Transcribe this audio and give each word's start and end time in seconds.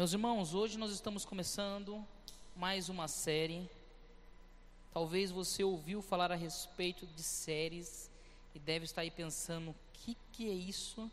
Meus 0.00 0.14
irmãos, 0.14 0.54
hoje 0.54 0.78
nós 0.78 0.92
estamos 0.92 1.26
começando 1.26 2.02
mais 2.56 2.88
uma 2.88 3.06
série. 3.06 3.68
Talvez 4.94 5.30
você 5.30 5.62
ouviu 5.62 6.00
falar 6.00 6.32
a 6.32 6.34
respeito 6.34 7.06
de 7.06 7.22
séries 7.22 8.10
e 8.54 8.58
deve 8.58 8.86
estar 8.86 9.02
aí 9.02 9.10
pensando: 9.10 9.72
o 9.72 9.74
que, 9.92 10.16
que 10.32 10.48
é 10.48 10.54
isso? 10.54 11.12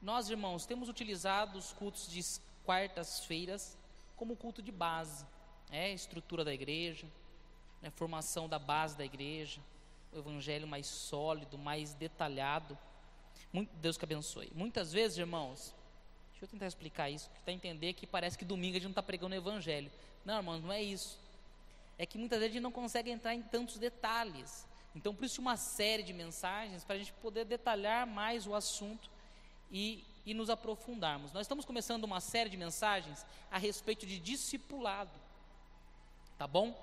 Nós, 0.00 0.30
irmãos, 0.30 0.66
temos 0.66 0.88
utilizado 0.88 1.58
os 1.58 1.72
cultos 1.72 2.08
de 2.08 2.22
quartas-feiras 2.64 3.76
como 4.14 4.36
culto 4.36 4.62
de 4.62 4.70
base, 4.70 5.26
é 5.68 5.92
estrutura 5.92 6.44
da 6.44 6.54
igreja, 6.54 7.08
né, 7.82 7.90
formação 7.90 8.48
da 8.48 8.56
base 8.56 8.96
da 8.96 9.04
igreja, 9.04 9.60
o 10.12 10.18
evangelho 10.20 10.68
mais 10.68 10.86
sólido, 10.86 11.58
mais 11.58 11.92
detalhado. 11.92 12.78
Muito, 13.52 13.74
Deus 13.78 13.98
que 13.98 14.04
abençoe. 14.04 14.52
Muitas 14.54 14.92
vezes, 14.92 15.18
irmãos, 15.18 15.74
deixa 16.40 16.46
eu 16.46 16.48
tentar 16.48 16.66
explicar 16.66 17.10
isso, 17.10 17.28
para 17.44 17.52
entender 17.52 17.92
que 17.92 18.06
parece 18.06 18.38
que 18.38 18.46
domingo 18.46 18.72
a 18.72 18.78
gente 18.78 18.84
não 18.84 18.92
está 18.92 19.02
pregando 19.02 19.34
o 19.34 19.38
evangelho. 19.38 19.92
Não, 20.24 20.38
irmãos, 20.38 20.62
não 20.62 20.72
é 20.72 20.82
isso. 20.82 21.18
É 21.98 22.06
que 22.06 22.16
muitas 22.16 22.38
vezes 22.38 22.52
a 22.52 22.54
gente 22.54 22.62
não 22.62 22.72
consegue 22.72 23.10
entrar 23.10 23.34
em 23.34 23.42
tantos 23.42 23.76
detalhes. 23.76 24.66
Então, 24.96 25.14
por 25.14 25.24
isso, 25.26 25.40
uma 25.40 25.58
série 25.58 26.02
de 26.02 26.14
mensagens 26.14 26.82
para 26.82 26.96
a 26.96 26.98
gente 26.98 27.12
poder 27.14 27.44
detalhar 27.44 28.06
mais 28.06 28.46
o 28.46 28.54
assunto 28.54 29.10
e, 29.70 30.02
e 30.24 30.32
nos 30.32 30.48
aprofundarmos. 30.48 31.30
Nós 31.30 31.42
estamos 31.42 31.66
começando 31.66 32.04
uma 32.04 32.20
série 32.20 32.48
de 32.48 32.56
mensagens 32.56 33.24
a 33.50 33.58
respeito 33.58 34.06
de 34.06 34.18
discipulado. 34.18 35.10
Tá 36.38 36.46
bom? 36.46 36.74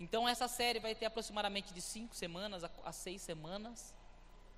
Então, 0.00 0.28
essa 0.28 0.48
série 0.48 0.80
vai 0.80 0.94
ter 0.94 1.06
aproximadamente 1.06 1.72
de 1.72 1.80
cinco 1.80 2.16
semanas 2.16 2.64
a, 2.64 2.70
a 2.84 2.92
seis 2.92 3.22
semanas. 3.22 3.94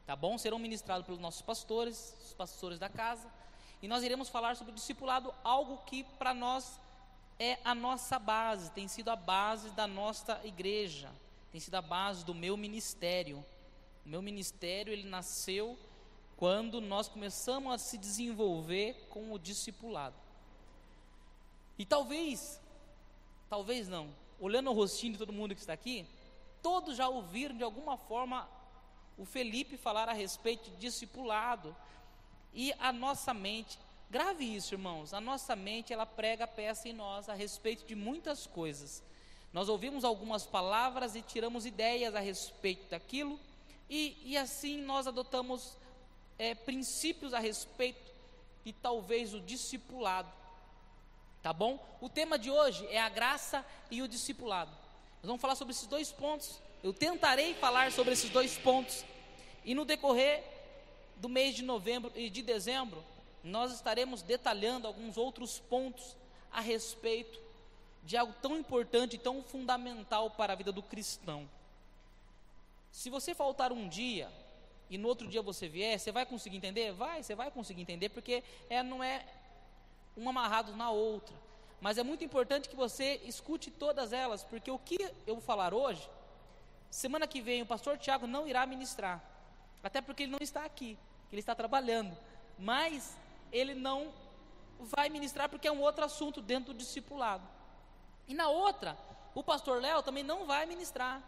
Tá 0.06 0.16
bom? 0.16 0.38
Serão 0.38 0.58
ministrados 0.58 1.04
pelos 1.04 1.20
nossos 1.20 1.42
pastores, 1.42 2.16
os 2.24 2.32
pastores 2.32 2.78
da 2.78 2.88
casa. 2.88 3.30
E 3.82 3.88
nós 3.88 4.02
iremos 4.02 4.28
falar 4.28 4.56
sobre 4.56 4.72
o 4.72 4.74
discipulado, 4.74 5.34
algo 5.42 5.78
que 5.86 6.04
para 6.04 6.34
nós 6.34 6.78
é 7.38 7.58
a 7.64 7.74
nossa 7.74 8.18
base, 8.18 8.70
tem 8.72 8.86
sido 8.86 9.08
a 9.08 9.16
base 9.16 9.70
da 9.70 9.86
nossa 9.86 10.38
igreja, 10.44 11.10
tem 11.50 11.60
sido 11.60 11.74
a 11.76 11.82
base 11.82 12.24
do 12.24 12.34
meu 12.34 12.56
ministério. 12.56 13.44
O 14.04 14.08
meu 14.08 14.20
ministério, 14.20 14.92
ele 14.92 15.08
nasceu 15.08 15.78
quando 16.36 16.80
nós 16.80 17.08
começamos 17.08 17.72
a 17.72 17.78
se 17.78 17.96
desenvolver 17.96 19.06
com 19.10 19.32
o 19.32 19.38
discipulado. 19.38 20.16
E 21.78 21.86
talvez, 21.86 22.60
talvez 23.48 23.88
não, 23.88 24.10
olhando 24.38 24.70
o 24.70 24.74
rostinho 24.74 25.12
de 25.12 25.18
todo 25.18 25.32
mundo 25.32 25.54
que 25.54 25.60
está 25.60 25.72
aqui, 25.72 26.06
todos 26.62 26.96
já 26.96 27.08
ouviram 27.08 27.56
de 27.56 27.62
alguma 27.62 27.96
forma 27.96 28.48
o 29.16 29.24
Felipe 29.24 29.76
falar 29.76 30.08
a 30.08 30.12
respeito 30.12 30.70
de 30.70 30.76
discipulado. 30.76 31.74
E 32.52 32.72
a 32.78 32.92
nossa 32.92 33.32
mente, 33.32 33.78
grave 34.10 34.44
isso, 34.44 34.74
irmãos, 34.74 35.14
a 35.14 35.20
nossa 35.20 35.54
mente 35.54 35.92
ela 35.92 36.06
prega 36.06 36.44
a 36.44 36.48
peça 36.48 36.88
em 36.88 36.92
nós 36.92 37.28
a 37.28 37.34
respeito 37.34 37.86
de 37.86 37.94
muitas 37.94 38.46
coisas. 38.46 39.02
Nós 39.52 39.68
ouvimos 39.68 40.04
algumas 40.04 40.46
palavras 40.46 41.16
e 41.16 41.22
tiramos 41.22 41.66
ideias 41.66 42.14
a 42.14 42.20
respeito 42.20 42.88
daquilo, 42.90 43.38
e, 43.88 44.16
e 44.24 44.36
assim 44.36 44.80
nós 44.82 45.06
adotamos 45.06 45.76
é, 46.38 46.54
princípios 46.54 47.34
a 47.34 47.38
respeito 47.38 48.10
de 48.64 48.72
talvez 48.72 49.34
o 49.34 49.40
discipulado. 49.40 50.30
Tá 51.42 51.52
bom? 51.52 51.84
O 52.00 52.08
tema 52.08 52.38
de 52.38 52.50
hoje 52.50 52.86
é 52.88 53.00
a 53.00 53.08
graça 53.08 53.64
e 53.90 54.02
o 54.02 54.08
discipulado. 54.08 54.70
Nós 54.70 55.26
vamos 55.26 55.40
falar 55.40 55.54
sobre 55.54 55.72
esses 55.72 55.86
dois 55.86 56.12
pontos. 56.12 56.60
Eu 56.82 56.92
tentarei 56.92 57.54
falar 57.54 57.90
sobre 57.92 58.12
esses 58.12 58.30
dois 58.30 58.56
pontos. 58.58 59.04
E 59.64 59.74
no 59.74 59.84
decorrer 59.84 60.42
do 61.20 61.28
mês 61.28 61.54
de 61.54 61.62
novembro 61.62 62.10
e 62.14 62.30
de 62.30 62.42
dezembro, 62.42 63.04
nós 63.44 63.72
estaremos 63.72 64.22
detalhando 64.22 64.86
alguns 64.86 65.16
outros 65.16 65.58
pontos 65.58 66.16
a 66.50 66.60
respeito 66.60 67.38
de 68.02 68.16
algo 68.16 68.34
tão 68.40 68.56
importante 68.56 69.16
e 69.16 69.18
tão 69.18 69.42
fundamental 69.42 70.30
para 70.30 70.54
a 70.54 70.56
vida 70.56 70.72
do 70.72 70.82
cristão. 70.82 71.48
Se 72.90 73.10
você 73.10 73.34
faltar 73.34 73.70
um 73.70 73.88
dia 73.88 74.30
e 74.88 74.96
no 74.96 75.08
outro 75.08 75.28
dia 75.28 75.42
você 75.42 75.68
vier, 75.68 75.98
você 75.98 76.10
vai 76.10 76.24
conseguir 76.24 76.56
entender? 76.56 76.92
Vai, 76.92 77.22
você 77.22 77.34
vai 77.34 77.50
conseguir 77.50 77.82
entender, 77.82 78.08
porque 78.08 78.42
é, 78.68 78.82
não 78.82 79.04
é 79.04 79.24
um 80.16 80.28
amarrado 80.28 80.74
na 80.74 80.90
outra. 80.90 81.36
Mas 81.80 81.98
é 81.98 82.02
muito 82.02 82.24
importante 82.24 82.68
que 82.68 82.76
você 82.76 83.20
escute 83.24 83.70
todas 83.70 84.12
elas, 84.12 84.42
porque 84.42 84.70
o 84.70 84.78
que 84.78 84.98
eu 85.26 85.34
vou 85.34 85.40
falar 85.40 85.72
hoje, 85.72 86.08
semana 86.90 87.26
que 87.26 87.40
vem 87.40 87.62
o 87.62 87.66
pastor 87.66 87.96
Tiago 87.96 88.26
não 88.26 88.48
irá 88.48 88.66
ministrar, 88.66 89.22
até 89.82 90.00
porque 90.00 90.24
ele 90.24 90.32
não 90.32 90.38
está 90.40 90.64
aqui, 90.64 90.98
ele 91.30 91.40
está 91.40 91.54
trabalhando, 91.54 92.16
mas 92.58 93.16
ele 93.52 93.74
não 93.74 94.12
vai 94.80 95.08
ministrar 95.08 95.48
porque 95.48 95.68
é 95.68 95.72
um 95.72 95.80
outro 95.80 96.04
assunto 96.04 96.40
dentro 96.40 96.72
do 96.72 96.78
discipulado. 96.78 97.46
E 98.26 98.34
na 98.34 98.48
outra, 98.48 98.96
o 99.34 99.42
pastor 99.42 99.80
Léo 99.80 100.02
também 100.02 100.22
não 100.22 100.46
vai 100.46 100.66
ministrar, 100.66 101.22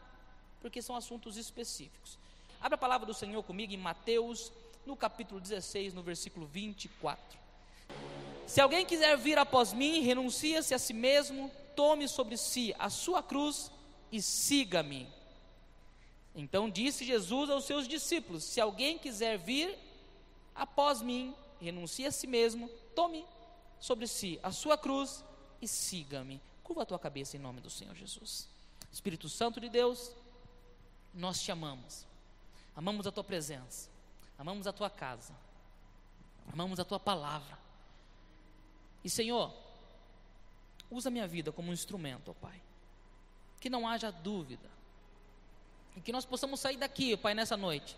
porque 0.60 0.80
são 0.80 0.96
assuntos 0.96 1.36
específicos. 1.36 2.18
Abra 2.60 2.76
a 2.76 2.78
palavra 2.78 3.06
do 3.06 3.14
Senhor 3.14 3.42
comigo 3.42 3.72
em 3.72 3.76
Mateus, 3.76 4.52
no 4.86 4.96
capítulo 4.96 5.40
16, 5.40 5.94
no 5.94 6.02
versículo 6.02 6.46
24. 6.46 7.38
Se 8.46 8.60
alguém 8.60 8.84
quiser 8.84 9.16
vir 9.16 9.38
após 9.38 9.72
mim, 9.72 10.00
renuncie-se 10.00 10.74
a 10.74 10.78
si 10.78 10.92
mesmo, 10.92 11.50
tome 11.74 12.08
sobre 12.08 12.36
si 12.36 12.74
a 12.78 12.90
sua 12.90 13.22
cruz 13.22 13.70
e 14.10 14.20
siga-me. 14.20 15.08
Então 16.34 16.68
disse 16.68 17.04
Jesus 17.04 17.50
aos 17.50 17.64
seus 17.64 17.86
discípulos: 17.86 18.44
Se 18.44 18.60
alguém 18.60 18.98
quiser 18.98 19.38
vir 19.38 19.76
após 20.54 21.02
mim, 21.02 21.34
renuncie 21.60 22.06
a 22.06 22.12
si 22.12 22.26
mesmo, 22.26 22.68
tome 22.94 23.24
sobre 23.80 24.06
si 24.06 24.38
a 24.42 24.50
sua 24.50 24.76
cruz 24.78 25.24
e 25.60 25.68
siga-me. 25.68 26.40
Curva 26.62 26.82
a 26.82 26.86
tua 26.86 26.98
cabeça 26.98 27.36
em 27.36 27.40
nome 27.40 27.60
do 27.60 27.70
Senhor 27.70 27.94
Jesus. 27.94 28.48
Espírito 28.92 29.28
Santo 29.28 29.60
de 29.60 29.68
Deus, 29.68 30.12
nós 31.14 31.40
te 31.40 31.50
amamos. 31.50 32.06
Amamos 32.76 33.06
a 33.06 33.12
tua 33.12 33.24
presença. 33.24 33.90
Amamos 34.38 34.66
a 34.66 34.72
tua 34.72 34.90
casa. 34.90 35.34
Amamos 36.52 36.78
a 36.80 36.84
tua 36.84 36.98
palavra. 36.98 37.58
E 39.04 39.10
Senhor, 39.10 39.52
usa 40.90 41.10
minha 41.10 41.26
vida 41.26 41.52
como 41.52 41.70
um 41.70 41.74
instrumento, 41.74 42.30
ó 42.30 42.34
Pai. 42.34 42.60
Que 43.60 43.70
não 43.70 43.86
haja 43.86 44.10
dúvida. 44.10 44.70
E 45.96 46.00
que 46.00 46.12
nós 46.12 46.24
possamos 46.24 46.60
sair 46.60 46.76
daqui, 46.76 47.16
Pai, 47.16 47.34
nessa 47.34 47.56
noite, 47.56 47.96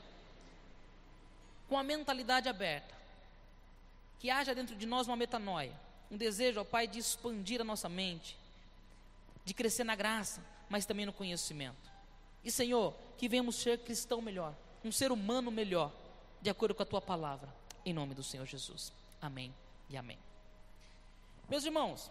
com 1.68 1.78
a 1.78 1.82
mentalidade 1.82 2.48
aberta. 2.48 2.94
Que 4.18 4.30
haja 4.30 4.54
dentro 4.54 4.74
de 4.74 4.86
nós 4.86 5.06
uma 5.06 5.16
metanoia, 5.16 5.72
um 6.10 6.16
desejo, 6.16 6.60
ó 6.60 6.64
Pai, 6.64 6.86
de 6.86 6.98
expandir 6.98 7.60
a 7.60 7.64
nossa 7.64 7.88
mente, 7.88 8.36
de 9.44 9.52
crescer 9.52 9.84
na 9.84 9.94
graça, 9.94 10.44
mas 10.68 10.86
também 10.86 11.06
no 11.06 11.12
conhecimento. 11.12 11.92
E 12.42 12.50
Senhor, 12.50 12.94
que 13.18 13.28
venhamos 13.28 13.56
ser 13.56 13.78
cristão 13.78 14.20
melhor, 14.20 14.54
um 14.84 14.92
ser 14.92 15.12
humano 15.12 15.50
melhor, 15.50 15.92
de 16.40 16.50
acordo 16.50 16.74
com 16.74 16.82
a 16.82 16.86
tua 16.86 17.00
palavra, 17.00 17.48
em 17.84 17.92
nome 17.92 18.14
do 18.14 18.22
Senhor 18.22 18.46
Jesus. 18.46 18.92
Amém 19.20 19.54
e 19.88 19.96
amém. 19.96 20.18
Meus 21.48 21.64
irmãos, 21.64 22.10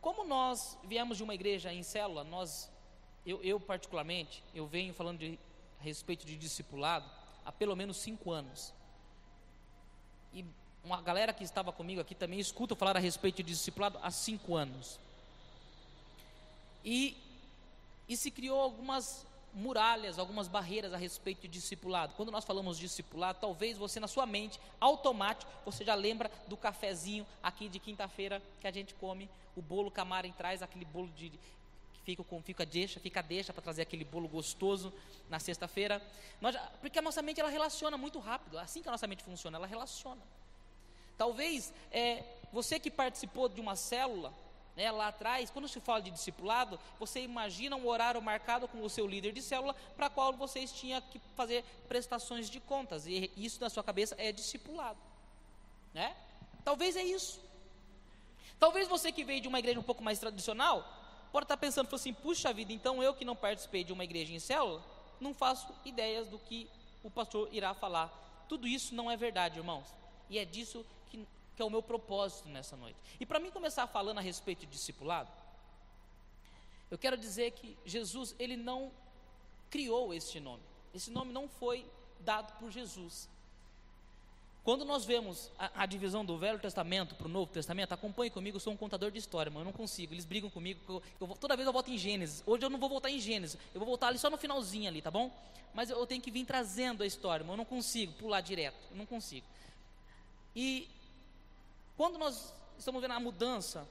como 0.00 0.24
nós 0.24 0.78
viemos 0.84 1.16
de 1.16 1.22
uma 1.22 1.34
igreja 1.34 1.72
em 1.72 1.82
célula, 1.82 2.24
nós, 2.24 2.70
eu, 3.24 3.42
eu 3.42 3.58
particularmente, 3.58 4.42
eu 4.54 4.66
venho 4.66 4.92
falando 4.92 5.18
de, 5.18 5.38
a 5.80 5.82
respeito 5.82 6.26
de 6.26 6.36
discipulado 6.36 7.10
há 7.44 7.52
pelo 7.52 7.76
menos 7.76 7.96
cinco 7.96 8.30
anos. 8.30 8.72
E 10.32 10.44
uma 10.84 11.00
galera 11.00 11.32
que 11.32 11.44
estava 11.44 11.72
comigo 11.72 12.00
aqui 12.00 12.14
também 12.14 12.38
escuta 12.38 12.74
falar 12.74 12.96
a 12.96 13.00
respeito 13.00 13.36
de 13.36 13.52
discipulado 13.52 13.98
há 14.02 14.10
cinco 14.10 14.54
anos. 14.54 14.98
E, 16.84 17.16
e 18.08 18.16
se 18.16 18.30
criou 18.30 18.60
algumas 18.60 19.26
muralhas, 19.54 20.18
algumas 20.18 20.48
barreiras 20.48 20.92
a 20.92 20.96
respeito 20.96 21.42
de 21.42 21.48
discipulado. 21.48 22.12
Quando 22.16 22.32
nós 22.32 22.44
falamos 22.44 22.76
de 22.76 22.86
discipulado, 22.86 23.38
talvez 23.40 23.78
você 23.78 24.00
na 24.00 24.08
sua 24.08 24.26
mente, 24.26 24.60
automático, 24.80 25.50
você 25.64 25.84
já 25.84 25.94
lembra 25.94 26.30
do 26.48 26.56
cafezinho 26.56 27.26
aqui 27.42 27.68
de 27.68 27.78
quinta-feira 27.78 28.42
que 28.60 28.66
a 28.66 28.72
gente 28.72 28.94
come, 28.94 29.30
o 29.56 29.62
bolo 29.62 29.90
Camarem 29.90 30.32
traz 30.32 30.60
aquele 30.60 30.84
bolo 30.84 31.08
de 31.16 31.30
que 31.30 31.38
fica 32.04 32.22
com 32.22 32.40
fica 32.42 32.64
deixa, 32.64 33.00
fica 33.00 33.22
deixa 33.22 33.52
para 33.52 33.62
trazer 33.62 33.82
aquele 33.82 34.04
bolo 34.04 34.28
gostoso 34.28 34.92
na 35.28 35.38
sexta-feira. 35.38 36.02
Porque 36.80 36.98
a 36.98 37.02
nossa 37.02 37.22
mente 37.22 37.40
ela 37.40 37.48
relaciona 37.48 37.96
muito 37.96 38.18
rápido, 38.18 38.58
assim 38.58 38.82
que 38.82 38.88
a 38.88 38.92
nossa 38.92 39.06
mente 39.06 39.22
funciona, 39.22 39.56
ela 39.56 39.66
relaciona. 39.66 40.20
Talvez 41.16 41.72
é, 41.90 42.22
você 42.52 42.78
que 42.78 42.90
participou 42.90 43.48
de 43.48 43.60
uma 43.60 43.76
célula 43.76 44.32
né, 44.76 44.90
lá 44.90 45.08
atrás, 45.08 45.50
quando 45.50 45.68
se 45.68 45.80
fala 45.80 46.02
de 46.02 46.10
discipulado, 46.10 46.78
você 46.98 47.20
imagina 47.20 47.76
um 47.76 47.86
horário 47.86 48.20
marcado 48.20 48.66
com 48.66 48.82
o 48.82 48.90
seu 48.90 49.06
líder 49.06 49.32
de 49.32 49.40
célula, 49.40 49.74
para 49.96 50.10
qual 50.10 50.32
vocês 50.32 50.72
tinham 50.72 51.00
que 51.00 51.20
fazer 51.36 51.64
prestações 51.88 52.50
de 52.50 52.60
contas, 52.60 53.06
e 53.06 53.30
isso 53.36 53.60
na 53.60 53.70
sua 53.70 53.84
cabeça 53.84 54.16
é 54.18 54.32
discipulado. 54.32 54.98
Né? 55.92 56.14
Talvez 56.64 56.96
é 56.96 57.02
isso. 57.02 57.40
Talvez 58.58 58.88
você 58.88 59.12
que 59.12 59.24
veio 59.24 59.40
de 59.40 59.48
uma 59.48 59.58
igreja 59.58 59.78
um 59.78 59.84
pouco 59.84 60.02
mais 60.02 60.18
tradicional, 60.18 61.03
pode 61.34 61.46
estar 61.46 61.56
pensando 61.56 61.92
assim: 61.92 62.14
puxa 62.14 62.52
vida, 62.52 62.72
então 62.72 63.02
eu 63.02 63.12
que 63.12 63.24
não 63.24 63.34
participei 63.34 63.82
de 63.82 63.92
uma 63.92 64.04
igreja 64.04 64.32
em 64.32 64.38
célula, 64.38 64.80
não 65.20 65.34
faço 65.34 65.74
ideias 65.84 66.28
do 66.28 66.38
que 66.38 66.70
o 67.02 67.10
pastor 67.10 67.48
irá 67.52 67.74
falar. 67.74 68.06
Tudo 68.48 68.68
isso 68.68 68.94
não 68.94 69.10
é 69.10 69.16
verdade, 69.16 69.58
irmãos. 69.58 69.88
E 70.30 70.38
é 70.38 70.44
disso 70.44 70.86
que 71.10 71.26
que 71.56 71.62
é 71.62 71.64
o 71.64 71.70
meu 71.70 71.82
propósito 71.82 72.48
nessa 72.48 72.76
noite. 72.76 72.96
E 73.18 73.26
para 73.26 73.40
mim 73.40 73.50
começar 73.50 73.86
falando 73.88 74.18
a 74.18 74.20
respeito 74.20 74.60
de 74.60 74.66
discipulado, 74.66 75.30
eu 76.88 76.98
quero 76.98 77.16
dizer 77.16 77.50
que 77.52 77.76
Jesus, 77.84 78.34
ele 78.38 78.56
não 78.56 78.92
criou 79.70 80.14
este 80.14 80.38
nome. 80.38 80.62
Esse 80.94 81.10
nome 81.10 81.32
não 81.32 81.48
foi 81.48 81.84
dado 82.20 82.56
por 82.58 82.70
Jesus. 82.70 83.28
Quando 84.64 84.82
nós 84.86 85.04
vemos 85.04 85.50
a, 85.58 85.82
a 85.82 85.86
divisão 85.86 86.24
do 86.24 86.38
Velho 86.38 86.58
Testamento 86.58 87.14
para 87.14 87.26
o 87.26 87.30
Novo 87.30 87.52
Testamento, 87.52 87.92
acompanhe 87.92 88.30
comigo, 88.30 88.56
eu 88.56 88.60
sou 88.60 88.72
um 88.72 88.76
contador 88.78 89.10
de 89.10 89.18
história, 89.18 89.52
mas 89.52 89.60
eu 89.60 89.64
não 89.66 89.72
consigo. 89.72 90.14
Eles 90.14 90.24
brigam 90.24 90.48
comigo, 90.48 90.80
eu, 90.88 91.02
eu, 91.20 91.36
toda 91.36 91.54
vez 91.54 91.66
eu 91.66 91.72
volto 91.72 91.90
em 91.90 91.98
Gênesis. 91.98 92.42
Hoje 92.46 92.64
eu 92.64 92.70
não 92.70 92.78
vou 92.78 92.88
voltar 92.88 93.10
em 93.10 93.20
Gênesis, 93.20 93.58
eu 93.74 93.78
vou 93.78 93.86
voltar 93.86 94.08
ali 94.08 94.18
só 94.18 94.30
no 94.30 94.38
finalzinho 94.38 94.88
ali, 94.88 95.02
tá 95.02 95.10
bom? 95.10 95.30
Mas 95.74 95.90
eu, 95.90 95.98
eu 95.98 96.06
tenho 96.06 96.22
que 96.22 96.30
vir 96.30 96.46
trazendo 96.46 97.02
a 97.02 97.06
história, 97.06 97.44
mas 97.44 97.50
eu 97.52 97.58
não 97.58 97.64
consigo 97.66 98.14
pular 98.14 98.40
direto, 98.40 98.78
eu 98.90 98.96
não 98.96 99.04
consigo. 99.04 99.46
E 100.56 100.88
quando 101.94 102.16
nós 102.18 102.50
estamos 102.78 103.02
vendo 103.02 103.12
a 103.12 103.20
mudança 103.20 103.86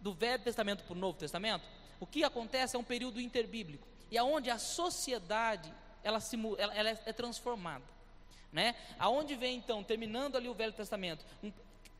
do 0.00 0.12
Velho 0.12 0.42
Testamento 0.42 0.82
para 0.82 0.96
o 0.96 0.98
Novo 0.98 1.16
Testamento, 1.16 1.62
o 2.00 2.06
que 2.06 2.24
acontece 2.24 2.74
é 2.74 2.78
um 2.78 2.84
período 2.84 3.20
interbíblico, 3.20 3.86
e 4.10 4.18
aonde 4.18 4.50
a 4.50 4.58
sociedade 4.58 5.72
ela, 6.02 6.18
se, 6.18 6.36
ela, 6.58 6.74
ela 6.74 6.90
é 6.90 7.12
transformada 7.12 7.95
né? 8.56 8.74
Aonde 8.98 9.36
vem 9.36 9.58
então, 9.58 9.84
terminando 9.84 10.34
ali 10.34 10.48
o 10.48 10.54
Velho 10.54 10.72
Testamento, 10.72 11.26
um, 11.44 11.52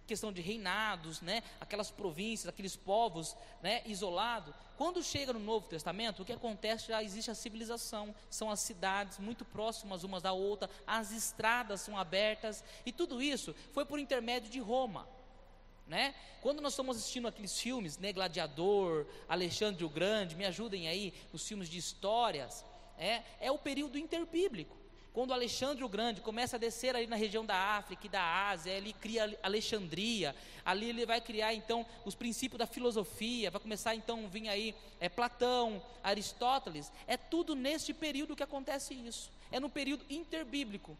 questão 0.06 0.32
de 0.32 0.41
reinados, 0.41 1.20
né? 1.20 1.43
Aquelas 1.61 1.91
províncias, 1.91 2.49
aqueles 2.49 2.75
povos, 2.75 3.37
né? 3.62 3.82
Isolados. 3.85 4.55
Quando 4.79 5.03
chega 5.03 5.35
no 5.35 5.38
Novo 5.38 5.69
Testamento, 5.69 6.23
o 6.23 6.25
que 6.25 6.32
acontece? 6.32 6.88
Já 6.88 7.03
existe 7.03 7.31
a 7.31 7.35
civilização, 7.35 8.14
são 8.31 8.50
as 8.50 8.61
cidades 8.61 9.19
muito 9.19 9.44
próximas 9.44 10.03
umas 10.03 10.23
da 10.23 10.32
outra, 10.32 10.70
as 10.87 11.12
estradas 11.12 11.82
são 11.82 11.99
abertas 11.99 12.64
e 12.87 12.91
tudo 12.91 13.20
isso 13.20 13.55
foi 13.75 13.85
por 13.85 13.99
intermédio 13.99 14.50
de 14.50 14.59
Roma. 14.59 15.06
Né? 15.87 16.14
Quando 16.41 16.62
nós 16.62 16.73
estamos 16.73 16.97
assistindo 16.97 17.29
aqueles 17.29 17.61
filmes, 17.61 17.99
né, 17.99 18.14
Gladiador, 18.14 19.06
Alexandre 19.29 19.85
o 19.85 19.91
Grande, 19.91 20.35
me 20.35 20.47
ajudem 20.47 20.88
aí, 20.88 21.12
os 21.35 21.47
filmes 21.47 21.69
de 21.69 21.76
histórias, 21.76 22.64
é, 22.99 23.23
é 23.41 23.52
o 23.52 23.59
período 23.59 23.99
interbíblico. 23.99 24.86
Quando 25.17 25.33
Alexandre 25.33 25.83
o 25.83 25.89
Grande 25.89 26.21
começa 26.21 26.57
a 26.57 26.59
descer 26.59 26.95
ali 26.95 27.07
na 27.07 27.17
região 27.17 27.43
da 27.43 27.57
África 27.57 28.05
e 28.05 28.11
da 28.11 28.51
Ásia, 28.51 28.71
ele 28.71 28.93
cria 28.93 29.35
Alexandria, 29.43 30.37
ali 30.63 30.91
ele 30.91 31.07
vai 31.07 31.23
criar 31.23 31.55
então 31.55 31.87
os 32.05 32.15
princípios 32.15 32.59
da 32.59 32.67
filosofia, 32.67 33.51
vai 33.51 33.59
começar 33.59 33.95
então 33.95 34.29
vir 34.29 34.47
aí 34.47 34.75
é, 35.01 35.09
Platão, 35.09 35.83
Aristóteles, 36.05 36.93
é 37.07 37.17
tudo 37.17 37.55
neste 37.55 37.95
período 37.95 38.37
que 38.37 38.43
acontece 38.43 38.93
isso, 38.93 39.33
é 39.51 39.59
no 39.59 39.71
período 39.71 40.05
interbíblico, 40.11 40.95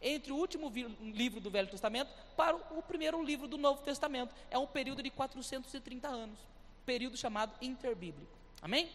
entre 0.00 0.30
o 0.30 0.36
último 0.36 0.72
livro 1.02 1.40
do 1.40 1.50
Velho 1.50 1.68
Testamento 1.68 2.12
para 2.36 2.54
o 2.54 2.80
primeiro 2.80 3.20
livro 3.20 3.48
do 3.48 3.58
Novo 3.58 3.82
Testamento, 3.82 4.32
é 4.48 4.56
um 4.56 4.66
período 4.68 5.02
de 5.02 5.10
430 5.10 6.06
anos, 6.06 6.38
período 6.84 7.16
chamado 7.16 7.52
interbíblico, 7.60 8.30
amém? 8.62 8.88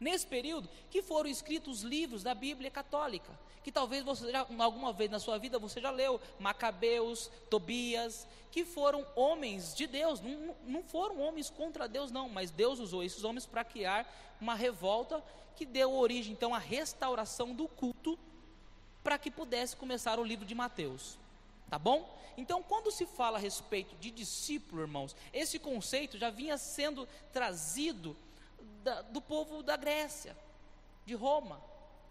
Nesse 0.00 0.26
período 0.26 0.68
que 0.90 1.02
foram 1.02 1.28
escritos 1.28 1.82
livros 1.82 2.22
da 2.22 2.34
Bíblia 2.34 2.70
católica, 2.70 3.38
que 3.62 3.70
talvez 3.70 4.02
você 4.02 4.32
já, 4.32 4.46
alguma 4.58 4.92
vez 4.92 5.10
na 5.10 5.20
sua 5.20 5.38
vida 5.38 5.58
você 5.58 5.80
já 5.80 5.90
leu, 5.90 6.18
Macabeus, 6.38 7.30
Tobias, 7.50 8.26
que 8.50 8.64
foram 8.64 9.06
homens 9.14 9.74
de 9.74 9.86
Deus, 9.86 10.20
não, 10.20 10.56
não 10.64 10.82
foram 10.82 11.20
homens 11.20 11.50
contra 11.50 11.86
Deus 11.86 12.10
não, 12.10 12.28
mas 12.28 12.50
Deus 12.50 12.78
usou 12.78 13.04
esses 13.04 13.22
homens 13.22 13.44
para 13.44 13.62
criar 13.62 14.10
uma 14.40 14.54
revolta 14.54 15.22
que 15.54 15.66
deu 15.66 15.92
origem 15.92 16.32
então 16.32 16.54
à 16.54 16.58
restauração 16.58 17.54
do 17.54 17.68
culto 17.68 18.18
para 19.04 19.18
que 19.18 19.30
pudesse 19.30 19.76
começar 19.76 20.18
o 20.18 20.24
livro 20.24 20.46
de 20.46 20.54
Mateus. 20.54 21.18
Tá 21.68 21.78
bom? 21.78 22.18
Então, 22.36 22.62
quando 22.62 22.90
se 22.90 23.04
fala 23.04 23.36
a 23.36 23.40
respeito 23.40 23.94
de 23.96 24.10
discípulo, 24.10 24.82
irmãos, 24.82 25.14
esse 25.32 25.58
conceito 25.58 26.16
já 26.16 26.30
vinha 26.30 26.56
sendo 26.56 27.06
trazido 27.32 28.16
da, 28.82 29.02
do 29.02 29.20
povo 29.20 29.62
da 29.62 29.76
Grécia, 29.76 30.36
de 31.06 31.14
Roma, 31.14 31.60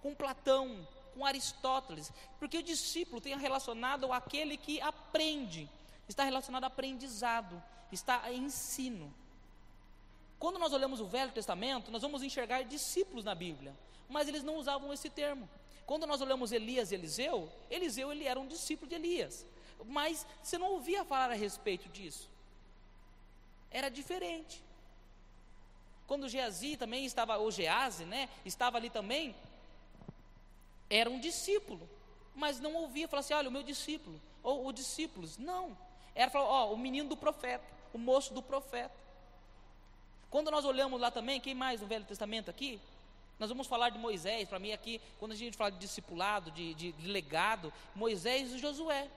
com 0.02 0.16
Platão, 0.16 0.88
com 1.14 1.26
Aristóteles, 1.26 2.12
porque 2.40 2.58
o 2.58 2.64
discípulo 2.64 3.20
tem 3.20 3.38
relacionado 3.38 4.12
aquele 4.12 4.58
que 4.58 4.80
aprende, 4.82 5.70
está 6.08 6.24
relacionado 6.24 6.64
a 6.64 6.68
aprendizado, 6.68 7.62
está 7.92 8.22
a 8.24 8.34
ensino. 8.34 9.14
Quando 10.38 10.58
nós 10.58 10.72
olhamos 10.72 11.02
o 11.02 11.06
Velho 11.06 11.32
Testamento, 11.32 11.92
nós 11.92 12.02
vamos 12.02 12.24
enxergar 12.24 12.64
discípulos 12.64 13.26
na 13.26 13.36
Bíblia, 13.36 13.76
mas 14.08 14.28
eles 14.28 14.44
não 14.44 14.56
usavam 14.56 14.94
esse 14.94 15.10
termo. 15.10 15.50
Quando 15.86 16.06
nós 16.08 16.22
olhamos 16.22 16.52
Elias 16.52 16.92
e 16.92 16.96
Eliseu, 16.96 17.52
Eliseu 17.70 18.12
ele 18.12 18.26
era 18.26 18.40
um 18.40 18.48
discípulo 18.48 18.88
de 18.88 18.96
Elias, 18.96 19.46
mas 19.86 20.26
você 20.42 20.58
não 20.58 20.72
ouvia 20.72 21.04
falar 21.04 21.32
a 21.32 21.36
respeito 21.36 21.90
disso. 21.90 22.30
Era 23.72 23.90
diferente. 23.90 24.64
Quando 26.10 26.28
Geazi 26.28 26.76
também 26.76 27.06
estava, 27.06 27.38
ou 27.38 27.52
Gease, 27.52 28.04
né, 28.04 28.28
estava 28.44 28.78
ali 28.78 28.90
também, 28.90 29.36
era 30.90 31.08
um 31.08 31.20
discípulo, 31.20 31.88
mas 32.34 32.60
não 32.60 32.74
ouvia, 32.74 33.08
falava 33.08 33.24
assim, 33.24 33.36
olha, 33.36 33.48
o 33.48 33.52
meu 33.52 33.62
discípulo, 33.62 34.20
ou 34.42 34.66
os 34.66 34.74
discípulos, 34.74 35.38
não, 35.38 35.78
era 36.16 36.32
falar, 36.32 36.46
ó, 36.46 36.74
o 36.74 36.78
menino 36.80 37.08
do 37.08 37.16
profeta, 37.16 37.64
o 37.94 38.00
moço 38.00 38.34
do 38.34 38.42
profeta. 38.42 38.96
Quando 40.32 40.50
nós 40.50 40.66
olhamos 40.66 41.00
lá 41.00 41.12
também, 41.12 41.40
quem 41.40 41.54
mais 41.54 41.80
no 41.80 41.86
Velho 41.86 42.06
Testamento 42.06 42.50
aqui? 42.50 42.82
Nós 43.38 43.50
vamos 43.50 43.68
falar 43.68 43.92
de 43.92 44.00
Moisés, 44.00 44.50
para 44.50 44.58
mim 44.58 44.72
aqui, 44.72 45.00
quando 45.20 45.34
a 45.34 45.36
gente 45.36 45.56
fala 45.56 45.70
de 45.70 45.78
discipulado, 45.78 46.50
de, 46.50 46.74
de, 46.74 46.92
de 46.92 47.08
legado, 47.08 47.72
Moisés 47.94 48.52
e 48.52 48.58
Josué. 48.58 49.08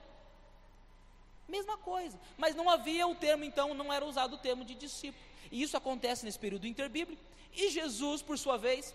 Mesma 1.49 1.75
coisa, 1.75 2.19
mas 2.37 2.53
não 2.53 2.69
havia 2.69 3.07
o 3.07 3.15
termo, 3.15 3.43
então, 3.43 3.73
não 3.73 3.91
era 3.91 4.05
usado 4.05 4.35
o 4.35 4.37
termo 4.37 4.63
de 4.63 4.75
discípulo. 4.75 5.32
E 5.53 5.61
isso 5.61 5.77
acontece 5.77 6.25
nesse 6.25 6.39
período 6.39 6.65
interbíblico. 6.65 7.21
E 7.53 7.69
Jesus, 7.69 8.23
por 8.23 8.39
sua 8.39 8.57
vez, 8.57 8.91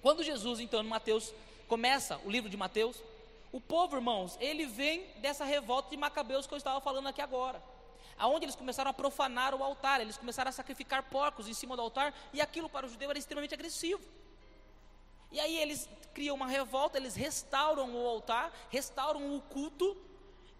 quando 0.00 0.22
Jesus, 0.22 0.60
então, 0.60 0.80
no 0.80 0.88
Mateus, 0.88 1.34
começa 1.66 2.20
o 2.24 2.30
livro 2.30 2.48
de 2.48 2.56
Mateus, 2.56 3.02
o 3.50 3.60
povo, 3.60 3.96
irmãos, 3.96 4.38
ele 4.40 4.64
vem 4.64 5.04
dessa 5.16 5.44
revolta 5.44 5.90
de 5.90 5.96
Macabeus 5.96 6.46
que 6.46 6.54
eu 6.54 6.56
estava 6.56 6.80
falando 6.80 7.08
aqui 7.08 7.20
agora. 7.20 7.60
Aonde 8.16 8.44
eles 8.44 8.54
começaram 8.54 8.92
a 8.92 8.94
profanar 8.94 9.56
o 9.56 9.64
altar, 9.64 10.00
eles 10.00 10.16
começaram 10.16 10.50
a 10.50 10.52
sacrificar 10.52 11.02
porcos 11.10 11.48
em 11.48 11.52
cima 11.52 11.74
do 11.74 11.82
altar, 11.82 12.14
e 12.32 12.40
aquilo 12.40 12.68
para 12.68 12.86
o 12.86 12.88
judeu 12.88 13.10
era 13.10 13.18
extremamente 13.18 13.52
agressivo. 13.52 14.00
E 15.32 15.40
aí 15.40 15.58
eles 15.58 15.88
criam 16.14 16.36
uma 16.36 16.46
revolta, 16.46 16.96
eles 16.96 17.16
restauram 17.16 17.92
o 17.92 18.06
altar, 18.06 18.56
restauram 18.70 19.36
o 19.36 19.40
culto, 19.40 19.96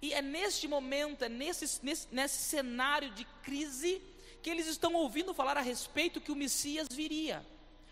e 0.02 0.12
é 0.12 0.20
neste 0.20 0.66
momento, 0.66 1.22
é 1.22 1.28
nesse, 1.28 1.84
nesse, 1.84 2.08
nesse 2.10 2.42
cenário 2.42 3.10
de 3.10 3.24
crise, 3.44 4.02
que 4.46 4.50
eles 4.50 4.68
estão 4.68 4.94
ouvindo 4.94 5.34
falar 5.34 5.56
a 5.56 5.60
respeito 5.60 6.20
que 6.20 6.30
o 6.30 6.36
Messias 6.36 6.86
viria. 6.88 7.44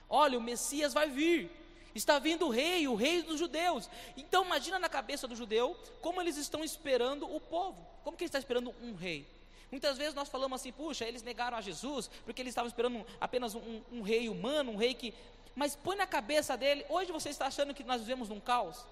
Olha, 0.09 0.39
o 0.39 0.41
Messias 0.41 0.95
vai 0.95 1.11
vir. 1.11 1.51
Está 1.93 2.21
vindo 2.21 2.47
o 2.47 2.49
rei, 2.49 2.87
o 2.87 2.95
rei 2.95 3.23
dos 3.23 3.41
judeus. 3.41 3.91
Então 4.17 4.45
imagina 4.45 4.79
na 4.79 4.89
cabeça 4.89 5.27
do 5.27 5.35
judeu 5.35 5.77
como 6.01 6.21
eles 6.21 6.37
estão 6.37 6.63
esperando 6.63 7.27
o 7.27 7.41
povo. 7.41 7.85
Como 8.05 8.17
que 8.17 8.23
ele 8.23 8.29
está 8.29 8.39
esperando 8.39 8.73
um 8.81 8.95
rei? 8.95 9.27
Muitas 9.69 9.99
vezes 9.99 10.15
nós 10.15 10.29
falamos 10.29 10.61
assim, 10.61 10.71
puxa, 10.71 11.05
eles 11.05 11.25
negaram 11.25 11.57
a 11.57 11.61
Jesus 11.61 12.09
porque 12.25 12.41
eles 12.41 12.53
estavam 12.53 12.69
esperando 12.69 13.05
apenas 13.21 13.57
um, 13.57 13.83
um 13.91 14.03
rei 14.03 14.29
humano, 14.29 14.71
um 14.71 14.77
rei 14.77 14.95
que. 14.95 15.13
Mas 15.57 15.75
põe 15.75 15.97
na 15.97 16.07
cabeça 16.07 16.57
dele, 16.57 16.87
hoje 16.89 17.11
você 17.11 17.31
está 17.31 17.49
achando 17.49 17.75
que 17.75 17.83
nós 17.83 18.01
vivemos 18.01 18.29
num 18.29 18.39
caos? 18.39 18.87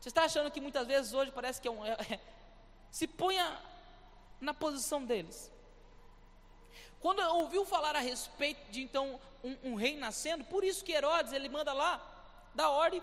Você 0.00 0.10
está 0.10 0.24
achando 0.24 0.50
que 0.50 0.60
muitas 0.60 0.86
vezes 0.86 1.14
hoje 1.14 1.30
parece 1.30 1.62
que 1.62 1.66
é 1.66 1.70
um. 1.70 1.78
Se 2.92 3.06
ponha 3.06 3.58
na 4.40 4.54
posição 4.54 5.04
deles. 5.04 5.50
Quando 7.00 7.20
ouviu 7.20 7.64
falar 7.64 7.94
a 7.94 8.00
respeito 8.00 8.70
de 8.70 8.82
então 8.82 9.20
um, 9.42 9.56
um, 9.62 9.74
rei 9.74 9.96
nascendo, 9.96 10.44
por 10.44 10.64
isso 10.64 10.84
que 10.84 10.92
Herodes 10.92 11.32
ele 11.32 11.48
manda 11.48 11.72
lá, 11.72 12.00
dá 12.54 12.70
ordem, 12.70 13.02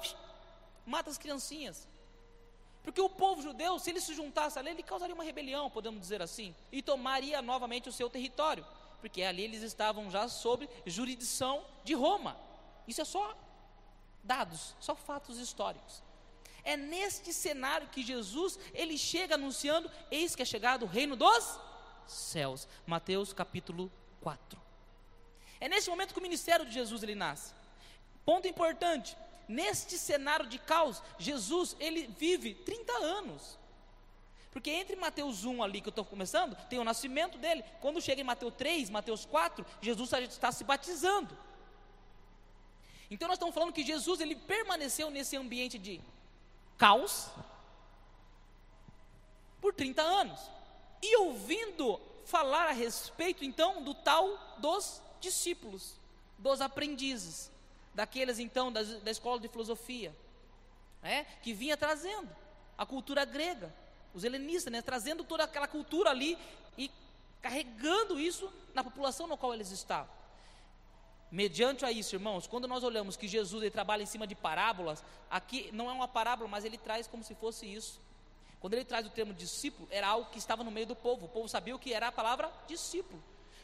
mata 0.86 1.10
as 1.10 1.18
criancinhas. 1.18 1.88
Porque 2.84 3.00
o 3.00 3.10
povo 3.10 3.42
judeu, 3.42 3.80
se 3.80 3.90
ele 3.90 4.02
se 4.02 4.14
juntasse 4.14 4.60
ali, 4.60 4.72
ele 4.72 4.84
causaria 4.84 5.16
uma 5.16 5.24
rebelião, 5.24 5.70
podemos 5.70 6.02
dizer 6.02 6.22
assim, 6.22 6.54
e 6.72 6.82
tomaria 6.82 7.42
novamente 7.42 7.88
o 7.88 7.94
seu 7.94 8.10
território, 8.10 8.66
porque 9.00 9.24
ali 9.24 9.44
eles 9.44 9.62
estavam 9.62 10.12
já 10.12 10.28
sob 10.28 10.70
jurisdição 10.86 11.64
de 11.84 11.94
Roma. 11.94 12.36
Isso 12.86 13.02
é 13.02 13.06
só 13.06 13.36
dados, 14.22 14.76
só 14.80 14.96
fatos 14.96 15.38
históricos. 15.38 16.04
É 16.64 16.78
neste 16.78 17.34
cenário 17.34 17.88
que 17.90 18.04
Jesus, 18.04 18.58
ele 18.74 18.98
chega 18.98 19.36
anunciando, 19.36 19.92
eis 20.10 20.36
que 20.36 20.42
é 20.42 20.46
chegado 20.46 20.84
o 20.84 20.88
reino 20.88 21.16
dos 21.16 21.60
céus. 22.08 22.68
Mateus 22.86 23.34
capítulo 23.34 23.92
4. 24.22 24.62
É 25.60 25.68
nesse 25.68 25.90
momento 25.90 26.14
que 26.14 26.20
o 26.20 26.24
ministério 26.24 26.66
de 26.66 26.74
Jesus 26.74 27.04
ele 27.04 27.16
nasce. 27.16 27.54
Ponto 28.26 28.48
importante, 28.48 29.18
neste 29.48 29.98
cenário 29.98 30.48
de 30.48 30.58
caos, 30.58 31.02
Jesus, 31.18 31.76
ele 31.80 32.08
vive 32.08 32.54
30 32.54 32.94
anos. 32.94 33.58
Porque 34.52 34.70
entre 34.70 34.96
Mateus 34.96 35.46
1 35.46 35.64
ali 35.64 35.82
que 35.82 35.88
eu 35.88 35.92
estou 35.92 36.06
começando, 36.06 36.56
tem 36.70 36.80
o 36.80 36.84
nascimento 36.84 37.38
dele. 37.38 37.64
Quando 37.82 38.02
chega 38.02 38.22
em 38.22 38.24
Mateus 38.24 38.54
3, 38.56 38.90
Mateus 38.90 39.26
4, 39.26 39.66
Jesus 39.82 40.14
está 40.14 40.52
se 40.52 40.64
batizando. 40.64 41.36
Então 43.10 43.28
nós 43.28 43.36
estamos 43.36 43.54
falando 43.54 43.74
que 43.74 43.84
Jesus 43.84 44.22
ele 44.22 44.36
permaneceu 44.36 45.10
nesse 45.10 45.36
ambiente 45.36 45.78
de 45.78 46.00
caos, 46.78 47.30
por 49.62 49.74
30 49.74 50.02
anos. 50.02 50.40
E 51.02 51.18
ouvindo 51.18 52.00
falar 52.26 52.68
a 52.68 52.72
respeito 52.72 53.44
então 53.44 53.84
do 53.84 53.94
tal 53.94 54.56
dos 54.58 55.02
discípulos, 55.20 56.00
dos 56.38 56.62
aprendizes, 56.62 57.52
daqueles 57.94 58.40
então 58.40 58.72
da, 58.72 58.84
da 58.84 59.12
escola 59.12 59.40
de 59.40 59.48
filosofia, 59.48 60.16
né, 61.02 61.26
que 61.42 61.54
vinha 61.54 61.78
trazendo 61.78 62.30
a 62.78 62.86
cultura 62.86 63.26
grega, 63.26 63.74
os 64.14 64.24
helenistas, 64.24 64.72
né, 64.72 64.82
trazendo 64.82 65.24
toda 65.24 65.44
aquela 65.44 65.68
cultura 65.68 66.10
ali 66.10 66.38
e 66.78 66.90
carregando 67.42 68.20
isso 68.20 68.52
na 68.74 68.84
população 68.84 69.28
no 69.28 69.38
qual 69.38 69.54
eles 69.54 69.72
estavam. 69.72 70.23
Mediante 71.34 71.84
a 71.84 71.92
isso, 71.92 72.16
irmãos, 72.16 72.46
quando 72.46 72.68
nós 72.68 72.84
olhamos 72.84 73.18
que 73.18 73.28
Jesus 73.28 73.64
ele 73.64 73.72
trabalha 73.72 74.04
em 74.04 74.06
cima 74.06 74.28
de 74.28 74.36
parábolas, 74.36 75.04
aqui 75.32 75.68
não 75.74 75.90
é 75.90 75.92
uma 75.92 76.08
parábola, 76.08 76.48
mas 76.48 76.64
ele 76.64 76.78
traz 76.78 77.08
como 77.08 77.24
se 77.24 77.34
fosse 77.34 77.66
isso. 77.66 78.00
Quando 78.60 78.76
ele 78.76 78.86
traz 78.86 79.08
o 79.08 79.10
termo 79.10 79.34
discípulo, 79.34 79.88
era 79.90 80.06
algo 80.06 80.30
que 80.30 80.38
estava 80.38 80.64
no 80.64 80.70
meio 80.70 80.86
do 80.86 80.96
povo. 80.96 81.26
O 81.26 81.28
povo 81.28 81.50
sabia 81.50 81.76
o 81.76 81.80
que 81.80 81.92
era 81.92 82.10
a 82.10 82.12
palavra 82.12 82.54
discípulo. 82.68 83.20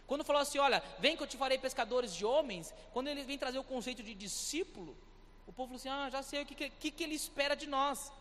Quando 0.07 0.23
falou 0.23 0.41
assim, 0.41 0.57
olha, 0.57 0.81
vem 0.97 1.15
que 1.15 1.21
eu 1.21 1.27
te 1.27 1.37
farei 1.37 1.59
pescadores 1.59 2.15
de 2.15 2.25
homens, 2.25 2.73
quando 2.91 3.07
ele 3.07 3.23
vem 3.23 3.37
trazer 3.37 3.59
o 3.59 3.63
conceito 3.63 4.01
de 4.01 4.15
discípulo, 4.15 4.97
o 5.45 5.53
povo 5.53 5.67
falou 5.67 5.75
assim, 5.75 5.89
ah, 5.89 6.09
já 6.09 6.23
sei 6.23 6.41
o 6.41 6.47
que, 6.47 6.71
que, 6.71 6.89
que 6.89 7.03
ele 7.03 7.13
espera 7.13 7.55
de 7.55 7.67
nós. 7.67 8.11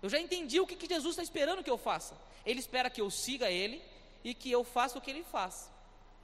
Eu 0.00 0.08
já 0.08 0.20
entendi 0.20 0.60
o 0.60 0.66
que, 0.66 0.76
que 0.76 0.86
Jesus 0.86 1.14
está 1.14 1.24
esperando 1.24 1.64
que 1.64 1.70
eu 1.70 1.76
faça. 1.76 2.16
Ele 2.46 2.60
espera 2.60 2.88
que 2.88 3.00
eu 3.00 3.10
siga 3.10 3.50
ele 3.50 3.82
e 4.22 4.32
que 4.32 4.48
eu 4.48 4.62
faça 4.62 4.96
o 4.96 5.00
que 5.00 5.10
ele 5.10 5.24
faz. 5.24 5.71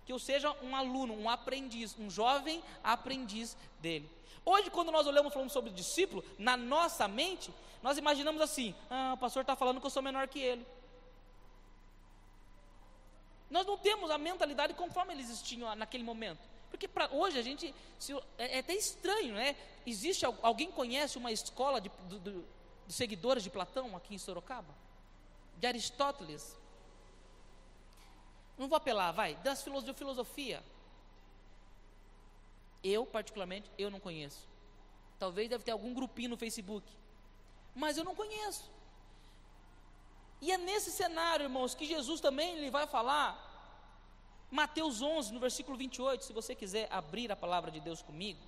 Que 0.08 0.12
eu 0.14 0.18
seja 0.18 0.50
um 0.62 0.74
aluno, 0.74 1.12
um 1.12 1.28
aprendiz, 1.28 1.94
um 1.98 2.08
jovem 2.08 2.64
aprendiz 2.82 3.54
dele. 3.78 4.10
Hoje, 4.42 4.70
quando 4.70 4.90
nós 4.90 5.06
olhamos 5.06 5.34
falando 5.34 5.50
sobre 5.50 5.70
discípulo, 5.70 6.24
na 6.38 6.56
nossa 6.56 7.06
mente, 7.06 7.52
nós 7.82 7.98
imaginamos 7.98 8.40
assim: 8.40 8.74
ah, 8.88 9.12
o 9.14 9.18
pastor 9.18 9.42
está 9.42 9.54
falando 9.54 9.82
que 9.82 9.84
eu 9.84 9.90
sou 9.90 10.02
menor 10.02 10.26
que 10.26 10.38
ele. 10.38 10.66
Nós 13.50 13.66
não 13.66 13.76
temos 13.76 14.10
a 14.10 14.16
mentalidade 14.16 14.72
conforme 14.72 15.12
eles 15.12 15.42
tinham 15.42 15.76
naquele 15.76 16.04
momento. 16.04 16.40
Porque 16.70 16.88
para 16.88 17.10
hoje 17.12 17.38
a 17.38 17.42
gente 17.42 17.74
se, 17.98 18.14
é, 18.38 18.56
é, 18.56 18.58
até 18.60 18.74
estranho, 18.74 19.34
né? 19.34 19.56
Existe 19.86 20.24
alguém 20.24 20.72
conhece 20.72 21.18
uma 21.18 21.30
escola 21.30 21.82
de, 21.82 21.90
de 22.86 22.94
seguidores 22.94 23.42
de 23.42 23.50
Platão 23.50 23.94
aqui 23.94 24.14
em 24.14 24.18
Sorocaba, 24.18 24.74
de 25.58 25.66
Aristóteles. 25.66 26.57
Não 28.58 28.68
vou 28.68 28.76
apelar, 28.76 29.12
vai, 29.12 29.36
das 29.36 29.62
de 29.62 29.94
filosofia. 29.94 30.62
Eu, 32.82 33.06
particularmente, 33.06 33.70
eu 33.78 33.90
não 33.90 34.00
conheço. 34.00 34.46
Talvez 35.18 35.48
deve 35.48 35.64
ter 35.64 35.70
algum 35.70 35.94
grupinho 35.94 36.30
no 36.30 36.36
Facebook. 36.36 36.86
Mas 37.74 37.96
eu 37.96 38.04
não 38.04 38.14
conheço. 38.14 38.70
E 40.40 40.50
é 40.52 40.58
nesse 40.58 40.90
cenário, 40.90 41.44
irmãos, 41.44 41.74
que 41.74 41.86
Jesus 41.86 42.20
também 42.20 42.56
ele 42.56 42.70
vai 42.70 42.86
falar. 42.86 43.46
Mateus 44.50 45.02
11, 45.02 45.32
no 45.32 45.40
versículo 45.40 45.76
28, 45.76 46.24
se 46.24 46.32
você 46.32 46.54
quiser 46.54 46.88
abrir 46.90 47.30
a 47.30 47.36
palavra 47.36 47.70
de 47.70 47.80
Deus 47.80 48.02
comigo. 48.02 48.40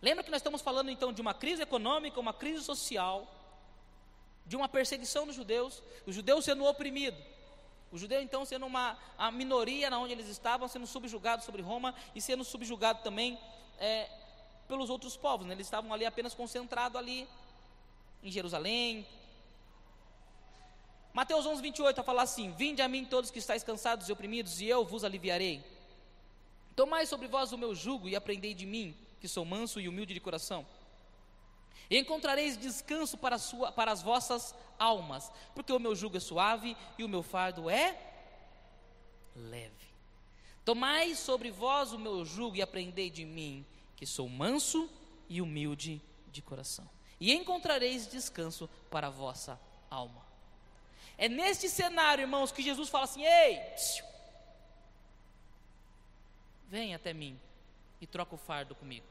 Lembra 0.00 0.24
que 0.24 0.30
nós 0.30 0.40
estamos 0.40 0.62
falando 0.62 0.90
então 0.90 1.12
de 1.12 1.20
uma 1.20 1.34
crise 1.34 1.62
econômica, 1.62 2.20
uma 2.20 2.32
crise 2.32 2.62
social, 2.62 3.26
de 4.46 4.56
uma 4.56 4.68
perseguição 4.68 5.26
dos 5.26 5.36
judeus, 5.36 5.82
os 6.06 6.14
judeus 6.14 6.44
sendo 6.44 6.64
oprimidos. 6.64 7.33
O 7.94 7.98
judeu 7.98 8.20
então 8.20 8.44
sendo 8.44 8.66
uma 8.66 8.98
a 9.16 9.30
minoria 9.30 9.88
na 9.88 10.00
onde 10.00 10.12
eles 10.12 10.26
estavam, 10.26 10.66
sendo 10.66 10.84
subjugado 10.84 11.44
sobre 11.44 11.62
Roma 11.62 11.94
e 12.12 12.20
sendo 12.20 12.42
subjugado 12.42 13.04
também 13.04 13.38
é, 13.78 14.10
pelos 14.66 14.90
outros 14.90 15.16
povos. 15.16 15.46
Né? 15.46 15.54
Eles 15.54 15.68
estavam 15.68 15.94
ali 15.94 16.04
apenas 16.04 16.34
concentrados 16.34 16.98
ali 16.98 17.28
em 18.20 18.32
Jerusalém. 18.32 19.06
Mateus 21.12 21.46
11, 21.46 21.62
28 21.62 22.00
a 22.00 22.02
falar 22.02 22.22
assim: 22.22 22.50
Vinde 22.54 22.82
a 22.82 22.88
mim 22.88 23.04
todos 23.04 23.30
que 23.30 23.38
estáis 23.38 23.62
cansados 23.62 24.08
e 24.08 24.12
oprimidos, 24.12 24.60
e 24.60 24.66
eu 24.66 24.84
vos 24.84 25.04
aliviarei. 25.04 25.64
Tomai 26.74 27.06
sobre 27.06 27.28
vós 27.28 27.52
o 27.52 27.58
meu 27.58 27.76
jugo 27.76 28.08
e 28.08 28.16
aprendei 28.16 28.54
de 28.54 28.66
mim, 28.66 28.92
que 29.20 29.28
sou 29.28 29.44
manso 29.44 29.80
e 29.80 29.88
humilde 29.88 30.12
de 30.12 30.18
coração. 30.18 30.66
E 31.90 31.98
encontrareis 31.98 32.56
descanso 32.56 33.18
para, 33.18 33.38
sua, 33.38 33.70
para 33.72 33.92
as 33.92 34.02
vossas 34.02 34.54
almas, 34.78 35.30
porque 35.54 35.72
o 35.72 35.78
meu 35.78 35.94
jugo 35.94 36.16
é 36.16 36.20
suave 36.20 36.76
e 36.98 37.04
o 37.04 37.08
meu 37.08 37.22
fardo 37.22 37.68
é 37.68 37.98
leve. 39.34 39.94
Tomai 40.64 41.14
sobre 41.14 41.50
vós 41.50 41.92
o 41.92 41.98
meu 41.98 42.24
jugo 42.24 42.56
e 42.56 42.62
aprendei 42.62 43.10
de 43.10 43.24
mim, 43.24 43.66
que 43.96 44.06
sou 44.06 44.28
manso 44.28 44.90
e 45.28 45.42
humilde 45.42 46.00
de 46.28 46.40
coração. 46.40 46.88
E 47.20 47.32
encontrareis 47.32 48.06
descanso 48.06 48.68
para 48.90 49.08
a 49.08 49.10
vossa 49.10 49.60
alma. 49.90 50.24
É 51.16 51.28
neste 51.28 51.68
cenário, 51.68 52.22
irmãos, 52.22 52.50
que 52.50 52.62
Jesus 52.62 52.88
fala 52.88 53.04
assim: 53.04 53.24
Ei, 53.24 53.60
psiu, 53.74 54.04
vem 56.68 56.94
até 56.94 57.12
mim 57.12 57.38
e 58.00 58.06
troca 58.06 58.34
o 58.34 58.38
fardo 58.38 58.74
comigo. 58.74 59.06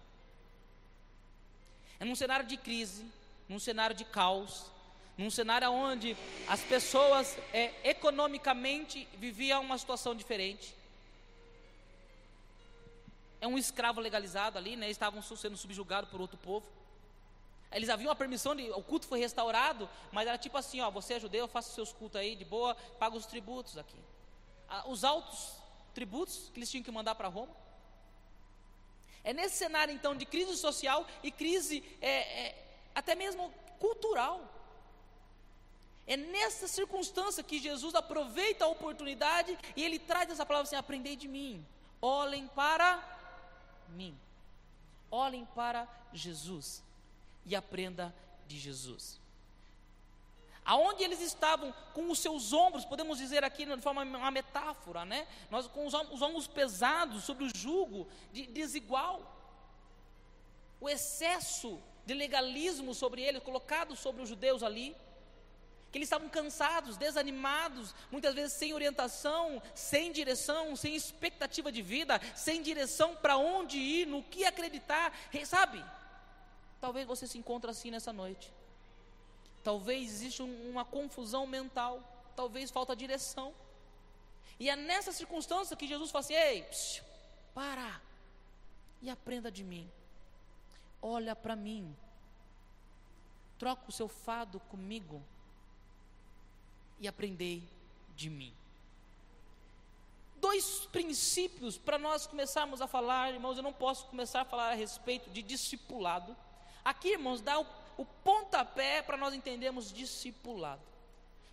É 2.03 2.05
num 2.05 2.15
cenário 2.15 2.45
de 2.45 2.57
crise, 2.57 3.05
num 3.47 3.57
cenário 3.57 3.95
de 3.95 4.03
caos, 4.03 4.65
num 5.17 5.31
cenário 5.31 5.71
onde 5.71 6.17
as 6.49 6.59
pessoas 6.59 7.37
é, 7.53 7.71
economicamente 7.81 9.07
viviam 9.17 9.61
uma 9.61 9.77
situação 9.77 10.13
diferente. 10.13 10.75
É 13.39 13.47
um 13.47 13.57
escravo 13.57 14.01
legalizado 14.01 14.57
ali, 14.57 14.75
né? 14.75 14.89
estavam 14.89 15.21
sendo 15.21 15.55
subjugados 15.55 16.09
por 16.09 16.19
outro 16.19 16.35
povo. 16.35 16.67
Eles 17.71 17.87
haviam 17.87 18.11
a 18.11 18.15
permissão 18.17 18.53
de. 18.53 18.69
O 18.71 18.83
culto 18.83 19.07
foi 19.07 19.19
restaurado, 19.19 19.89
mas 20.11 20.27
era 20.27 20.37
tipo 20.37 20.57
assim: 20.57 20.81
ó, 20.81 20.91
você 20.91 21.13
é 21.13 21.19
judeu, 21.21 21.47
faça 21.47 21.71
seus 21.71 21.93
cultos 21.93 22.19
aí 22.19 22.35
de 22.35 22.43
boa, 22.43 22.75
paga 22.99 23.15
os 23.15 23.25
tributos 23.25 23.77
aqui. 23.77 23.95
Os 24.87 25.05
altos 25.05 25.53
tributos 25.93 26.51
que 26.53 26.59
eles 26.59 26.69
tinham 26.69 26.83
que 26.83 26.91
mandar 26.91 27.15
para 27.15 27.29
Roma. 27.29 27.62
É 29.23 29.33
nesse 29.33 29.55
cenário 29.57 29.93
então 29.93 30.15
de 30.15 30.25
crise 30.25 30.57
social 30.57 31.07
e 31.21 31.31
crise 31.31 31.83
é, 32.01 32.47
é, 32.47 32.67
até 32.93 33.15
mesmo 33.15 33.53
cultural. 33.79 34.49
É 36.05 36.17
nessa 36.17 36.67
circunstância 36.67 37.43
que 37.43 37.59
Jesus 37.59 37.95
aproveita 37.95 38.65
a 38.65 38.67
oportunidade 38.67 39.57
e 39.75 39.83
ele 39.83 39.97
traz 39.97 40.29
essa 40.29 40.45
palavra 40.45 40.67
assim: 40.67 40.75
aprendei 40.75 41.15
de 41.15 41.29
mim, 41.29 41.65
olhem 42.01 42.47
para 42.49 43.01
mim, 43.89 44.17
olhem 45.09 45.45
para 45.55 45.87
Jesus 46.11 46.83
e 47.45 47.55
aprenda 47.55 48.13
de 48.45 48.59
Jesus. 48.59 49.22
Aonde 50.65 51.03
eles 51.03 51.19
estavam 51.19 51.73
com 51.93 52.09
os 52.09 52.19
seus 52.19 52.53
ombros, 52.53 52.85
podemos 52.85 53.17
dizer 53.17 53.43
aqui 53.43 53.65
de 53.65 53.81
forma 53.81 54.03
uma 54.03 54.31
metáfora, 54.31 55.03
né? 55.03 55.27
Nós 55.49 55.67
com 55.67 55.85
os 55.85 55.93
ombros, 55.93 56.13
os 56.13 56.21
ombros 56.21 56.47
pesados 56.47 57.23
sobre 57.23 57.43
o 57.43 57.51
jugo 57.55 58.07
de, 58.31 58.45
desigual. 58.47 59.29
O 60.79 60.89
excesso 60.89 61.79
de 62.05 62.13
legalismo 62.13 62.93
sobre 62.93 63.21
eles, 63.21 63.43
colocado 63.43 63.95
sobre 63.95 64.21
os 64.21 64.29
judeus 64.29 64.63
ali, 64.63 64.95
que 65.91 65.97
eles 65.97 66.07
estavam 66.07 66.27
cansados, 66.27 66.97
desanimados, 66.97 67.93
muitas 68.09 68.33
vezes 68.33 68.53
sem 68.53 68.73
orientação, 68.73 69.61
sem 69.75 70.11
direção, 70.11 70.75
sem 70.75 70.95
expectativa 70.95 71.71
de 71.71 71.81
vida, 71.81 72.19
sem 72.35 72.61
direção 72.61 73.15
para 73.15 73.37
onde 73.37 73.77
ir, 73.77 74.07
no 74.07 74.23
que 74.23 74.43
acreditar, 74.43 75.13
sabe? 75.45 75.83
Talvez 76.81 77.05
você 77.05 77.27
se 77.27 77.37
encontre 77.37 77.69
assim 77.69 77.91
nessa 77.91 78.11
noite. 78.11 78.51
Talvez 79.63 80.11
exista 80.11 80.43
uma 80.43 80.83
confusão 80.83 81.47
mental, 81.47 82.01
talvez 82.35 82.69
falta 82.69 82.95
direção. 82.95 83.53
E 84.59 84.69
é 84.69 84.75
nessa 84.75 85.11
circunstância 85.11 85.75
que 85.75 85.87
Jesus 85.87 86.11
fala 86.11 86.23
assim: 86.23 86.33
ei, 86.33 86.63
psiu, 86.63 87.03
para 87.53 88.01
e 89.01 89.09
aprenda 89.09 89.51
de 89.51 89.63
mim. 89.63 89.89
Olha 91.01 91.35
para 91.35 91.55
mim. 91.55 91.95
Troca 93.57 93.83
o 93.87 93.91
seu 93.91 94.07
fado 94.07 94.59
comigo 94.61 95.21
e 96.99 97.07
aprendei 97.07 97.63
de 98.15 98.29
mim. 98.29 98.53
Dois 100.37 100.85
princípios 100.91 101.77
para 101.77 101.97
nós 101.97 102.27
começarmos 102.27 102.81
a 102.81 102.87
falar, 102.87 103.31
irmãos. 103.31 103.55
Eu 103.55 103.63
não 103.63 103.71
posso 103.71 104.05
começar 104.07 104.41
a 104.41 104.45
falar 104.45 104.71
a 104.71 104.75
respeito 104.75 105.29
de 105.29 105.41
discipulado. 105.41 106.35
Aqui, 106.83 107.13
irmãos, 107.13 107.41
dá 107.41 107.59
o 107.59 107.65
o 107.97 108.05
pontapé 108.05 109.01
para 109.01 109.17
nós 109.17 109.33
entendermos 109.33 109.91
discipulado. 109.91 110.81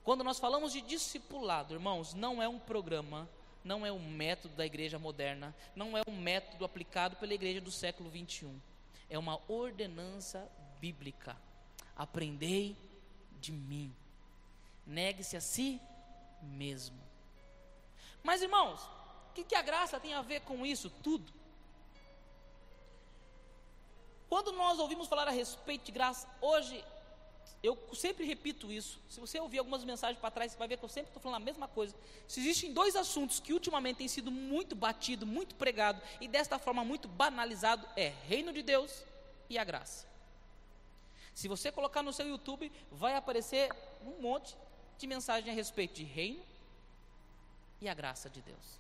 Quando 0.03 0.25
nós 0.25 0.39
falamos 0.39 0.73
de 0.73 0.81
discipulado, 0.81 1.75
irmãos, 1.75 2.15
não 2.15 2.43
é 2.43 2.49
um 2.49 2.59
programa, 2.59 3.29
não 3.63 3.85
é 3.85 3.93
um 3.93 3.99
método 3.99 4.55
da 4.55 4.65
igreja 4.65 4.99
moderna, 4.99 5.55
não 5.77 5.97
é 5.97 6.03
um 6.09 6.17
método 6.17 6.65
aplicado 6.65 7.17
pela 7.17 7.35
igreja 7.35 7.61
do 7.61 7.71
século 7.71 8.09
21. 8.09 8.59
É 9.09 9.19
uma 9.19 9.41
ordenança 9.49 10.51
bíblica. 10.81 11.37
Aprendei 11.97 12.77
de 13.41 13.53
mim. 13.53 13.95
Negue-se 14.87 15.37
a 15.37 15.41
si 15.41 15.81
mesmo. 16.43 16.99
Mas, 18.23 18.43
irmãos, 18.43 18.81
o 19.31 19.35
que, 19.35 19.45
que 19.45 19.55
a 19.55 19.63
graça 19.63 20.01
tem 20.01 20.15
a 20.15 20.23
ver 20.23 20.41
com 20.41 20.65
isso 20.65 20.91
tudo? 21.03 21.40
Quando 24.31 24.53
nós 24.53 24.79
ouvimos 24.79 25.09
falar 25.09 25.27
a 25.27 25.33
respeito 25.33 25.87
de 25.87 25.91
graça, 25.91 26.29
hoje 26.41 26.85
eu 27.65 27.77
sempre 27.93 28.25
repito 28.25 28.71
isso. 28.71 29.01
Se 29.09 29.19
você 29.19 29.41
ouvir 29.41 29.59
algumas 29.59 29.83
mensagens 29.83 30.21
para 30.21 30.31
trás, 30.31 30.53
você 30.53 30.59
vai 30.59 30.69
ver 30.69 30.77
que 30.79 30.85
eu 30.85 30.89
sempre 30.89 31.11
estou 31.11 31.21
falando 31.21 31.43
a 31.43 31.45
mesma 31.45 31.67
coisa. 31.67 31.93
Se 32.29 32.39
existem 32.39 32.73
dois 32.73 32.95
assuntos 32.95 33.41
que 33.41 33.53
ultimamente 33.53 33.97
têm 33.97 34.07
sido 34.07 34.31
muito 34.31 34.77
batido, 34.77 35.27
muito 35.27 35.57
pregado 35.57 36.01
e 36.21 36.29
desta 36.29 36.61
forma 36.61 36.85
muito 36.85 37.09
banalizado, 37.09 37.85
é 37.97 38.13
reino 38.29 38.53
de 38.53 38.63
Deus 38.63 39.03
e 39.49 39.59
a 39.59 39.65
graça. 39.65 40.07
Se 41.35 41.49
você 41.49 41.73
colocar 41.73 42.01
no 42.01 42.13
seu 42.13 42.29
YouTube, 42.29 42.71
vai 42.93 43.17
aparecer 43.17 43.69
um 44.07 44.23
monte 44.23 44.57
de 44.97 45.09
mensagem 45.09 45.51
a 45.51 45.55
respeito 45.55 45.95
de 45.95 46.05
reino 46.05 46.43
e 47.81 47.89
a 47.89 47.95
graça 47.95 48.31
de 48.31 48.41
Deus. 48.43 48.79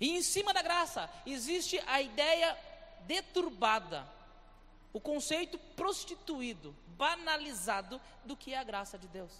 E 0.00 0.10
em 0.10 0.22
cima 0.22 0.52
da 0.52 0.60
graça 0.60 1.08
existe 1.24 1.80
a 1.86 2.02
ideia 2.02 2.56
deturbada, 3.06 4.06
o 4.92 5.00
conceito 5.00 5.58
prostituído, 5.76 6.74
banalizado 6.96 8.00
do 8.24 8.36
que 8.36 8.54
é 8.54 8.58
a 8.58 8.64
graça 8.64 8.98
de 8.98 9.06
Deus. 9.08 9.32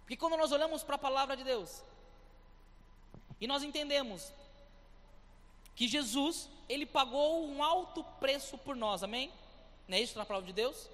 Porque 0.00 0.16
quando 0.16 0.36
nós 0.36 0.52
olhamos 0.52 0.82
para 0.82 0.94
a 0.94 0.98
palavra 0.98 1.36
de 1.36 1.44
Deus 1.44 1.82
e 3.40 3.46
nós 3.46 3.62
entendemos 3.62 4.32
que 5.74 5.88
Jesus, 5.88 6.48
ele 6.68 6.86
pagou 6.86 7.46
um 7.46 7.62
alto 7.62 8.02
preço 8.20 8.56
por 8.56 8.76
nós, 8.76 9.02
amém? 9.02 9.32
Não 9.86 9.96
é 9.96 10.00
isso 10.00 10.16
na 10.16 10.24
palavra 10.24 10.46
de 10.46 10.52
Deus? 10.52 10.88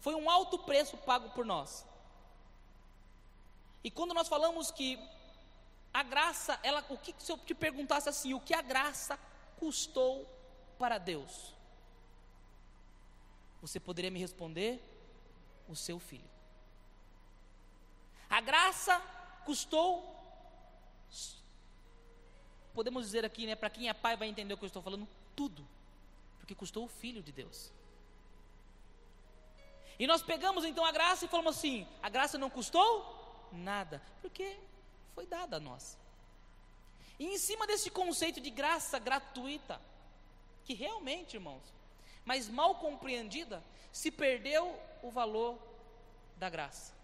Foi 0.00 0.14
um 0.14 0.28
alto 0.28 0.58
preço 0.58 0.96
pago 0.98 1.30
por 1.30 1.44
nós. 1.44 1.86
E 3.82 3.90
quando 3.90 4.12
nós 4.12 4.28
falamos 4.28 4.70
que 4.70 4.98
a 5.92 6.02
graça, 6.02 6.58
ela, 6.62 6.84
o 6.88 6.98
que 6.98 7.14
se 7.18 7.32
eu 7.32 7.38
te 7.38 7.54
perguntasse 7.54 8.08
assim, 8.08 8.34
o 8.34 8.40
que 8.40 8.54
a 8.54 8.62
graça 8.62 9.18
custou 9.60 10.26
para 10.78 10.98
Deus? 10.98 11.54
Você 13.60 13.78
poderia 13.78 14.10
me 14.10 14.18
responder? 14.18 14.82
O 15.68 15.76
seu 15.76 16.00
filho. 16.00 16.28
A 18.28 18.40
graça 18.40 19.00
custou, 19.44 20.16
podemos 22.74 23.04
dizer 23.04 23.24
aqui, 23.24 23.46
né, 23.46 23.54
para 23.54 23.70
quem 23.70 23.88
é 23.88 23.92
pai 23.92 24.16
vai 24.16 24.28
entender 24.28 24.54
o 24.54 24.58
que 24.58 24.64
eu 24.64 24.68
estou 24.68 24.82
falando, 24.82 25.06
tudo, 25.36 25.66
porque 26.38 26.54
custou 26.54 26.84
o 26.84 26.88
filho 26.88 27.22
de 27.22 27.30
Deus. 27.30 27.72
E 29.98 30.06
nós 30.06 30.22
pegamos 30.22 30.64
então 30.64 30.84
a 30.84 30.90
graça 30.90 31.26
e 31.26 31.28
falamos 31.28 31.56
assim: 31.56 31.86
a 32.02 32.08
graça 32.08 32.38
não 32.38 32.48
custou 32.48 33.48
nada, 33.52 34.02
porque 34.22 34.58
foi 35.14 35.26
dada 35.26 35.58
a 35.58 35.60
nós. 35.60 35.98
E 37.20 37.26
em 37.26 37.36
cima 37.36 37.66
desse 37.66 37.90
conceito 37.90 38.40
de 38.40 38.48
graça 38.48 38.98
gratuita, 38.98 39.78
que 40.64 40.72
realmente, 40.72 41.36
irmãos, 41.36 41.62
mas 42.24 42.48
mal 42.48 42.76
compreendida, 42.76 43.62
se 43.92 44.10
perdeu 44.10 44.74
o 45.02 45.10
valor 45.10 45.58
da 46.38 46.48
graça. 46.48 46.94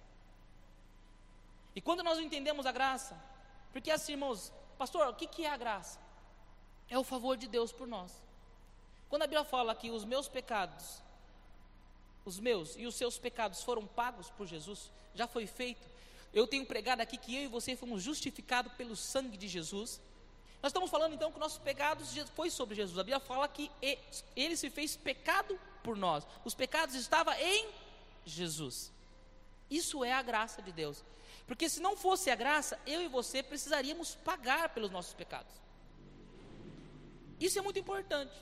E 1.75 1.82
quando 1.82 2.02
nós 2.02 2.18
entendemos 2.18 2.64
a 2.64 2.73
graça, 2.73 3.14
porque 3.73 3.90
assim, 3.90 4.12
irmãos, 4.12 4.50
pastor, 4.78 5.06
o 5.08 5.14
que, 5.14 5.26
que 5.26 5.44
é 5.44 5.50
a 5.50 5.56
graça? 5.58 6.00
É 6.88 6.99
o 6.99 7.04
favor 7.04 7.37
de 7.37 7.46
Deus 7.46 7.70
por 7.70 7.87
nós. 7.87 8.11
Quando 9.11 9.25
a 9.25 9.26
Bíblia 9.26 9.44
fala 9.44 9.75
que 9.75 9.90
os 9.90 10.02
meus 10.02 10.30
pecados, 10.30 11.02
os 12.25 12.40
meus 12.40 12.75
e 12.75 12.87
os 12.87 12.94
seus 12.94 13.18
pecados 13.18 13.62
foram 13.62 13.87
pagos 13.87 14.30
por 14.30 14.46
Jesus, 14.46 14.90
já 15.14 15.26
foi 15.26 15.46
feito. 15.46 15.87
Eu 16.37 16.47
tenho 16.47 16.66
pregado 16.66 17.00
aqui 17.00 17.16
que 17.16 17.35
eu 17.35 17.45
e 17.45 17.47
você 17.47 17.75
fomos 17.75 18.02
justificados 18.02 18.71
pelo 18.75 18.95
sangue 18.95 19.38
de 19.38 19.49
Jesus. 19.49 20.02
Nós 20.62 20.69
estamos 20.69 20.90
falando 20.90 21.14
então 21.14 21.33
que 21.33 21.38
nossos 21.38 21.57
pecados 21.57 22.14
foi 22.35 22.50
sobre 22.50 22.75
Jesus. 22.75 22.99
A 22.99 23.02
Bíblia 23.02 23.21
fala 23.21 23.49
que 23.49 23.71
ele 24.37 24.55
se 24.55 24.69
fez 24.69 24.99
pecado 24.99 25.59
por 25.83 25.97
nós. 25.97 26.26
Os 26.45 26.55
pecados 26.55 26.95
estavam 26.95 27.33
em 27.33 27.71
Jesus. 28.26 28.93
Isso 29.71 30.05
é 30.05 30.12
a 30.12 30.21
graça 30.21 30.61
de 30.61 30.73
Deus. 30.73 31.02
Porque 31.47 31.71
se 31.71 31.81
não 31.81 31.97
fosse 31.97 32.31
a 32.31 32.35
graça, 32.35 32.78
eu 32.87 33.00
e 33.00 33.09
você 33.09 33.43
precisaríamos 33.43 34.14
pagar 34.16 34.68
pelos 34.75 34.90
nossos 34.90 35.14
pecados. 35.14 35.55
Isso 37.40 37.59
é 37.59 37.62
muito 37.62 37.79
importante. 37.79 38.35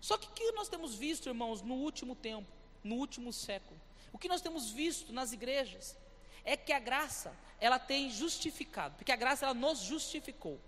Só 0.00 0.16
que 0.16 0.28
o 0.28 0.30
que 0.30 0.50
nós 0.52 0.70
temos 0.70 0.94
visto, 0.94 1.28
irmãos, 1.28 1.60
no 1.60 1.74
último 1.74 2.16
tempo, 2.16 2.48
no 2.82 2.94
último 2.94 3.34
século? 3.34 3.78
O 4.14 4.16
que 4.16 4.28
nós 4.28 4.40
temos 4.40 4.70
visto 4.70 5.12
nas 5.12 5.32
igrejas 5.32 6.00
é 6.44 6.56
que 6.56 6.72
a 6.72 6.78
graça, 6.78 7.34
ela 7.60 7.78
tem 7.78 8.10
justificado, 8.10 8.96
porque 8.96 9.12
a 9.12 9.16
graça 9.16 9.44
ela 9.44 9.54
nos 9.54 9.80
justificou. 9.80 10.60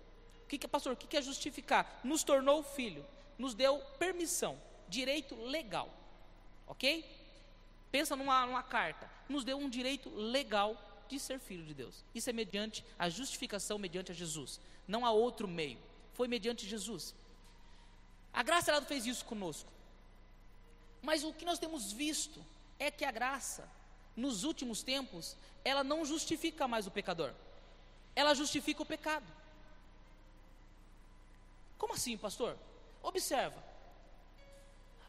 O 0.43 0.47
que, 0.47 0.57
que 0.57 0.67
pastor? 0.67 0.93
O 0.93 0.95
que, 0.95 1.07
que 1.07 1.17
é 1.17 1.21
justificar? 1.21 1.99
Nos 2.03 2.23
tornou 2.23 2.63
filho, 2.63 3.05
nos 3.37 3.53
deu 3.53 3.79
permissão, 3.99 4.59
direito 4.87 5.35
legal, 5.35 5.89
ok? 6.67 7.03
Pensa 7.91 8.15
numa, 8.15 8.45
numa 8.45 8.63
carta, 8.63 9.09
nos 9.27 9.43
deu 9.43 9.57
um 9.57 9.69
direito 9.69 10.09
legal 10.09 10.77
de 11.07 11.19
ser 11.19 11.39
filho 11.39 11.65
de 11.65 11.73
Deus. 11.73 12.03
Isso 12.13 12.29
é 12.29 12.33
mediante 12.33 12.83
a 12.97 13.09
justificação 13.09 13.77
mediante 13.77 14.11
a 14.11 14.15
Jesus, 14.15 14.59
não 14.87 15.05
há 15.05 15.11
outro 15.11 15.47
meio. 15.47 15.79
Foi 16.13 16.27
mediante 16.27 16.65
Jesus. 16.65 17.13
A 18.31 18.43
graça 18.43 18.71
ela 18.71 18.81
fez 18.81 19.05
isso 19.05 19.25
conosco. 19.25 19.71
Mas 21.01 21.23
o 21.23 21.33
que 21.33 21.45
nós 21.45 21.59
temos 21.59 21.91
visto 21.91 22.43
é 22.79 22.89
que 22.89 23.05
a 23.05 23.11
graça, 23.11 23.69
nos 24.15 24.43
últimos 24.43 24.81
tempos, 24.83 25.35
ela 25.63 25.83
não 25.83 26.05
justifica 26.05 26.67
mais 26.67 26.87
o 26.87 26.91
pecador. 26.91 27.33
Ela 28.15 28.33
justifica 28.33 28.81
o 28.81 28.85
pecado. 28.85 29.25
Como 31.77 31.93
assim, 31.93 32.17
pastor? 32.17 32.57
Observa. 33.03 33.63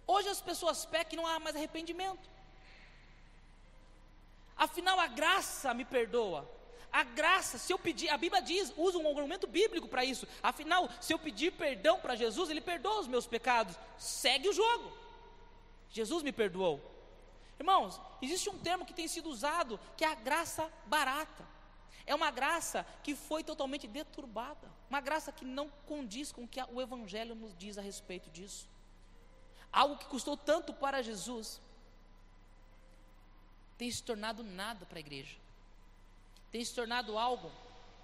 Hoje 0.06 0.28
as 0.28 0.40
pessoas 0.40 0.84
pecam 0.84 1.14
e 1.14 1.16
não 1.16 1.26
há 1.26 1.38
mais 1.38 1.56
arrependimento. 1.56 2.28
Afinal, 4.56 4.98
a 4.98 5.06
graça 5.06 5.74
me 5.74 5.84
perdoa. 5.84 6.50
A 6.92 7.02
graça, 7.02 7.58
se 7.58 7.72
eu 7.72 7.78
pedir, 7.78 8.08
a 8.08 8.16
Bíblia 8.16 8.40
diz, 8.40 8.72
usa 8.76 8.96
um 8.96 9.06
argumento 9.06 9.46
bíblico 9.46 9.86
para 9.86 10.04
isso. 10.04 10.26
Afinal, 10.42 10.88
se 11.00 11.12
eu 11.12 11.18
pedir 11.18 11.52
perdão 11.52 12.00
para 12.00 12.16
Jesus, 12.16 12.48
Ele 12.48 12.60
perdoa 12.60 13.00
os 13.00 13.06
meus 13.06 13.26
pecados. 13.26 13.76
Segue 13.98 14.48
o 14.48 14.52
jogo. 14.52 14.96
Jesus 15.90 16.22
me 16.22 16.32
perdoou. 16.32 16.95
Irmãos, 17.58 18.00
existe 18.20 18.50
um 18.50 18.58
termo 18.58 18.84
que 18.84 18.94
tem 18.94 19.08
sido 19.08 19.28
usado 19.28 19.80
que 19.96 20.04
é 20.04 20.08
a 20.08 20.14
graça 20.14 20.70
barata. 20.86 21.44
É 22.06 22.14
uma 22.14 22.30
graça 22.30 22.86
que 23.02 23.16
foi 23.16 23.42
totalmente 23.42 23.88
deturbada, 23.88 24.70
uma 24.88 25.00
graça 25.00 25.32
que 25.32 25.44
não 25.44 25.68
condiz 25.86 26.30
com 26.30 26.44
o 26.44 26.48
que 26.48 26.62
o 26.70 26.80
Evangelho 26.80 27.34
nos 27.34 27.56
diz 27.56 27.78
a 27.78 27.82
respeito 27.82 28.30
disso. 28.30 28.68
Algo 29.72 29.96
que 29.96 30.06
custou 30.06 30.36
tanto 30.36 30.72
para 30.72 31.02
Jesus 31.02 31.60
tem 33.76 33.90
se 33.90 34.02
tornado 34.02 34.42
nada 34.42 34.86
para 34.86 34.98
a 34.98 35.00
igreja, 35.00 35.36
tem 36.50 36.64
se 36.64 36.74
tornado 36.74 37.18
algo 37.18 37.50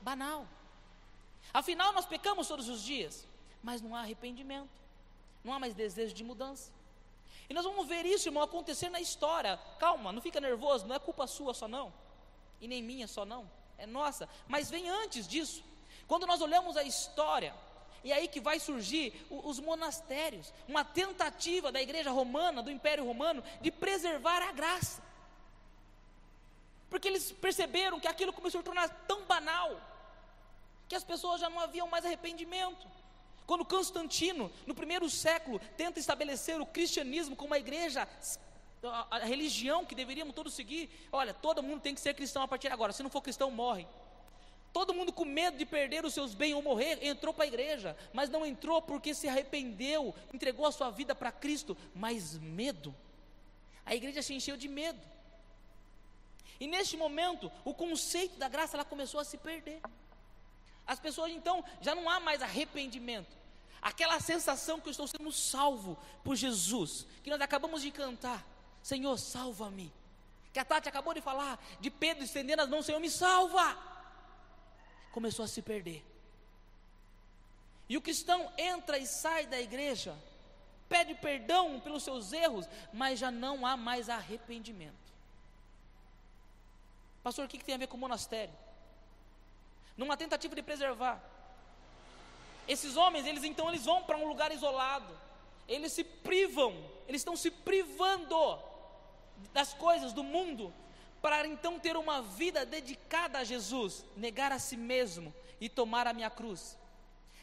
banal. 0.00 0.46
Afinal, 1.54 1.92
nós 1.92 2.04
pecamos 2.04 2.48
todos 2.48 2.68
os 2.68 2.82
dias, 2.82 3.26
mas 3.62 3.80
não 3.80 3.94
há 3.94 4.00
arrependimento, 4.00 4.70
não 5.44 5.52
há 5.52 5.58
mais 5.58 5.74
desejo 5.74 6.14
de 6.14 6.24
mudança. 6.24 6.70
E 7.52 7.54
nós 7.54 7.66
vamos 7.66 7.86
ver 7.86 8.06
isso, 8.06 8.28
irmão, 8.28 8.42
acontecer 8.42 8.88
na 8.88 8.98
história. 8.98 9.58
Calma, 9.78 10.10
não 10.10 10.22
fica 10.22 10.40
nervoso, 10.40 10.86
não 10.86 10.96
é 10.96 10.98
culpa 10.98 11.26
sua 11.26 11.52
só 11.52 11.68
não, 11.68 11.92
e 12.58 12.66
nem 12.66 12.82
minha 12.82 13.06
só 13.06 13.26
não 13.26 13.46
é 13.82 13.86
nossa, 13.86 14.28
mas 14.46 14.70
vem 14.70 14.88
antes 14.88 15.26
disso. 15.26 15.64
Quando 16.06 16.26
nós 16.26 16.40
olhamos 16.40 16.76
a 16.76 16.84
história, 16.84 17.52
e 18.04 18.12
aí 18.12 18.28
que 18.28 18.40
vai 18.40 18.60
surgir 18.60 19.26
os 19.28 19.58
monastérios, 19.58 20.52
uma 20.68 20.84
tentativa 20.84 21.72
da 21.72 21.82
igreja 21.82 22.10
romana, 22.10 22.62
do 22.62 22.70
Império 22.70 23.04
Romano, 23.04 23.42
de 23.60 23.70
preservar 23.70 24.40
a 24.40 24.52
graça. 24.52 25.02
Porque 26.88 27.08
eles 27.08 27.32
perceberam 27.32 27.98
que 27.98 28.06
aquilo 28.06 28.32
começou 28.32 28.60
a 28.60 28.64
tornar 28.64 28.88
tão 29.06 29.24
banal, 29.24 29.80
que 30.88 30.94
as 30.94 31.04
pessoas 31.04 31.40
já 31.40 31.50
não 31.50 31.58
haviam 31.58 31.88
mais 31.88 32.04
arrependimento. 32.04 32.86
Quando 33.46 33.64
Constantino, 33.64 34.50
no 34.66 34.74
primeiro 34.74 35.08
século, 35.10 35.60
tenta 35.76 35.98
estabelecer 35.98 36.60
o 36.60 36.66
cristianismo 36.66 37.36
como 37.36 37.48
uma 37.48 37.58
igreja 37.58 38.08
a, 38.82 39.18
religião 39.18 39.84
que 39.84 39.94
deveríamos 39.94 40.34
todos 40.34 40.54
seguir. 40.54 40.90
Olha, 41.10 41.32
todo 41.32 41.62
mundo 41.62 41.80
tem 41.80 41.94
que 41.94 42.00
ser 42.00 42.14
cristão 42.14 42.42
a 42.42 42.48
partir 42.48 42.68
de 42.68 42.74
agora. 42.74 42.92
Se 42.92 43.02
não 43.02 43.10
for 43.10 43.20
cristão, 43.20 43.50
morre. 43.50 43.86
Todo 44.72 44.94
mundo 44.94 45.12
com 45.12 45.24
medo 45.24 45.58
de 45.58 45.66
perder 45.66 46.04
os 46.04 46.14
seus 46.14 46.34
bens 46.34 46.54
ou 46.54 46.62
morrer, 46.62 46.98
entrou 47.02 47.34
para 47.34 47.44
a 47.44 47.46
igreja, 47.46 47.96
mas 48.12 48.30
não 48.30 48.44
entrou 48.44 48.80
porque 48.80 49.12
se 49.12 49.28
arrependeu, 49.28 50.14
entregou 50.32 50.64
a 50.64 50.72
sua 50.72 50.88
vida 50.90 51.14
para 51.14 51.30
Cristo, 51.30 51.76
mas 51.94 52.38
medo. 52.38 52.94
A 53.84 53.94
igreja 53.94 54.22
se 54.22 54.32
encheu 54.32 54.56
de 54.56 54.68
medo. 54.68 54.98
E 56.58 56.66
neste 56.66 56.96
momento, 56.96 57.52
o 57.64 57.74
conceito 57.74 58.38
da 58.38 58.48
graça 58.48 58.76
ela 58.76 58.84
começou 58.84 59.20
a 59.20 59.24
se 59.24 59.36
perder. 59.36 59.80
As 60.86 60.98
pessoas 60.98 61.30
então 61.32 61.64
já 61.80 61.94
não 61.94 62.08
há 62.08 62.20
mais 62.20 62.42
arrependimento. 62.42 63.36
Aquela 63.80 64.20
sensação 64.20 64.80
que 64.80 64.88
eu 64.88 64.92
estou 64.92 65.06
sendo 65.06 65.32
salvo 65.32 65.98
por 66.22 66.36
Jesus, 66.36 67.06
que 67.22 67.30
nós 67.30 67.40
acabamos 67.40 67.82
de 67.82 67.90
cantar. 67.90 68.44
Senhor, 68.82 69.16
salva-me. 69.18 69.92
Que 70.52 70.58
a 70.58 70.64
Tati 70.64 70.88
acabou 70.88 71.14
de 71.14 71.20
falar 71.20 71.62
de 71.80 71.90
Pedro 71.90 72.24
estendendo 72.24 72.62
as 72.62 72.68
mãos, 72.68 72.86
Senhor, 72.86 73.00
me 73.00 73.10
salva. 73.10 73.76
Começou 75.10 75.44
a 75.44 75.48
se 75.48 75.62
perder. 75.62 76.04
E 77.88 77.96
o 77.96 78.02
cristão 78.02 78.52
entra 78.56 78.98
e 78.98 79.06
sai 79.06 79.46
da 79.46 79.60
igreja 79.60 80.16
pede 80.92 81.14
perdão 81.14 81.80
pelos 81.80 82.02
seus 82.02 82.34
erros, 82.34 82.68
mas 82.92 83.18
já 83.18 83.30
não 83.30 83.64
há 83.64 83.78
mais 83.78 84.10
arrependimento. 84.10 84.92
Pastor, 87.22 87.46
o 87.46 87.48
que, 87.48 87.64
tem 87.64 87.74
a 87.74 87.78
ver 87.78 87.86
com 87.86 87.96
monastério? 87.96 88.54
Numa 89.96 90.16
tentativa 90.16 90.54
de 90.54 90.62
preservar. 90.62 91.22
Esses 92.66 92.96
homens, 92.96 93.26
eles 93.26 93.44
então 93.44 93.68
eles 93.68 93.84
vão 93.84 94.02
para 94.04 94.16
um 94.16 94.26
lugar 94.26 94.52
isolado. 94.52 95.12
Eles 95.68 95.92
se 95.92 96.04
privam, 96.04 96.74
eles 97.08 97.20
estão 97.20 97.36
se 97.36 97.50
privando 97.50 98.58
das 99.52 99.72
coisas 99.74 100.12
do 100.12 100.22
mundo 100.22 100.72
para 101.20 101.46
então 101.46 101.78
ter 101.78 101.96
uma 101.96 102.20
vida 102.20 102.66
dedicada 102.66 103.38
a 103.38 103.44
Jesus, 103.44 104.04
negar 104.16 104.50
a 104.50 104.58
si 104.58 104.76
mesmo 104.76 105.32
e 105.60 105.68
tomar 105.68 106.06
a 106.06 106.12
minha 106.12 106.28
cruz. 106.28 106.76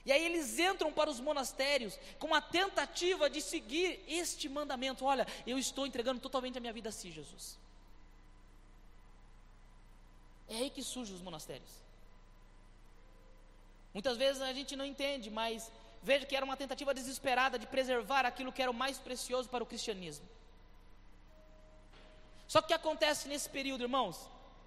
E 0.05 0.12
aí 0.12 0.25
eles 0.25 0.57
entram 0.59 0.91
para 0.91 1.09
os 1.09 1.19
monastérios 1.19 1.97
com 2.17 2.33
a 2.33 2.41
tentativa 2.41 3.29
de 3.29 3.41
seguir 3.41 4.03
este 4.07 4.49
mandamento. 4.49 5.05
Olha, 5.05 5.25
eu 5.45 5.57
estou 5.57 5.85
entregando 5.85 6.19
totalmente 6.19 6.57
a 6.57 6.62
minha 6.62 6.73
vida 6.73 6.89
a 6.89 6.91
si, 6.91 7.12
Jesus. 7.12 7.57
É 10.49 10.55
aí 10.55 10.69
que 10.69 10.81
surgem 10.81 11.15
os 11.15 11.21
monastérios. 11.21 11.88
Muitas 13.99 14.17
vezes 14.17 14.41
a 14.41 14.53
gente 14.53 14.77
não 14.77 14.85
entende, 14.85 15.29
mas 15.29 15.69
veja 16.01 16.25
que 16.25 16.33
era 16.33 16.45
uma 16.45 16.55
tentativa 16.55 16.93
desesperada 16.93 17.59
de 17.59 17.67
preservar 17.67 18.25
aquilo 18.25 18.53
que 18.53 18.62
era 18.62 18.71
o 18.71 18.73
mais 18.73 18.97
precioso 18.97 19.49
para 19.49 19.62
o 19.62 19.67
cristianismo. 19.67 20.25
Só 22.47 22.62
que 22.62 22.67
o 22.67 22.69
que 22.69 22.73
acontece 22.73 23.27
nesse 23.27 23.49
período, 23.49 23.83
irmãos? 23.83 24.17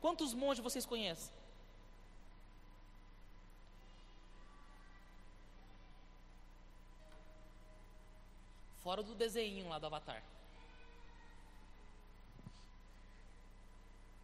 Quantos 0.03 0.35
monges 0.35 0.63
vocês 0.63 0.85
conhecem? 0.85 1.33
Fora 8.83 9.03
do 9.03 9.15
desenho 9.15 9.67
lá 9.71 9.79
do 9.79 9.87
Avatar. 9.87 10.23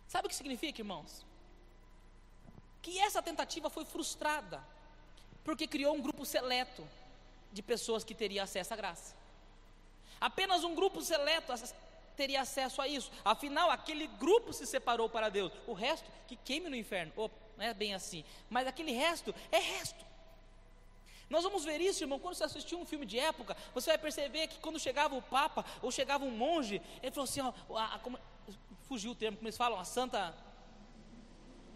Sabe 0.06 0.26
o 0.26 0.28
que 0.28 0.36
significa, 0.36 0.82
irmãos? 0.82 1.24
Que 2.82 2.98
essa 2.98 3.22
tentativa 3.22 3.70
foi 3.70 3.86
frustrada, 3.86 4.62
porque 5.48 5.66
criou 5.66 5.94
um 5.94 6.02
grupo 6.02 6.26
seleto 6.26 6.86
de 7.50 7.62
pessoas 7.62 8.04
que 8.04 8.14
teria 8.14 8.42
acesso 8.42 8.74
à 8.74 8.76
graça. 8.76 9.16
Apenas 10.20 10.62
um 10.62 10.74
grupo 10.74 11.00
seleto 11.00 11.54
teria 12.14 12.42
acesso 12.42 12.82
a 12.82 12.86
isso. 12.86 13.10
Afinal, 13.24 13.70
aquele 13.70 14.08
grupo 14.08 14.52
se 14.52 14.66
separou 14.66 15.08
para 15.08 15.30
Deus. 15.30 15.50
O 15.66 15.72
resto, 15.72 16.04
que 16.26 16.36
queime 16.36 16.68
no 16.68 16.76
inferno. 16.76 17.14
Oh, 17.16 17.30
não 17.56 17.64
é 17.64 17.72
bem 17.72 17.94
assim. 17.94 18.26
Mas 18.50 18.66
aquele 18.66 18.92
resto 18.92 19.34
é 19.50 19.58
resto. 19.58 20.04
Nós 21.30 21.44
vamos 21.44 21.64
ver 21.64 21.80
isso, 21.80 22.04
irmão, 22.04 22.18
quando 22.18 22.34
você 22.34 22.44
assistir 22.44 22.76
um 22.76 22.84
filme 22.84 23.06
de 23.06 23.18
época, 23.18 23.56
você 23.72 23.88
vai 23.88 23.96
perceber 23.96 24.48
que 24.48 24.58
quando 24.58 24.78
chegava 24.78 25.16
o 25.16 25.22
Papa 25.22 25.64
ou 25.80 25.90
chegava 25.90 26.26
um 26.26 26.30
monge, 26.30 26.82
ele 27.02 27.10
falou 27.10 27.24
assim: 27.24 27.40
ó, 27.40 27.54
a, 27.74 27.94
a, 27.94 27.98
como, 28.00 28.18
fugiu 28.86 29.12
o 29.12 29.14
termo, 29.14 29.38
como 29.38 29.48
eles 29.48 29.56
falam, 29.56 29.80
a 29.80 29.84
Santa. 29.86 30.46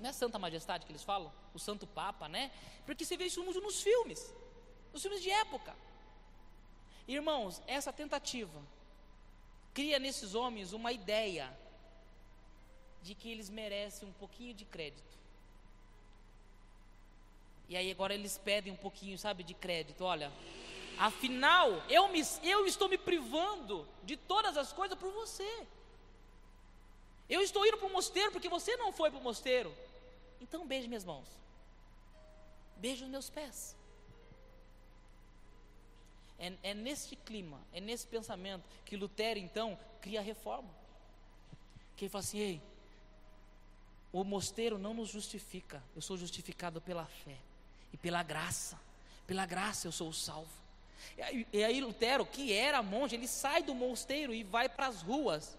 Não 0.02 0.10
é 0.10 0.12
Santa 0.12 0.36
Majestade 0.36 0.84
que 0.84 0.90
eles 0.90 1.04
falam? 1.04 1.32
O 1.54 1.60
Santo 1.60 1.86
Papa, 1.86 2.28
né? 2.28 2.50
Porque 2.84 3.04
você 3.04 3.16
vê 3.16 3.26
isso 3.26 3.42
muito 3.44 3.60
nos 3.60 3.80
filmes, 3.80 4.34
nos 4.92 5.00
filmes 5.00 5.22
de 5.22 5.30
época. 5.30 5.76
Irmãos, 7.06 7.62
essa 7.68 7.92
tentativa 7.92 8.60
cria 9.72 10.00
nesses 10.00 10.34
homens 10.34 10.72
uma 10.72 10.90
ideia 10.90 11.56
de 13.00 13.14
que 13.14 13.30
eles 13.30 13.48
merecem 13.48 14.08
um 14.08 14.12
pouquinho 14.12 14.52
de 14.52 14.64
crédito. 14.64 15.16
E 17.68 17.76
aí 17.76 17.88
agora 17.88 18.12
eles 18.12 18.36
pedem 18.36 18.72
um 18.72 18.76
pouquinho, 18.76 19.16
sabe, 19.16 19.44
de 19.44 19.54
crédito. 19.54 20.02
Olha, 20.02 20.32
afinal, 20.98 21.80
eu, 21.88 22.08
me, 22.08 22.22
eu 22.42 22.66
estou 22.66 22.88
me 22.88 22.98
privando 22.98 23.86
de 24.02 24.16
todas 24.16 24.56
as 24.56 24.72
coisas 24.72 24.98
por 24.98 25.12
você. 25.12 25.66
Eu 27.28 27.40
estou 27.40 27.64
indo 27.64 27.78
para 27.78 27.86
o 27.86 27.92
mosteiro 27.92 28.32
porque 28.32 28.48
você 28.48 28.76
não 28.76 28.92
foi 28.92 29.08
para 29.08 29.20
o 29.20 29.22
mosteiro. 29.22 29.72
Então 30.42 30.66
beije 30.66 30.88
minhas 30.88 31.04
mãos. 31.04 31.28
Beije 32.76 33.04
os 33.04 33.10
meus 33.10 33.30
pés. 33.30 33.76
É, 36.38 36.52
é 36.64 36.74
neste 36.74 37.14
clima, 37.14 37.60
é 37.72 37.80
nesse 37.80 38.04
pensamento 38.06 38.64
que 38.84 38.96
Lutero 38.96 39.38
então 39.38 39.78
cria 40.00 40.18
a 40.18 40.22
reforma. 40.22 40.68
Que 41.96 42.04
ele 42.04 42.10
fala 42.10 42.24
assim: 42.24 42.38
ei, 42.38 42.62
o 44.12 44.24
mosteiro 44.24 44.78
não 44.78 44.92
nos 44.92 45.08
justifica, 45.08 45.82
eu 45.94 46.02
sou 46.02 46.16
justificado 46.16 46.80
pela 46.80 47.06
fé 47.06 47.38
e 47.92 47.96
pela 47.96 48.22
graça. 48.24 48.78
Pela 49.26 49.46
graça 49.46 49.86
eu 49.86 49.92
sou 49.92 50.12
salvo. 50.12 50.50
E 51.16 51.22
aí, 51.22 51.46
e 51.52 51.64
aí 51.64 51.80
Lutero, 51.80 52.26
que 52.26 52.52
era 52.52 52.82
monge, 52.82 53.14
ele 53.14 53.28
sai 53.28 53.62
do 53.62 53.74
mosteiro 53.74 54.34
e 54.34 54.42
vai 54.42 54.68
para 54.68 54.88
as 54.88 55.02
ruas. 55.02 55.56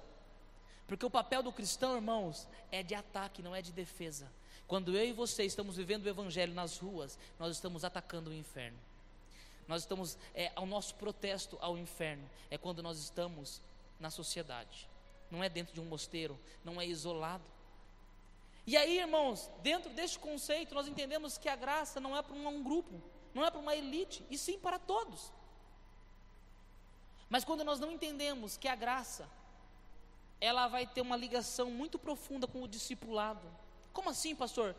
Porque 0.88 1.06
o 1.06 1.10
papel 1.10 1.42
do 1.42 1.54
cristão, 1.54 1.96
irmãos, 1.96 2.48
é 2.70 2.84
de 2.84 2.94
ataque, 2.94 3.42
não 3.42 3.56
é 3.56 3.62
de 3.62 3.72
defesa. 3.72 4.30
Quando 4.68 4.96
eu 4.96 5.06
e 5.06 5.12
você 5.12 5.44
estamos 5.44 5.78
vivendo 5.78 6.06
o 6.06 6.10
evangelho 6.10 6.54
nas 6.54 6.78
ruas, 6.78 7.18
nós 7.38 7.56
estamos 7.56 7.84
atacando 7.84 8.30
o 8.30 8.34
inferno. 8.34 8.80
Nós 9.68 9.82
estamos, 9.84 10.18
é, 10.34 10.52
ao 10.56 10.66
nosso 10.66 10.96
protesto 10.96 11.58
ao 11.62 11.78
inferno, 11.78 12.30
é 12.50 12.58
quando 12.58 12.84
nós 12.84 12.98
estamos 12.98 13.62
na 14.00 14.10
sociedade, 14.10 14.90
não 15.32 15.44
é 15.44 15.50
dentro 15.50 15.74
de 15.74 15.80
um 15.80 15.86
mosteiro, 15.86 16.38
não 16.64 16.82
é 16.82 16.86
isolado. 16.86 17.44
E 18.66 18.78
aí, 18.78 19.00
irmãos, 19.00 19.50
dentro 19.62 19.92
deste 19.92 20.18
conceito, 20.20 20.74
nós 20.74 20.88
entendemos 20.88 21.38
que 21.38 21.50
a 21.50 21.56
graça 21.56 22.00
não 22.00 22.16
é 22.16 22.22
para 22.22 22.34
um, 22.34 22.64
grupo, 22.64 23.02
não 23.34 23.44
é 23.46 23.52
para 23.52 23.60
uma 23.60 23.76
elite, 23.76 24.26
e 24.30 24.38
sim 24.38 24.58
para 24.58 24.80
todos. 24.80 25.32
Mas 27.30 27.44
quando 27.44 27.64
nós 27.64 27.80
não 27.80 27.92
entendemos 27.92 28.58
que 28.58 28.68
a 28.68 28.76
graça, 28.76 29.30
ela 30.40 30.68
vai 30.68 30.88
ter 30.88 31.02
uma 31.02 31.18
ligação 31.18 31.72
muito 31.72 32.00
profunda 32.00 32.48
com 32.48 32.62
o 32.62 32.68
discipulado. 32.68 33.48
Como 33.94 34.10
assim, 34.10 34.36
pastor? 34.36 34.76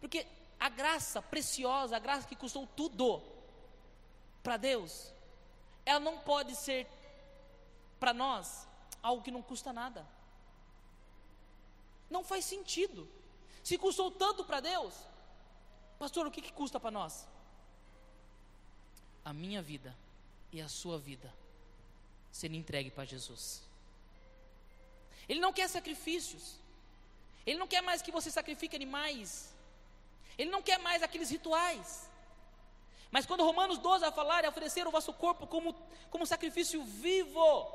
Porque 0.00 0.26
a 0.58 0.68
graça 0.68 1.22
preciosa, 1.22 1.96
a 1.96 2.00
graça 2.00 2.28
que 2.28 2.36
custou 2.36 2.66
tudo, 2.66 3.22
para 4.42 4.56
Deus, 4.56 5.12
ela 5.84 6.00
não 6.00 6.18
pode 6.18 6.54
ser 6.56 6.86
para 7.98 8.12
nós 8.12 8.66
algo 9.02 9.22
que 9.22 9.30
não 9.30 9.42
custa 9.42 9.72
nada. 9.72 10.06
Não 12.08 12.24
faz 12.24 12.44
sentido. 12.44 13.08
Se 13.62 13.78
custou 13.78 14.10
tanto 14.10 14.44
para 14.44 14.60
Deus, 14.60 14.94
pastor, 15.98 16.26
o 16.26 16.30
que, 16.30 16.42
que 16.42 16.52
custa 16.52 16.80
para 16.80 16.90
nós? 16.90 17.26
A 19.24 19.32
minha 19.32 19.62
vida 19.62 19.96
e 20.50 20.60
a 20.60 20.68
sua 20.68 20.98
vida 20.98 21.32
sendo 22.32 22.56
entregue 22.56 22.90
para 22.90 23.04
Jesus. 23.04 23.62
Ele 25.28 25.40
não 25.40 25.52
quer 25.52 25.68
sacrifícios. 25.68 26.56
Ele 27.50 27.58
não 27.58 27.66
quer 27.66 27.82
mais 27.82 28.00
que 28.00 28.12
você 28.12 28.30
sacrifique 28.30 28.76
animais. 28.76 29.52
Ele 30.38 30.50
não 30.52 30.62
quer 30.62 30.78
mais 30.78 31.02
aqueles 31.02 31.28
rituais. 31.28 32.08
Mas 33.10 33.26
quando 33.26 33.42
Romanos 33.42 33.76
12 33.78 34.04
a 34.04 34.12
falar 34.12 34.44
é 34.44 34.48
oferecer 34.48 34.86
o 34.86 34.90
vosso 34.92 35.12
corpo 35.12 35.48
como, 35.48 35.74
como 36.10 36.24
sacrifício 36.24 36.80
vivo, 36.84 37.68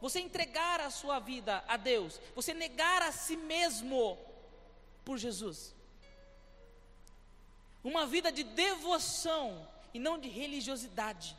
você 0.00 0.20
entregar 0.20 0.78
a 0.80 0.90
sua 0.90 1.18
vida 1.18 1.64
a 1.66 1.76
Deus, 1.76 2.20
você 2.36 2.54
negar 2.54 3.02
a 3.02 3.10
si 3.10 3.36
mesmo 3.36 4.16
por 5.04 5.18
Jesus. 5.18 5.74
Uma 7.82 8.06
vida 8.06 8.30
de 8.30 8.44
devoção 8.44 9.68
e 9.92 9.98
não 9.98 10.20
de 10.20 10.28
religiosidade 10.28 11.36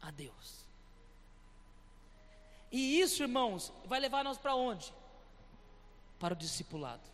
a 0.00 0.12
Deus. 0.12 0.64
E 2.70 3.00
isso, 3.00 3.24
irmãos, 3.24 3.72
vai 3.86 3.98
levar 3.98 4.22
nós 4.22 4.38
para 4.38 4.54
onde? 4.54 4.94
Para 6.24 6.32
o 6.32 6.36
discipulado. 6.38 7.06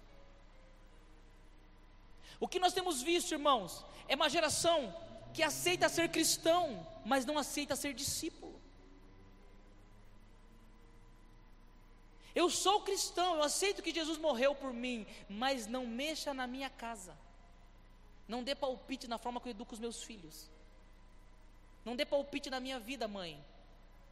O 2.38 2.46
que 2.46 2.60
nós 2.60 2.72
temos 2.72 3.02
visto, 3.02 3.32
irmãos, 3.32 3.84
é 4.06 4.14
uma 4.14 4.30
geração 4.30 4.94
que 5.34 5.42
aceita 5.42 5.88
ser 5.88 6.10
cristão, 6.10 6.86
mas 7.04 7.26
não 7.26 7.36
aceita 7.36 7.74
ser 7.74 7.92
discípulo. 7.92 8.54
Eu 12.36 12.48
sou 12.48 12.82
cristão, 12.82 13.34
eu 13.34 13.42
aceito 13.42 13.82
que 13.82 13.92
Jesus 13.92 14.16
morreu 14.16 14.54
por 14.54 14.72
mim, 14.72 15.04
mas 15.28 15.66
não 15.66 15.88
mexa 15.88 16.32
na 16.32 16.46
minha 16.46 16.70
casa. 16.70 17.18
Não 18.28 18.44
dê 18.44 18.54
palpite 18.54 19.08
na 19.08 19.18
forma 19.18 19.40
que 19.40 19.48
eu 19.48 19.56
educo 19.56 19.74
os 19.74 19.80
meus 19.80 20.04
filhos. 20.04 20.48
Não 21.84 21.96
dê 21.96 22.06
palpite 22.06 22.48
na 22.48 22.60
minha 22.60 22.78
vida, 22.78 23.08
mãe, 23.08 23.44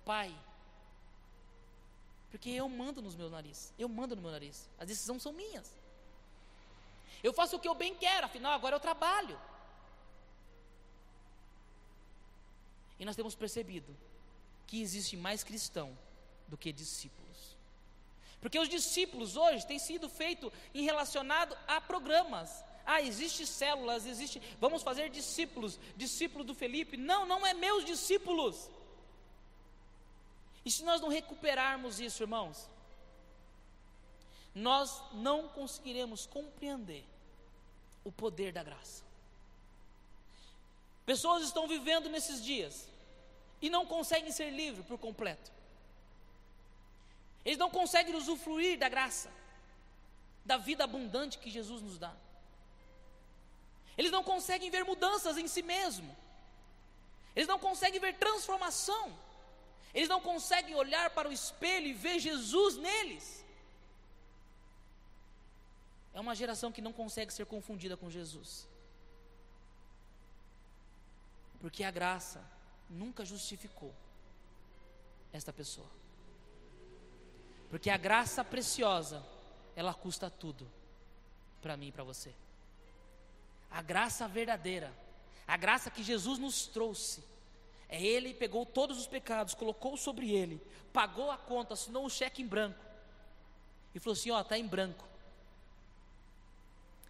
pai. 0.04 0.36
Porque 2.30 2.50
eu 2.50 2.68
mando 2.68 3.00
nos 3.00 3.14
meus 3.14 3.32
nariz. 3.32 3.72
Eu 3.78 3.88
mando 3.88 4.14
no 4.14 4.22
meu 4.22 4.30
nariz. 4.30 4.68
As 4.78 4.86
decisões 4.86 5.22
são 5.22 5.32
minhas. 5.32 5.72
Eu 7.22 7.32
faço 7.32 7.56
o 7.56 7.60
que 7.60 7.68
eu 7.68 7.74
bem 7.74 7.94
quero, 7.94 8.26
afinal 8.26 8.52
agora 8.52 8.76
eu 8.76 8.80
trabalho. 8.80 9.38
E 12.98 13.04
nós 13.04 13.16
temos 13.16 13.34
percebido 13.34 13.96
que 14.66 14.80
existe 14.80 15.16
mais 15.16 15.42
cristão 15.42 15.96
do 16.46 16.56
que 16.56 16.72
discípulos. 16.72 17.56
Porque 18.40 18.58
os 18.58 18.68
discípulos 18.68 19.36
hoje 19.36 19.66
têm 19.66 19.78
sido 19.78 20.08
feito 20.08 20.52
em 20.74 20.84
relacionado 20.84 21.56
a 21.66 21.80
programas. 21.80 22.64
Ah, 22.84 23.02
existe 23.02 23.46
células, 23.46 24.06
existe, 24.06 24.40
vamos 24.60 24.82
fazer 24.82 25.10
discípulos, 25.10 25.78
discípulo 25.96 26.44
do 26.44 26.54
Felipe. 26.54 26.96
Não, 26.96 27.26
não 27.26 27.46
é 27.46 27.52
meus 27.52 27.84
discípulos. 27.84 28.70
E 30.68 30.70
se 30.70 30.84
nós 30.84 31.00
não 31.00 31.08
recuperarmos 31.08 31.98
isso, 31.98 32.22
irmãos, 32.22 32.68
nós 34.54 35.02
não 35.14 35.48
conseguiremos 35.48 36.26
compreender 36.26 37.06
o 38.04 38.12
poder 38.12 38.52
da 38.52 38.62
graça. 38.62 39.02
Pessoas 41.06 41.42
estão 41.42 41.66
vivendo 41.66 42.10
nesses 42.10 42.44
dias 42.44 42.86
e 43.62 43.70
não 43.70 43.86
conseguem 43.86 44.30
ser 44.30 44.50
livres 44.50 44.84
por 44.84 44.98
completo. 44.98 45.50
Eles 47.46 47.56
não 47.56 47.70
conseguem 47.70 48.14
usufruir 48.14 48.78
da 48.78 48.90
graça, 48.90 49.30
da 50.44 50.58
vida 50.58 50.84
abundante 50.84 51.38
que 51.38 51.48
Jesus 51.48 51.80
nos 51.80 51.96
dá. 51.96 52.14
Eles 53.96 54.12
não 54.12 54.22
conseguem 54.22 54.68
ver 54.68 54.84
mudanças 54.84 55.38
em 55.38 55.48
si 55.48 55.62
mesmo. 55.62 56.14
Eles 57.34 57.48
não 57.48 57.58
conseguem 57.58 57.98
ver 57.98 58.18
transformação. 58.18 59.27
Eles 59.94 60.08
não 60.08 60.20
conseguem 60.20 60.74
olhar 60.74 61.10
para 61.10 61.28
o 61.28 61.32
espelho 61.32 61.86
e 61.86 61.92
ver 61.92 62.18
Jesus 62.18 62.76
neles. 62.76 63.44
É 66.12 66.20
uma 66.20 66.34
geração 66.34 66.72
que 66.72 66.80
não 66.80 66.92
consegue 66.92 67.32
ser 67.32 67.46
confundida 67.46 67.96
com 67.96 68.10
Jesus. 68.10 68.66
Porque 71.60 71.84
a 71.84 71.90
graça 71.90 72.44
nunca 72.88 73.24
justificou 73.24 73.94
esta 75.32 75.52
pessoa. 75.52 75.88
Porque 77.70 77.90
a 77.90 77.96
graça 77.96 78.42
preciosa, 78.44 79.24
ela 79.76 79.92
custa 79.92 80.30
tudo 80.30 80.68
para 81.60 81.76
mim 81.76 81.88
e 81.88 81.92
para 81.92 82.04
você. 82.04 82.34
A 83.70 83.82
graça 83.82 84.26
verdadeira, 84.26 84.92
a 85.46 85.56
graça 85.56 85.90
que 85.90 86.02
Jesus 86.02 86.38
nos 86.38 86.66
trouxe, 86.66 87.22
Ele 87.88 88.34
pegou 88.34 88.66
todos 88.66 88.98
os 88.98 89.06
pecados, 89.06 89.54
colocou 89.54 89.96
sobre 89.96 90.30
Ele, 90.30 90.60
pagou 90.92 91.30
a 91.30 91.38
conta, 91.38 91.74
assinou 91.74 92.04
um 92.04 92.08
cheque 92.08 92.42
em 92.42 92.46
branco 92.46 92.78
e 93.94 93.98
falou 93.98 94.12
assim: 94.12 94.30
Ó, 94.30 94.40
está 94.40 94.58
em 94.58 94.66
branco. 94.66 95.06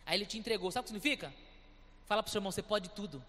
Aí 0.07 0.17
Ele 0.17 0.27
te 0.27 0.39
entregou, 0.39 0.71
sabe 0.71 0.85
o 0.85 0.85
que 0.85 0.99
significa? 0.99 1.35
Fala 2.07 2.23
para 2.23 2.29
o 2.29 2.33
seu 2.33 2.39
irmão: 2.39 2.53
você 2.53 2.63
pode 2.63 2.89
tudo. 2.91 3.25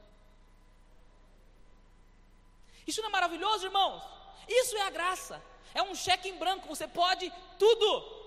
Isso 2.85 3.01
não 3.01 3.09
é 3.09 3.11
maravilhoso, 3.11 3.65
irmãos? 3.65 4.03
Isso 4.47 4.75
é 4.77 4.81
a 4.81 4.89
graça. 4.89 5.41
É 5.73 5.83
um 5.83 5.93
cheque 5.93 6.29
em 6.29 6.37
branco, 6.37 6.67
você 6.67 6.87
pode 6.87 7.31
tudo. 7.57 8.19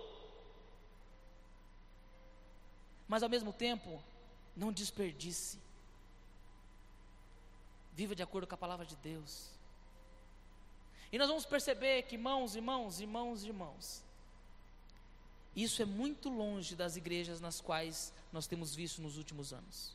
Mas 3.08 3.22
ao 3.22 3.28
mesmo 3.28 3.52
tempo, 3.52 4.02
não 4.56 4.72
desperdice. 4.72 5.58
Viva 7.92 8.14
de 8.14 8.22
acordo 8.22 8.46
com 8.46 8.55
a 8.55 8.59
palavra 8.59 8.87
de 8.87 8.96
Deus. 8.96 9.50
E 11.11 11.18
nós 11.18 11.28
vamos 11.28 11.44
perceber 11.44 12.05
que, 12.05 12.14
irmãos, 12.14 12.57
irmãos, 12.57 13.00
irmãos, 13.00 13.44
irmãos, 13.44 14.02
isso 15.55 15.83
é 15.83 15.85
muito 15.85 16.31
longe 16.31 16.74
das 16.74 16.96
igrejas 16.96 17.40
nas 17.40 17.61
quais 17.61 18.12
nós 18.33 18.46
temos 18.46 18.74
visto 18.74 19.02
nos 19.02 19.18
últimos 19.18 19.52
anos. 19.52 19.94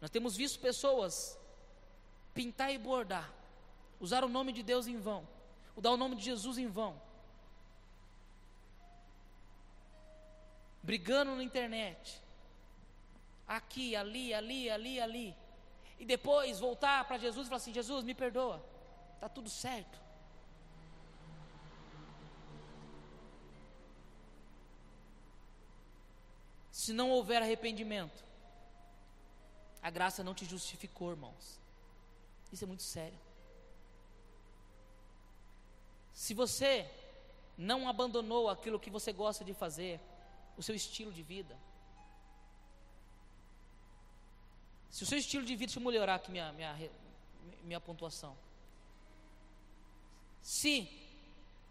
Nós 0.00 0.10
temos 0.10 0.36
visto 0.36 0.60
pessoas 0.60 1.36
pintar 2.32 2.72
e 2.72 2.78
bordar, 2.78 3.30
usar 3.98 4.24
o 4.24 4.28
nome 4.28 4.52
de 4.52 4.62
Deus 4.62 4.86
em 4.86 4.96
vão, 4.96 5.26
usar 5.76 5.90
o 5.90 5.96
nome 5.96 6.14
de 6.14 6.22
Jesus 6.22 6.56
em 6.56 6.68
vão, 6.68 7.00
brigando 10.82 11.34
na 11.34 11.42
internet, 11.42 12.22
aqui, 13.46 13.96
ali, 13.96 14.32
ali, 14.32 14.70
ali, 14.70 15.00
ali, 15.00 15.36
e 16.00 16.04
depois 16.06 16.58
voltar 16.58 17.04
para 17.04 17.18
Jesus 17.18 17.46
e 17.46 17.50
falar 17.50 17.58
assim: 17.58 17.74
Jesus, 17.74 18.02
me 18.02 18.14
perdoa, 18.14 18.64
está 19.14 19.28
tudo 19.28 19.50
certo. 19.50 20.00
Se 26.72 26.94
não 26.94 27.10
houver 27.10 27.42
arrependimento, 27.42 28.24
a 29.82 29.90
graça 29.90 30.24
não 30.24 30.34
te 30.34 30.46
justificou, 30.46 31.10
irmãos. 31.10 31.60
Isso 32.50 32.64
é 32.64 32.66
muito 32.66 32.82
sério. 32.82 33.18
Se 36.14 36.32
você 36.32 36.90
não 37.58 37.86
abandonou 37.86 38.48
aquilo 38.48 38.80
que 38.80 38.88
você 38.88 39.12
gosta 39.12 39.44
de 39.44 39.52
fazer, 39.52 40.00
o 40.56 40.62
seu 40.62 40.74
estilo 40.74 41.12
de 41.12 41.22
vida, 41.22 41.58
se 44.90 45.02
o 45.04 45.06
seu 45.06 45.18
estilo 45.18 45.44
de 45.44 45.54
vida, 45.54 45.66
deixa 45.66 45.78
eu 45.78 45.84
melhorar 45.84 46.16
aqui 46.16 46.30
minha, 46.30 46.52
minha, 46.52 46.90
minha 47.62 47.80
pontuação. 47.80 48.36
Se 50.42 50.88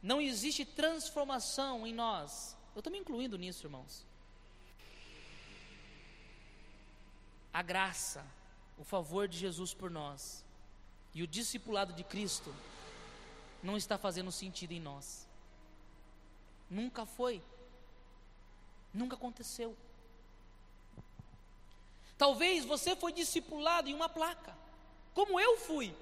não 0.01 0.21
existe 0.21 0.63
transformação 0.63 1.85
em 1.85 1.93
nós, 1.93 2.55
eu 2.73 2.79
estou 2.79 2.91
me 2.91 2.99
incluindo 2.99 3.37
nisso, 3.37 3.65
irmãos. 3.65 4.05
A 7.51 7.61
graça, 7.61 8.25
o 8.77 8.83
favor 8.83 9.27
de 9.27 9.37
Jesus 9.37 9.73
por 9.73 9.91
nós, 9.91 10.45
e 11.13 11.21
o 11.21 11.27
discipulado 11.27 11.91
de 11.93 12.03
Cristo 12.03 12.55
não 13.61 13.75
está 13.75 13.97
fazendo 13.97 14.31
sentido 14.31 14.71
em 14.71 14.79
nós. 14.79 15.27
Nunca 16.69 17.05
foi. 17.05 17.41
Nunca 18.93 19.15
aconteceu. 19.15 19.75
Talvez 22.19 22.65
você 22.65 22.97
foi 22.97 23.13
discipulado 23.13 23.89
em 23.89 23.93
uma 23.93 24.09
placa, 24.09 24.53
como 25.13 25.39
eu 25.39 25.57
fui. 25.57 25.95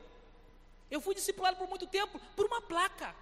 Eu 0.89 0.99
fui 0.99 1.13
discipulado 1.13 1.57
por 1.57 1.69
muito 1.69 1.85
tempo 1.85 2.19
por 2.35 2.47
uma 2.47 2.59
placa. 2.59 3.15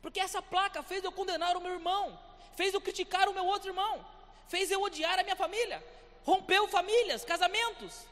Porque 0.00 0.20
essa 0.20 0.40
placa 0.40 0.80
fez 0.84 1.02
eu 1.02 1.10
condenar 1.10 1.56
o 1.56 1.60
meu 1.60 1.72
irmão, 1.72 2.16
fez 2.54 2.72
eu 2.72 2.80
criticar 2.80 3.28
o 3.28 3.34
meu 3.34 3.44
outro 3.44 3.70
irmão, 3.70 4.06
fez 4.46 4.70
eu 4.70 4.80
odiar 4.80 5.18
a 5.18 5.24
minha 5.24 5.34
família, 5.34 5.84
rompeu 6.24 6.68
famílias, 6.68 7.24
casamentos. 7.24 8.06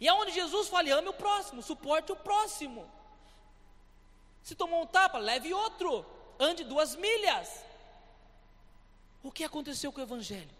E 0.00 0.08
aonde 0.08 0.32
Jesus 0.32 0.68
fala, 0.68 0.94
ame 0.94 1.08
o 1.08 1.12
próximo, 1.12 1.62
suporte 1.62 2.10
o 2.10 2.16
próximo. 2.16 2.90
Se 4.42 4.54
tomou 4.54 4.80
um 4.82 4.86
tapa, 4.86 5.18
leve 5.18 5.52
outro, 5.52 6.06
ande 6.38 6.64
duas 6.64 6.96
milhas. 6.96 7.62
O 9.22 9.30
que 9.30 9.44
aconteceu 9.44 9.92
com 9.92 10.00
o 10.00 10.04
Evangelho? 10.04 10.55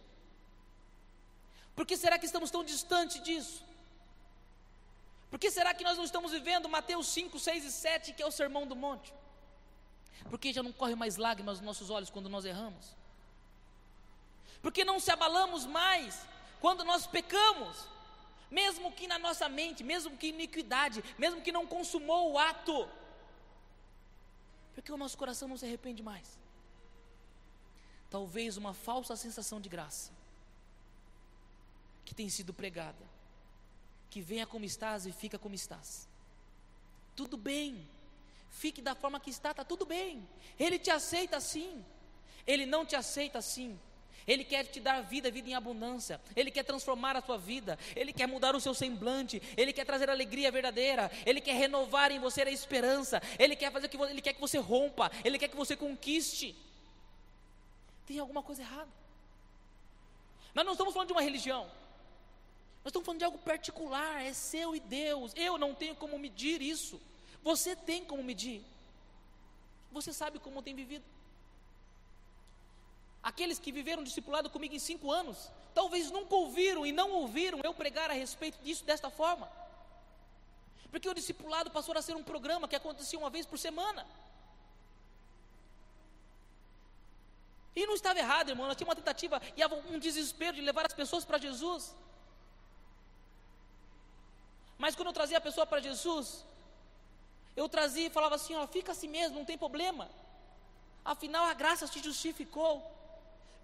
Por 1.76 1.86
que 1.86 1.96
será 1.96 2.18
que 2.18 2.26
estamos 2.26 2.50
tão 2.50 2.64
distante 2.64 3.20
disso? 3.20 3.64
Por 5.30 5.38
que 5.38 5.50
será 5.50 5.74
que 5.74 5.84
nós 5.84 5.96
não 5.96 6.04
estamos 6.04 6.32
vivendo 6.32 6.68
Mateus 6.68 7.06
5, 7.08 7.38
6 7.38 7.64
e 7.64 7.72
7, 7.72 8.12
que 8.14 8.22
é 8.22 8.26
o 8.26 8.30
sermão 8.30 8.66
do 8.66 8.74
monte? 8.74 9.12
Porque 10.30 10.52
já 10.52 10.62
não 10.62 10.72
corre 10.72 10.94
mais 10.94 11.16
lágrimas 11.16 11.58
nos 11.58 11.66
nossos 11.66 11.90
olhos 11.90 12.10
quando 12.10 12.28
nós 12.28 12.44
erramos? 12.44 12.96
Porque 14.62 14.84
não 14.84 14.98
se 14.98 15.10
abalamos 15.10 15.66
mais 15.66 16.26
quando 16.60 16.82
nós 16.84 17.06
pecamos? 17.06 17.86
mesmo 18.50 18.92
que 18.92 19.06
na 19.06 19.18
nossa 19.18 19.48
mente, 19.48 19.82
mesmo 19.82 20.16
que 20.16 20.28
iniquidade, 20.28 21.02
mesmo 21.18 21.42
que 21.42 21.52
não 21.52 21.66
consumou 21.66 22.32
o 22.32 22.38
ato, 22.38 22.88
porque 24.74 24.92
o 24.92 24.96
nosso 24.96 25.16
coração 25.18 25.48
não 25.48 25.56
se 25.56 25.64
arrepende 25.64 26.02
mais. 26.02 26.38
Talvez 28.10 28.56
uma 28.56 28.72
falsa 28.72 29.16
sensação 29.16 29.60
de 29.60 29.68
graça 29.68 30.12
que 32.06 32.14
tem 32.14 32.30
sido 32.30 32.54
pregada, 32.54 33.04
que 34.08 34.22
venha 34.22 34.46
como 34.46 34.64
estás 34.64 35.04
e 35.04 35.12
fica 35.12 35.38
como 35.38 35.54
estás. 35.54 36.08
Tudo 37.16 37.36
bem, 37.36 37.86
fique 38.48 38.80
da 38.80 38.94
forma 38.94 39.20
que 39.20 39.28
está, 39.28 39.50
está 39.50 39.64
tudo 39.64 39.84
bem. 39.84 40.26
Ele 40.58 40.78
te 40.78 40.90
aceita 40.90 41.36
assim, 41.36 41.84
ele 42.46 42.64
não 42.64 42.86
te 42.86 42.94
aceita 42.96 43.38
assim. 43.38 43.78
Ele 44.26 44.42
quer 44.42 44.64
te 44.64 44.80
dar 44.80 45.02
vida, 45.02 45.30
vida 45.30 45.48
em 45.48 45.54
abundância. 45.54 46.20
Ele 46.34 46.50
quer 46.50 46.64
transformar 46.64 47.14
a 47.14 47.22
tua 47.22 47.38
vida. 47.38 47.78
Ele 47.94 48.12
quer 48.12 48.26
mudar 48.26 48.56
o 48.56 48.60
seu 48.60 48.74
semblante. 48.74 49.40
Ele 49.56 49.72
quer 49.72 49.84
trazer 49.84 50.10
alegria 50.10 50.50
verdadeira. 50.50 51.08
Ele 51.24 51.40
quer 51.40 51.54
renovar 51.54 52.10
em 52.10 52.18
você 52.18 52.42
a 52.42 52.50
esperança. 52.50 53.22
Ele 53.38 53.54
quer 53.54 53.70
fazer 53.70 53.86
que 53.86 53.96
ele 53.96 54.20
quer 54.20 54.32
que 54.32 54.40
você 54.40 54.58
rompa. 54.58 55.12
Ele 55.24 55.38
quer 55.38 55.46
que 55.46 55.54
você 55.54 55.76
conquiste. 55.76 56.56
Tem 58.04 58.18
alguma 58.18 58.42
coisa 58.42 58.62
errada. 58.62 58.90
Mas 60.52 60.64
não 60.64 60.72
estamos 60.72 60.92
falando 60.92 61.08
de 61.08 61.12
uma 61.12 61.22
religião. 61.22 61.70
Nós 62.86 62.90
estamos 62.90 63.04
falando 63.04 63.18
de 63.18 63.24
algo 63.24 63.38
particular, 63.38 64.22
é 64.22 64.32
seu 64.32 64.72
e 64.76 64.78
Deus. 64.78 65.32
Eu 65.34 65.58
não 65.58 65.74
tenho 65.74 65.96
como 65.96 66.16
medir 66.16 66.62
isso. 66.62 67.00
Você 67.42 67.74
tem 67.74 68.04
como 68.04 68.22
medir. 68.22 68.62
Você 69.90 70.12
sabe 70.12 70.38
como 70.38 70.62
tem 70.62 70.72
vivido. 70.72 71.04
Aqueles 73.20 73.58
que 73.58 73.72
viveram 73.72 74.04
discipulado 74.04 74.48
comigo 74.48 74.72
em 74.72 74.78
cinco 74.78 75.10
anos, 75.10 75.50
talvez 75.74 76.12
nunca 76.12 76.36
ouviram 76.36 76.86
e 76.86 76.92
não 76.92 77.10
ouviram 77.10 77.60
eu 77.64 77.74
pregar 77.74 78.08
a 78.08 78.14
respeito 78.14 78.56
disso 78.62 78.84
desta 78.84 79.10
forma. 79.10 79.50
Porque 80.88 81.08
o 81.08 81.14
discipulado 81.14 81.72
passou 81.72 81.92
a 81.98 82.00
ser 82.00 82.14
um 82.14 82.22
programa 82.22 82.68
que 82.68 82.76
acontecia 82.76 83.18
uma 83.18 83.30
vez 83.30 83.44
por 83.44 83.58
semana. 83.58 84.06
E 87.74 87.84
não 87.84 87.94
estava 87.94 88.20
errado, 88.20 88.50
irmão. 88.50 88.68
Nós 88.68 88.76
tínhamos 88.76 88.94
uma 88.94 89.02
tentativa 89.02 89.42
e 89.56 89.92
um 89.92 89.98
desespero 89.98 90.54
de 90.54 90.62
levar 90.62 90.86
as 90.86 90.94
pessoas 90.94 91.24
para 91.24 91.36
Jesus. 91.36 91.92
Mas 94.86 94.94
quando 94.94 95.08
eu 95.08 95.12
trazia 95.12 95.38
a 95.38 95.40
pessoa 95.40 95.66
para 95.66 95.80
Jesus, 95.80 96.44
eu 97.56 97.68
trazia 97.68 98.06
e 98.06 98.10
falava 98.16 98.36
assim: 98.36 98.54
ó, 98.54 98.64
fica 98.68 98.92
assim 98.92 99.08
mesmo, 99.08 99.36
não 99.36 99.44
tem 99.44 99.58
problema. 99.58 100.08
Afinal, 101.04 101.44
a 101.46 101.54
graça 101.54 101.88
te 101.88 102.00
justificou. 102.00 102.72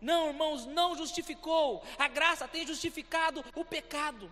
Não, 0.00 0.30
irmãos, 0.30 0.66
não 0.66 0.96
justificou. 0.96 1.84
A 1.96 2.08
graça 2.08 2.48
tem 2.48 2.66
justificado 2.66 3.44
o 3.54 3.64
pecado. 3.64 4.28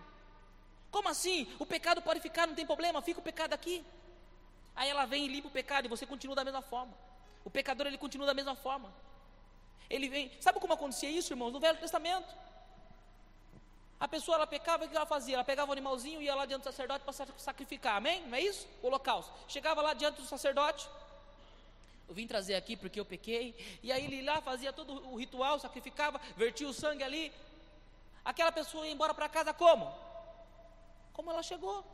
Como 0.91 1.07
assim? 1.07 1.47
O 1.59 1.65
pecado 1.65 2.01
pode 2.01 2.19
ficar, 2.19 2.45
não 2.45 2.55
tem 2.55 2.65
problema, 2.65 3.01
fica 3.01 3.21
o 3.21 3.23
pecado 3.23 3.53
aqui. 3.53 3.85
Aí 4.75 4.89
ela 4.89 5.05
vem 5.05 5.23
e 5.23 5.29
limpa 5.29 5.47
o 5.47 5.57
pecado 5.59 5.85
e 5.85 5.87
você 5.87 6.05
continua 6.05 6.35
da 6.35 6.43
mesma 6.43 6.61
forma. 6.61 6.93
O 7.45 7.49
pecador 7.49 7.87
ele 7.87 7.97
continua 7.97 8.27
da 8.27 8.33
mesma 8.33 8.57
forma. 8.65 8.93
Ele 9.89 10.09
vem, 10.09 10.29
sabe 10.41 10.59
como 10.59 10.73
acontecia 10.73 11.09
isso, 11.09 11.31
irmãos? 11.31 11.53
No 11.53 11.61
Velho 11.61 11.79
Testamento. 11.79 12.35
A 14.01 14.07
pessoa 14.07 14.35
ela 14.35 14.47
pecava, 14.47 14.85
o 14.85 14.89
que 14.89 14.95
ela 14.95 15.05
fazia? 15.05 15.35
Ela 15.35 15.43
pegava 15.43 15.69
o 15.69 15.73
animalzinho 15.73 16.19
e 16.19 16.25
ia 16.25 16.33
lá 16.33 16.47
diante 16.47 16.63
do 16.63 16.71
sacerdote 16.71 17.05
para 17.05 17.13
sacrificar, 17.37 17.97
amém? 17.97 18.25
Não 18.25 18.35
é 18.35 18.41
isso? 18.41 18.67
O 18.81 18.87
holocausto. 18.87 19.31
Chegava 19.47 19.79
lá 19.79 19.93
diante 19.93 20.19
do 20.19 20.27
sacerdote. 20.27 20.89
Eu 22.09 22.15
vim 22.15 22.25
trazer 22.25 22.55
aqui 22.55 22.75
porque 22.75 22.99
eu 22.99 23.05
pequei. 23.05 23.53
E 23.83 23.91
aí 23.91 24.03
ele 24.03 24.23
lá 24.23 24.41
fazia 24.41 24.73
todo 24.73 25.07
o 25.07 25.15
ritual, 25.17 25.59
sacrificava, 25.59 26.19
vertia 26.35 26.67
o 26.67 26.73
sangue 26.73 27.03
ali. 27.03 27.31
Aquela 28.25 28.51
pessoa 28.51 28.87
ia 28.87 28.91
embora 28.91 29.13
para 29.13 29.29
casa 29.29 29.53
como? 29.53 29.93
Como 31.13 31.29
ela 31.29 31.43
chegou. 31.43 31.85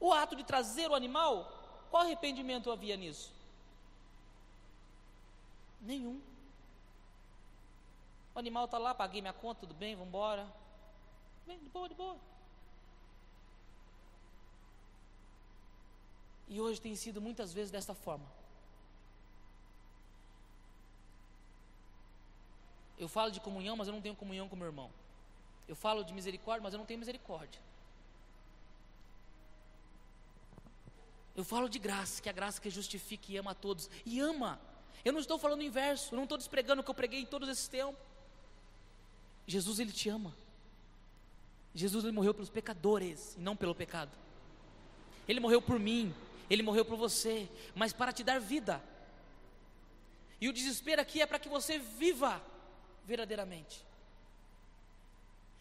O 0.00 0.12
ato 0.12 0.34
de 0.34 0.42
trazer 0.42 0.90
o 0.90 0.96
animal, 0.96 1.86
qual 1.92 2.02
arrependimento 2.02 2.72
havia 2.72 2.96
nisso? 2.96 3.32
Nenhum. 5.80 6.20
O 8.34 8.38
animal 8.38 8.64
está 8.64 8.78
lá, 8.78 8.94
paguei 8.94 9.20
minha 9.20 9.32
conta, 9.32 9.60
tudo 9.60 9.74
bem, 9.74 9.94
vamos 9.94 10.08
embora. 10.08 10.46
Vem, 11.46 11.58
de 11.58 11.68
boa, 11.68 11.88
de 11.88 11.94
boa. 11.94 12.16
E 16.48 16.60
hoje 16.60 16.80
tem 16.80 16.96
sido 16.96 17.20
muitas 17.20 17.52
vezes 17.52 17.70
desta 17.70 17.94
forma. 17.94 18.26
Eu 22.98 23.08
falo 23.08 23.30
de 23.30 23.40
comunhão, 23.40 23.76
mas 23.76 23.88
eu 23.88 23.94
não 23.94 24.00
tenho 24.00 24.16
comunhão 24.16 24.48
com 24.48 24.56
meu 24.56 24.66
irmão. 24.66 24.90
Eu 25.66 25.76
falo 25.76 26.04
de 26.04 26.12
misericórdia, 26.12 26.62
mas 26.62 26.72
eu 26.72 26.78
não 26.78 26.86
tenho 26.86 26.98
misericórdia. 26.98 27.60
Eu 31.36 31.44
falo 31.44 31.68
de 31.68 31.78
graça, 31.78 32.22
que 32.22 32.28
a 32.28 32.32
graça 32.32 32.60
que 32.60 32.70
justifica 32.70 33.32
e 33.32 33.36
ama 33.36 33.52
a 33.52 33.54
todos. 33.54 33.90
E 34.04 34.20
ama. 34.20 34.60
Eu 35.04 35.12
não 35.12 35.20
estou 35.20 35.38
falando 35.38 35.62
inverso, 35.62 36.14
eu 36.14 36.16
não 36.16 36.24
estou 36.24 36.38
despregando 36.38 36.80
o 36.80 36.84
que 36.84 36.90
eu 36.90 36.94
preguei 36.94 37.20
em 37.20 37.26
todos 37.26 37.48
esses 37.48 37.66
tempos. 37.68 38.13
Jesus 39.46 39.78
ele 39.78 39.92
te 39.92 40.08
ama. 40.08 40.34
Jesus 41.74 42.04
ele 42.04 42.12
morreu 42.12 42.32
pelos 42.32 42.50
pecadores 42.50 43.34
e 43.36 43.40
não 43.40 43.56
pelo 43.56 43.74
pecado. 43.74 44.12
Ele 45.26 45.40
morreu 45.40 45.60
por 45.60 45.78
mim, 45.78 46.14
ele 46.48 46.62
morreu 46.62 46.84
por 46.84 46.96
você, 46.96 47.48
mas 47.74 47.92
para 47.92 48.12
te 48.12 48.22
dar 48.22 48.38
vida. 48.38 48.82
E 50.40 50.48
o 50.48 50.52
desespero 50.52 51.00
aqui 51.00 51.20
é 51.20 51.26
para 51.26 51.38
que 51.38 51.48
você 51.48 51.78
viva 51.78 52.42
verdadeiramente. 53.04 53.84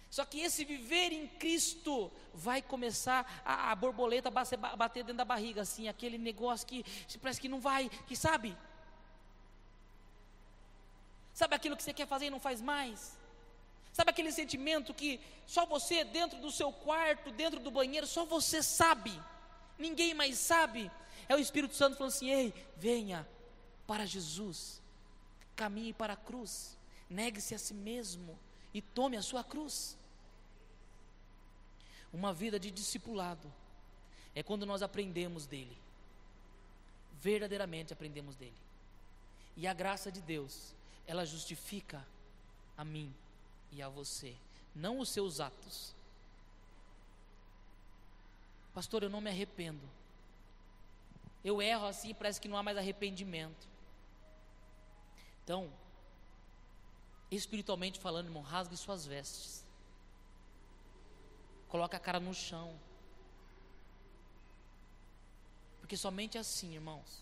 Só 0.09 0.23
que 0.25 0.41
esse 0.41 0.63
viver 0.63 1.11
em 1.11 1.27
Cristo 1.27 2.11
vai 2.33 2.61
começar 2.61 3.41
a, 3.43 3.71
a 3.71 3.75
borboleta 3.75 4.29
bater, 4.29 4.57
bater 4.57 5.03
dentro 5.03 5.17
da 5.17 5.25
barriga, 5.25 5.63
assim, 5.63 5.87
aquele 5.87 6.19
negócio 6.19 6.67
que 6.67 6.85
parece 7.19 7.41
que 7.41 7.49
não 7.49 7.59
vai, 7.59 7.89
que 8.05 8.15
sabe? 8.15 8.55
Sabe 11.33 11.55
aquilo 11.55 11.75
que 11.75 11.81
você 11.81 11.93
quer 11.93 12.05
fazer 12.05 12.27
e 12.27 12.29
não 12.29 12.39
faz 12.39 12.61
mais? 12.61 13.17
Sabe 13.93 14.09
aquele 14.09 14.31
sentimento 14.31 14.91
que 14.91 15.21
só 15.45 15.67
você, 15.67 16.03
dentro 16.03 16.39
do 16.39 16.51
seu 16.51 16.73
quarto, 16.73 17.31
dentro 17.31 17.59
do 17.59 17.69
banheiro, 17.69 18.07
só 18.07 18.25
você 18.25 18.63
sabe, 18.63 19.13
ninguém 19.77 20.15
mais 20.15 20.39
sabe? 20.39 20.91
É 21.29 21.35
o 21.35 21.39
Espírito 21.39 21.75
Santo 21.75 21.95
falando 21.95 22.11
assim: 22.11 22.29
ei, 22.29 22.51
venha 22.75 23.27
para 23.85 24.03
Jesus, 24.03 24.81
caminhe 25.55 25.93
para 25.93 26.13
a 26.13 26.17
cruz, 26.17 26.75
negue-se 27.07 27.53
a 27.53 27.59
si 27.59 27.75
mesmo 27.75 28.37
e 28.73 28.81
tome 28.81 29.15
a 29.15 29.21
sua 29.21 29.43
cruz. 29.43 29.95
Uma 32.11 32.33
vida 32.33 32.59
de 32.59 32.71
discipulado 32.71 33.51
é 34.33 34.41
quando 34.41 34.65
nós 34.65 34.81
aprendemos 34.81 35.45
dele, 35.45 35.77
verdadeiramente 37.21 37.93
aprendemos 37.93 38.35
dele, 38.35 38.57
e 39.55 39.67
a 39.67 39.73
graça 39.73 40.11
de 40.11 40.19
Deus, 40.19 40.73
ela 41.05 41.25
justifica 41.25 42.03
a 42.75 42.83
mim 42.83 43.13
e 43.75 43.81
a 43.81 43.89
você, 43.89 44.35
não 44.75 44.99
os 44.99 45.09
seus 45.09 45.39
atos. 45.39 45.93
Pastor, 48.73 49.03
eu 49.03 49.09
não 49.09 49.21
me 49.21 49.29
arrependo. 49.29 49.87
Eu 51.43 51.61
erro 51.61 51.85
assim, 51.85 52.13
parece 52.13 52.39
que 52.39 52.47
não 52.47 52.57
há 52.57 52.63
mais 52.63 52.77
arrependimento. 52.77 53.67
Então, 55.43 55.71
espiritualmente 57.29 57.99
falando, 57.99 58.27
irmão, 58.27 58.41
rasgue 58.41 58.77
suas 58.77 59.05
vestes. 59.05 59.65
Coloque 61.67 61.95
a 61.95 61.99
cara 61.99 62.19
no 62.19 62.33
chão. 62.33 62.73
Porque 65.79 65.97
somente 65.97 66.37
assim, 66.37 66.75
irmãos, 66.75 67.21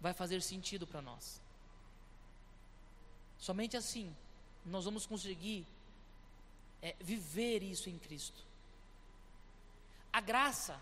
vai 0.00 0.12
fazer 0.12 0.40
sentido 0.42 0.86
para 0.86 1.02
nós. 1.02 1.42
Somente 3.38 3.76
assim 3.76 4.14
nós 4.64 4.84
vamos 4.84 5.06
conseguir 5.06 5.66
é, 6.82 6.94
viver 7.00 7.62
isso 7.62 7.88
em 7.88 7.98
Cristo. 7.98 8.42
A 10.12 10.20
graça, 10.20 10.78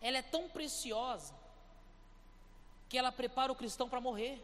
ela 0.00 0.18
é 0.18 0.22
tão 0.22 0.48
preciosa 0.48 1.34
que 2.88 2.98
ela 2.98 3.12
prepara 3.12 3.52
o 3.52 3.56
cristão 3.56 3.88
para 3.88 4.00
morrer. 4.00 4.42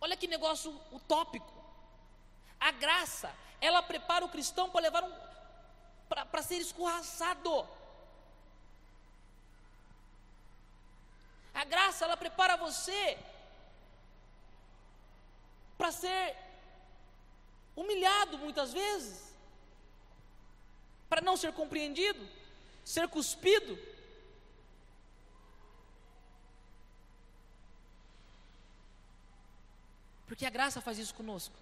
Olha 0.00 0.16
que 0.16 0.26
negócio 0.26 0.78
utópico. 0.92 1.52
A 2.60 2.70
graça, 2.70 3.34
ela 3.60 3.82
prepara 3.82 4.24
o 4.24 4.28
cristão 4.28 4.70
para 4.70 4.80
levar 4.82 5.04
um 5.04 5.34
para 6.08 6.42
ser 6.42 6.56
escorraçado. 6.56 7.66
A 11.52 11.64
graça, 11.64 12.04
ela 12.04 12.16
prepara 12.16 12.56
você 12.56 13.18
para 15.76 15.90
ser 15.92 16.36
humilhado 17.76 18.38
muitas 18.38 18.72
vezes, 18.72 19.34
para 21.08 21.20
não 21.20 21.36
ser 21.36 21.52
compreendido, 21.52 22.26
ser 22.84 23.08
cuspido. 23.08 23.78
Porque 30.26 30.46
a 30.46 30.50
graça 30.50 30.80
faz 30.80 30.98
isso 30.98 31.14
conosco. 31.14 31.54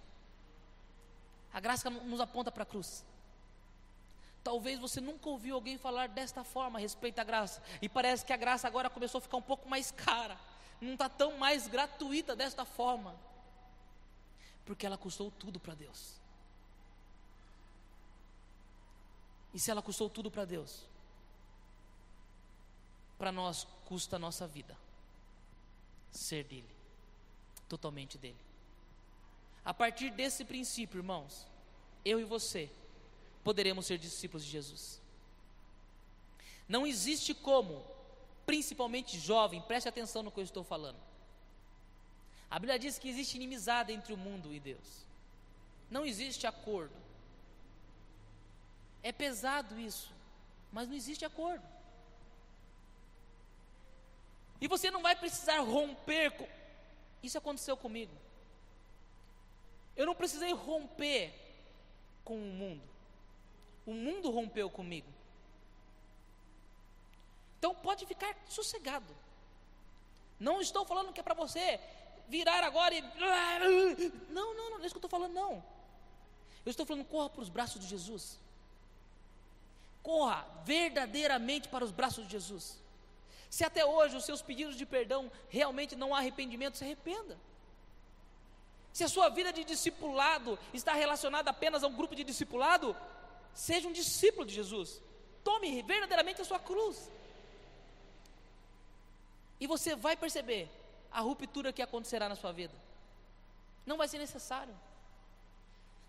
A 1.53 1.59
graça 1.59 1.89
nos 1.89 2.19
aponta 2.19 2.51
para 2.51 2.63
a 2.63 2.65
cruz. 2.65 3.05
Talvez 4.43 4.79
você 4.79 4.99
nunca 4.99 5.29
ouviu 5.29 5.55
alguém 5.55 5.77
falar 5.77 6.09
desta 6.09 6.43
forma 6.43 6.79
a 6.79 6.81
respeito 6.81 7.15
da 7.15 7.23
graça. 7.23 7.61
E 7.81 7.87
parece 7.87 8.25
que 8.25 8.33
a 8.33 8.37
graça 8.37 8.67
agora 8.67 8.89
começou 8.89 9.19
a 9.19 9.21
ficar 9.21 9.37
um 9.37 9.41
pouco 9.41 9.69
mais 9.69 9.91
cara. 9.91 10.37
Não 10.81 10.93
está 10.93 11.07
tão 11.07 11.37
mais 11.37 11.67
gratuita 11.67 12.35
desta 12.35 12.65
forma. 12.65 13.15
Porque 14.65 14.85
ela 14.85 14.97
custou 14.97 15.31
tudo 15.31 15.59
para 15.59 15.75
Deus. 15.75 16.21
E 19.53 19.59
se 19.59 19.69
ela 19.69 19.81
custou 19.81 20.09
tudo 20.09 20.31
para 20.31 20.45
Deus, 20.45 20.85
para 23.17 23.31
nós 23.31 23.67
custa 23.85 24.15
a 24.15 24.19
nossa 24.19 24.47
vida 24.47 24.75
ser 26.11 26.43
dele, 26.43 26.75
totalmente 27.69 28.17
dele. 28.17 28.39
A 29.63 29.73
partir 29.73 30.09
desse 30.11 30.43
princípio, 30.43 30.99
irmãos, 30.99 31.47
eu 32.03 32.19
e 32.19 32.23
você 32.23 32.69
poderemos 33.43 33.85
ser 33.85 33.97
discípulos 33.97 34.43
de 34.43 34.51
Jesus. 34.51 35.01
Não 36.67 36.87
existe 36.87 37.33
como, 37.33 37.85
principalmente 38.45 39.19
jovem, 39.19 39.61
preste 39.61 39.87
atenção 39.87 40.23
no 40.23 40.31
que 40.31 40.39
eu 40.39 40.43
estou 40.43 40.63
falando 40.63 41.12
a 42.53 42.59
Bíblia 42.59 42.77
diz 42.77 42.99
que 42.99 43.09
existe 43.09 43.35
inimizade 43.35 43.91
entre 43.91 44.13
o 44.13 44.17
mundo 44.17 44.53
e 44.53 44.59
Deus. 44.59 45.07
Não 45.89 46.05
existe 46.05 46.45
acordo. 46.45 46.93
É 49.01 49.11
pesado 49.11 49.79
isso, 49.79 50.13
mas 50.71 50.87
não 50.87 50.93
existe 50.93 51.25
acordo. 51.25 51.65
E 54.61 54.67
você 54.67 54.91
não 54.91 55.01
vai 55.01 55.15
precisar 55.15 55.61
romper 55.61 56.29
com. 56.37 56.47
Isso 57.23 57.39
aconteceu 57.39 57.75
comigo. 57.75 58.15
Eu 59.97 60.05
não 60.05 60.13
precisei 60.13 60.53
romper 60.53 61.33
com 62.23 62.35
o 62.35 62.53
mundo. 62.61 62.87
O 63.83 63.95
mundo 63.95 64.29
rompeu 64.29 64.69
comigo. 64.69 65.11
Então 67.57 67.73
pode 67.73 68.05
ficar 68.05 68.37
sossegado. 68.47 69.11
Não 70.39 70.61
estou 70.61 70.85
falando 70.85 71.11
que 71.11 71.19
é 71.19 71.23
para 71.23 71.33
você 71.33 71.79
virar 72.27 72.63
agora 72.63 72.93
e. 72.95 73.01
Não, 73.01 74.13
não, 74.29 74.53
não, 74.55 74.69
não 74.71 74.79
é 74.79 74.85
isso 74.85 74.95
que 74.95 74.97
eu 74.97 75.05
estou 75.05 75.09
falando, 75.09 75.33
não. 75.33 75.63
Eu 76.65 76.69
estou 76.69 76.85
falando, 76.85 77.05
corra 77.05 77.29
para 77.29 77.41
os 77.41 77.49
braços 77.49 77.81
de 77.81 77.87
Jesus. 77.87 78.39
Corra 80.01 80.45
verdadeiramente 80.63 81.67
para 81.67 81.83
os 81.83 81.91
braços 81.91 82.25
de 82.25 82.31
Jesus. 82.31 82.81
Se 83.49 83.63
até 83.63 83.85
hoje 83.85 84.15
os 84.15 84.25
seus 84.25 84.41
pedidos 84.41 84.75
de 84.75 84.85
perdão 84.85 85.31
realmente 85.49 85.95
não 85.95 86.13
há 86.13 86.19
arrependimento, 86.19 86.77
se 86.77 86.83
arrependa. 86.83 87.37
Se 88.91 89.03
a 89.03 89.07
sua 89.07 89.29
vida 89.29 89.51
de 89.51 89.63
discipulado 89.63 90.57
está 90.73 90.93
relacionada 90.93 91.49
apenas 91.49 91.83
a 91.83 91.87
um 91.87 91.93
grupo 91.93 92.15
de 92.15 92.23
discipulado, 92.23 92.95
seja 93.53 93.87
um 93.87 93.91
discípulo 93.91 94.45
de 94.45 94.53
Jesus. 94.53 95.01
Tome 95.43 95.81
verdadeiramente 95.81 96.41
a 96.41 96.45
sua 96.45 96.59
cruz. 96.59 97.09
E 99.59 99.67
você 99.67 99.95
vai 99.95 100.15
perceber 100.15 100.69
a 101.13 101.21
ruptura 101.21 101.71
que 101.71 101.81
acontecerá 101.81 102.27
na 102.27 102.35
sua 102.35 102.51
vida. 102.51 102.73
Não 103.85 103.97
vai 103.97 104.07
ser 104.07 104.17
necessário. 104.17 104.73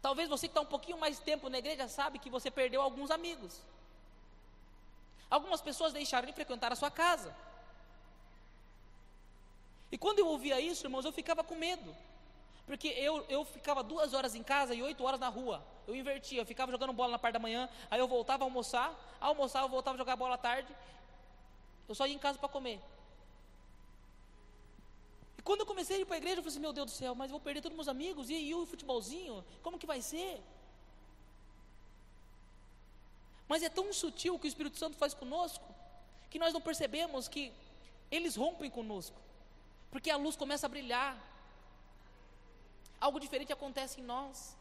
Talvez 0.01 0.29
você 0.29 0.49
que 0.49 0.53
está 0.53 0.61
um 0.61 0.67
pouquinho 0.67 0.99
mais 0.99 1.19
tempo 1.19 1.49
na 1.49 1.59
igreja 1.59 1.87
sabe 1.89 2.19
que 2.19 2.31
você 2.31 2.51
perdeu 2.51 2.81
alguns 2.81 3.11
amigos. 3.11 3.61
Algumas 5.31 5.61
pessoas 5.61 5.93
deixaram 5.93 6.27
de 6.27 6.33
frequentar 6.33 6.73
a 6.73 6.77
sua 6.77 6.91
casa. 6.91 7.35
E 9.93 9.99
quando 9.99 10.19
eu 10.19 10.27
ouvia 10.27 10.61
isso, 10.61 10.87
irmãos, 10.87 11.05
eu 11.05 11.13
ficava 11.13 11.45
com 11.45 11.55
medo. 11.55 11.95
Porque 12.67 12.89
eu, 12.89 13.25
eu 13.29 13.45
ficava 13.45 13.83
duas 13.83 14.15
horas 14.15 14.35
em 14.35 14.43
casa 14.43 14.75
e 14.75 14.83
oito 14.83 15.05
horas 15.05 15.21
na 15.21 15.29
rua. 15.29 15.63
Eu 15.87 15.95
invertia, 15.95 16.41
eu 16.41 16.47
ficava 16.47 16.73
jogando 16.73 16.93
bola 16.93 17.13
na 17.13 17.19
parte 17.19 17.35
da 17.35 17.39
manhã, 17.39 17.69
aí 17.91 18.01
eu 18.01 18.09
voltava 18.09 18.43
a 18.43 18.47
almoçar, 18.47 18.95
almoçar 19.21 19.63
eu 19.63 19.69
voltava 19.69 19.97
a 19.97 19.99
jogar 19.99 20.17
bola 20.17 20.37
à 20.37 20.39
tarde. 20.39 20.75
Eu 21.87 21.95
só 21.95 22.07
ia 22.07 22.15
em 22.15 22.19
casa 22.19 22.39
para 22.39 22.49
comer. 22.49 22.81
Quando 25.45 25.61
eu 25.61 25.67
comecei 25.67 25.97
a 25.97 26.01
ir 26.01 26.07
para 26.07 26.17
a 26.17 26.23
igreja, 26.23 26.39
eu 26.39 26.43
falei 26.43 26.53
assim, 26.55 26.67
meu 26.67 26.73
Deus 26.73 26.91
do 26.91 26.97
céu, 26.97 27.15
mas 27.15 27.31
vou 27.31 27.39
perder 27.39 27.61
todos 27.61 27.77
meus 27.77 27.89
amigos, 27.89 28.31
e, 28.31 28.35
e 28.35 28.55
o 28.55 28.65
futebolzinho, 28.65 29.45
como 29.63 29.79
que 29.79 29.87
vai 29.87 30.01
ser? 30.01 30.43
Mas 33.47 33.63
é 33.63 33.69
tão 33.69 33.93
sutil 33.93 34.35
o 34.35 34.39
que 34.39 34.47
o 34.47 34.53
Espírito 34.53 34.79
Santo 34.79 34.97
faz 34.97 35.13
conosco, 35.13 35.65
que 36.31 36.39
nós 36.39 36.55
não 36.55 36.63
percebemos 36.63 37.29
que 37.29 37.53
eles 38.11 38.35
rompem 38.37 38.71
conosco, 38.71 39.17
porque 39.91 40.11
a 40.11 40.17
luz 40.17 40.35
começa 40.35 40.65
a 40.67 40.69
brilhar, 40.69 41.15
algo 42.99 43.21
diferente 43.21 43.53
acontece 43.53 44.01
em 44.01 44.05
nós. 44.05 44.57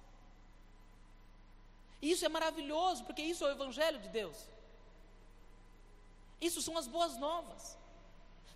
E 2.02 2.12
isso 2.12 2.26
é 2.26 2.30
maravilhoso, 2.30 3.06
porque 3.06 3.22
isso 3.22 3.46
é 3.46 3.48
o 3.48 3.52
Evangelho 3.52 4.00
de 4.00 4.10
Deus. 4.10 4.38
Isso 6.42 6.62
são 6.62 6.78
as 6.78 6.88
boas 6.88 7.16
novas. 7.16 7.78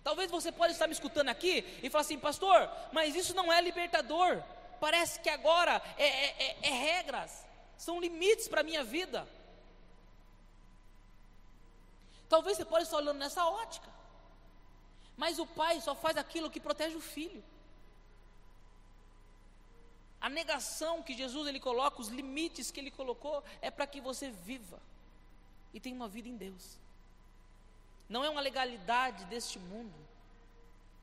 Talvez 0.02 0.30
você 0.30 0.50
pode 0.50 0.72
estar 0.72 0.86
me 0.86 0.92
escutando 0.92 1.28
aqui 1.28 1.64
e 1.82 1.90
falar 1.90 2.02
assim, 2.02 2.18
pastor, 2.18 2.70
mas 2.92 3.14
isso 3.14 3.34
não 3.34 3.52
é 3.52 3.60
libertador. 3.60 4.42
Parece 4.80 5.20
que 5.20 5.28
agora 5.28 5.82
é, 5.96 6.06
é, 6.06 6.26
é, 6.38 6.68
é 6.68 6.70
regras, 6.70 7.44
são 7.76 8.00
limites 8.00 8.48
para 8.48 8.60
a 8.60 8.64
minha 8.64 8.84
vida. 8.84 9.28
Talvez 12.28 12.56
você 12.56 12.64
pode 12.64 12.84
estar 12.84 12.98
olhando 12.98 13.18
nessa 13.18 13.44
ótica. 13.44 13.88
Mas 15.16 15.38
o 15.38 15.46
pai 15.46 15.80
só 15.80 15.94
faz 15.94 16.16
aquilo 16.16 16.50
que 16.50 16.60
protege 16.60 16.94
o 16.94 17.00
filho. 17.00 17.42
A 20.20 20.28
negação 20.28 21.02
que 21.02 21.16
Jesus 21.16 21.46
ele 21.46 21.60
coloca, 21.60 22.00
os 22.00 22.08
limites 22.08 22.70
que 22.70 22.80
ele 22.80 22.90
colocou, 22.90 23.42
é 23.60 23.70
para 23.70 23.86
que 23.86 24.00
você 24.00 24.30
viva 24.30 24.80
e 25.72 25.80
tenha 25.80 25.94
uma 25.94 26.08
vida 26.08 26.28
em 26.28 26.36
Deus. 26.36 26.78
Não 28.08 28.24
é 28.24 28.30
uma 28.30 28.40
legalidade 28.40 29.24
deste 29.26 29.58
mundo 29.58 29.94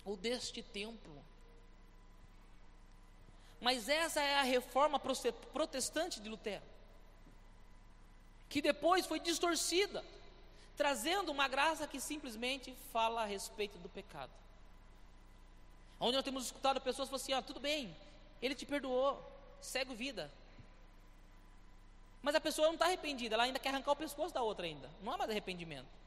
ou 0.03 0.15
deste 0.17 0.63
templo. 0.63 1.23
Mas 3.61 3.89
essa 3.89 4.21
é 4.21 4.39
a 4.39 4.43
reforma 4.43 4.99
protestante 4.99 6.19
de 6.19 6.29
Lutero, 6.29 6.63
que 8.49 8.61
depois 8.61 9.05
foi 9.05 9.19
distorcida, 9.19 10.03
trazendo 10.77 11.31
uma 11.31 11.47
graça 11.47 11.87
que 11.87 11.99
simplesmente 11.99 12.75
fala 12.91 13.23
a 13.23 13.25
respeito 13.25 13.77
do 13.79 13.89
pecado. 13.89 14.31
Onde 15.99 16.15
nós 16.15 16.25
temos 16.25 16.45
escutado 16.45 16.81
pessoas 16.81 17.07
falando 17.07 17.21
assim: 17.21 17.33
ah, 17.33 17.41
tudo 17.41 17.59
bem, 17.59 17.95
ele 18.41 18.53
te 18.53 18.65
perdoou, 18.65 19.23
segue 19.61 19.95
vida. 19.95 20.31
Mas 22.21 22.35
a 22.35 22.41
pessoa 22.41 22.67
não 22.67 22.73
está 22.73 22.85
arrependida, 22.85 23.35
ela 23.35 23.43
ainda 23.43 23.59
quer 23.59 23.69
arrancar 23.69 23.91
o 23.91 23.95
pescoço 23.95 24.33
da 24.33 24.41
outra 24.41 24.65
ainda. 24.65 24.89
Não 25.01 25.13
é 25.13 25.17
mais 25.17 25.29
arrependimento. 25.29 26.04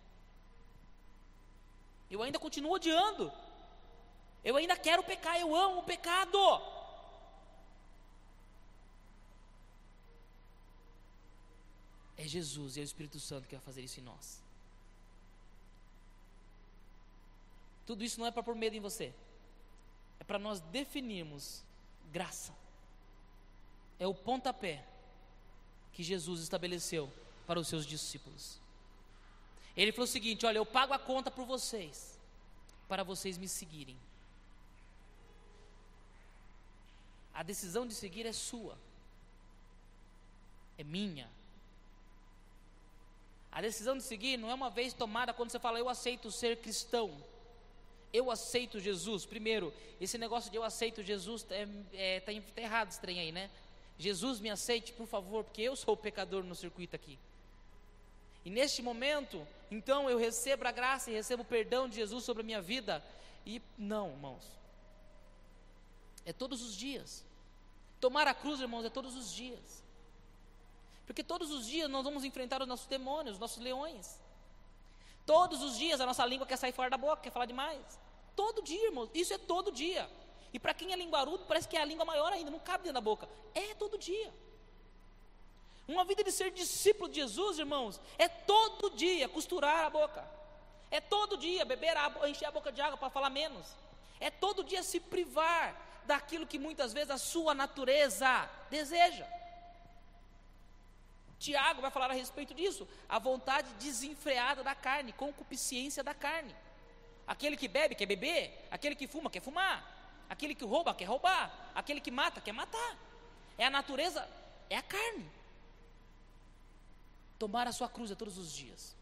Eu 2.11 2.23
ainda 2.23 2.39
continuo 2.39 2.73
odiando. 2.73 3.33
Eu 4.45 4.57
ainda 4.57 4.77
quero 4.77 5.03
pecar, 5.03 5.39
eu 5.39 5.55
amo 5.55 5.81
o 5.81 5.85
pecado. 5.85 6.39
É 12.17 12.27
Jesus 12.27 12.77
e 12.77 12.81
é 12.81 12.83
o 12.83 12.85
Espírito 12.85 13.21
Santo 13.21 13.47
que 13.47 13.55
vai 13.55 13.65
fazer 13.65 13.83
isso 13.83 14.01
em 14.01 14.03
nós. 14.03 14.43
Tudo 17.87 18.05
isso 18.05 18.19
não 18.19 18.27
é 18.27 18.31
para 18.31 18.43
pôr 18.43 18.55
medo 18.55 18.77
em 18.77 18.81
você, 18.81 19.15
é 20.21 20.25
para 20.25 20.39
nós 20.39 20.61
definirmos 20.61 21.65
graça. 22.13 22.53
É 23.99 24.07
o 24.07 24.15
pontapé 24.15 24.85
que 25.93 26.03
Jesus 26.03 26.43
estabeleceu 26.43 27.11
para 27.47 27.59
os 27.59 27.67
seus 27.67 27.87
discípulos. 27.87 28.61
Ele 29.79 29.93
falou 29.93 30.05
o 30.05 30.15
seguinte: 30.17 30.45
Olha, 30.45 30.59
eu 30.59 30.67
pago 30.67 30.93
a 30.93 30.99
conta 30.99 31.31
por 31.31 31.47
vocês, 31.47 32.19
para 32.87 33.03
vocês 33.03 33.39
me 33.39 33.49
seguirem. 33.49 33.97
A 37.33 37.43
decisão 37.43 37.87
de 37.87 37.95
seguir 37.95 38.27
é 38.27 38.33
sua, 38.33 38.77
é 40.77 40.85
minha. 40.85 41.31
A 43.51 43.63
decisão 43.63 43.97
de 43.97 44.03
seguir 44.03 44.37
não 44.37 44.51
é 44.51 44.55
uma 44.55 44.69
vez 44.69 44.93
tomada 44.93 45.33
quando 45.33 45.51
você 45.51 45.59
fala, 45.59 45.79
eu 45.79 45.89
aceito 45.89 46.31
ser 46.31 46.61
cristão 46.61 47.09
eu 48.13 48.31
aceito 48.31 48.81
Jesus. 48.81 49.27
Primeiro, 49.27 49.73
esse 50.01 50.17
negócio 50.19 50.51
de 50.51 50.57
eu 50.57 50.63
aceito 50.63 51.03
Jesus 51.03 51.43
está 51.43 51.55
é, 51.55 51.69
é, 51.93 52.21
tá, 52.21 52.33
tá 52.55 52.63
errado, 52.63 52.91
estranho 52.91 53.21
aí, 53.21 53.33
né? 53.33 53.51
Jesus 53.99 54.41
me 54.41 54.49
aceite, 54.49 54.93
por 54.93 55.07
favor, 55.07 55.45
porque 55.45 55.63
eu 55.63 55.75
sou 55.75 55.95
o 55.95 55.97
pecador 55.97 56.45
no 56.45 56.55
circuito 56.55 56.95
aqui. 56.95 57.19
E 58.49 58.51
neste 58.51 58.81
momento, 58.81 59.47
então 59.71 60.09
eu 60.09 60.17
recebo 60.17 60.67
a 60.67 60.73
graça 60.73 61.11
e 61.11 61.13
recebo 61.13 61.43
o 61.43 61.45
perdão 61.45 61.87
de 61.87 61.97
Jesus 61.97 62.25
sobre 62.25 62.43
a 62.43 62.47
minha 62.47 62.63
vida. 62.63 63.05
E 63.45 63.61
não, 63.77 64.09
irmãos. 64.09 64.43
É 66.25 66.33
todos 66.33 66.63
os 66.63 66.75
dias. 66.75 67.23
Tomar 68.01 68.27
a 68.27 68.33
cruz, 68.33 68.59
irmãos, 68.59 68.87
é 68.87 68.89
todos 68.89 69.15
os 69.15 69.31
dias. 69.31 69.85
Porque 71.05 71.23
todos 71.23 71.51
os 71.51 71.67
dias 71.67 71.91
nós 71.91 72.03
vamos 72.03 72.25
enfrentar 72.25 72.63
os 72.63 72.67
nossos 72.67 72.87
demônios, 72.87 73.35
os 73.35 73.39
nossos 73.39 73.63
leões. 73.63 74.19
Todos 75.27 75.63
os 75.63 75.77
dias 75.77 76.01
a 76.01 76.07
nossa 76.07 76.25
língua 76.25 76.47
quer 76.47 76.57
sair 76.57 76.73
fora 76.73 76.89
da 76.89 76.97
boca, 76.97 77.21
quer 77.21 77.31
falar 77.31 77.45
demais. 77.45 78.01
Todo 78.35 78.63
dia, 78.63 78.87
irmãos. 78.87 79.11
Isso 79.13 79.35
é 79.35 79.37
todo 79.37 79.71
dia. 79.71 80.09
E 80.55 80.59
para 80.59 80.73
quem 80.73 80.95
é 80.95 80.97
linguarudo, 80.97 81.45
parece 81.45 81.69
que 81.69 81.77
é 81.77 81.83
a 81.83 81.85
língua 81.85 82.07
maior 82.07 82.33
ainda, 82.33 82.51
não 82.51 82.61
cabe 82.61 82.85
dentro 82.85 82.95
da 82.95 83.03
boca. 83.03 83.29
É 83.55 83.75
todo 83.75 83.99
dia. 83.99 84.33
Uma 85.89 86.05
vida 86.05 86.23
de 86.23 86.31
ser 86.31 86.51
discípulo 86.51 87.09
de 87.09 87.21
Jesus, 87.21 87.59
irmãos, 87.59 87.99
é 88.19 88.29
todo 88.29 88.91
dia 88.91 89.27
costurar 89.27 89.87
a 89.87 89.91
boca. 89.91 90.23
É 90.91 91.01
todo 91.01 91.39
dia 91.39 91.65
beber, 91.65 91.97
a, 91.97 92.29
encher 92.29 92.45
a 92.45 92.51
boca 92.51 92.71
de 92.71 92.81
água 92.83 92.99
para 92.99 93.09
falar 93.09 93.31
menos. 93.31 93.67
É 94.21 94.31
todo 94.31 94.63
dia 94.63 94.83
se 94.83 95.01
privar 95.01 95.75
daquilo 96.05 96.47
que 96.47 96.59
muitas 96.59 96.93
vezes 96.93 97.11
a 97.11 97.17
sua 97.17 97.55
natureza 97.55 98.49
deseja. 98.69 99.27
Tiago 101.39 101.81
vai 101.81 101.91
falar 101.91 102.11
a 102.11 102.15
respeito 102.15 102.53
disso, 102.53 102.87
a 103.09 103.19
vontade 103.19 103.73
desenfreada 103.75 104.63
da 104.63 104.75
carne, 104.75 105.13
concupiscência 105.13 106.03
da 106.05 106.13
carne. 106.13 106.55
Aquele 107.27 107.57
que 107.57 107.69
bebe 107.69 107.95
quer 107.95 108.07
beber, 108.07 108.67
aquele 108.71 108.95
que 108.95 109.07
fuma 109.07 109.31
quer 109.31 109.41
fumar, 109.41 110.27
aquele 110.29 110.55
que 110.55 110.65
rouba 110.65 110.95
quer 110.95 111.05
roubar, 111.05 111.71
aquele 111.75 112.01
que 112.01 112.11
mata 112.11 112.41
quer 112.43 112.53
matar. 112.53 112.97
É 113.57 113.65
a 113.65 113.71
natureza, 113.71 114.29
é 114.69 114.77
a 114.77 114.83
carne. 114.83 115.38
Tomar 117.39 117.67
a 117.67 117.73
sua 117.73 117.89
cruz 117.89 118.11
é 118.11 118.15
todos 118.15 118.37
os 118.37 118.53
dias. 118.53 118.97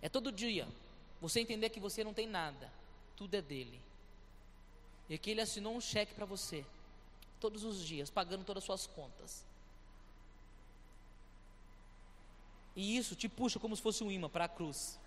É 0.00 0.08
todo 0.08 0.32
dia 0.32 0.66
você 1.20 1.40
entender 1.40 1.70
que 1.70 1.80
você 1.80 2.04
não 2.04 2.12
tem 2.12 2.26
nada, 2.26 2.70
tudo 3.16 3.34
é 3.34 3.42
dele. 3.42 3.80
E 5.08 5.18
que 5.18 5.30
ele 5.30 5.40
assinou 5.40 5.74
um 5.74 5.80
cheque 5.80 6.14
para 6.14 6.24
você, 6.24 6.64
todos 7.40 7.64
os 7.64 7.80
dias, 7.84 8.10
pagando 8.10 8.44
todas 8.44 8.62
as 8.62 8.66
suas 8.66 8.86
contas. 8.86 9.44
E 12.76 12.96
isso 12.96 13.14
te 13.14 13.28
puxa 13.28 13.58
como 13.58 13.76
se 13.76 13.82
fosse 13.82 14.02
um 14.02 14.10
imã 14.10 14.28
para 14.28 14.46
a 14.46 14.48
cruz. 14.48 14.98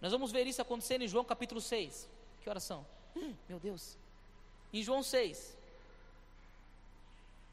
Nós 0.00 0.12
vamos 0.12 0.32
ver 0.32 0.46
isso 0.46 0.60
acontecendo 0.60 1.02
em 1.02 1.08
João 1.08 1.24
capítulo 1.24 1.60
6. 1.60 2.08
Que 2.42 2.50
oração? 2.50 2.86
Hum, 3.14 3.34
meu 3.48 3.58
Deus. 3.58 3.96
Em 4.72 4.82
João 4.82 5.02
6. 5.02 5.55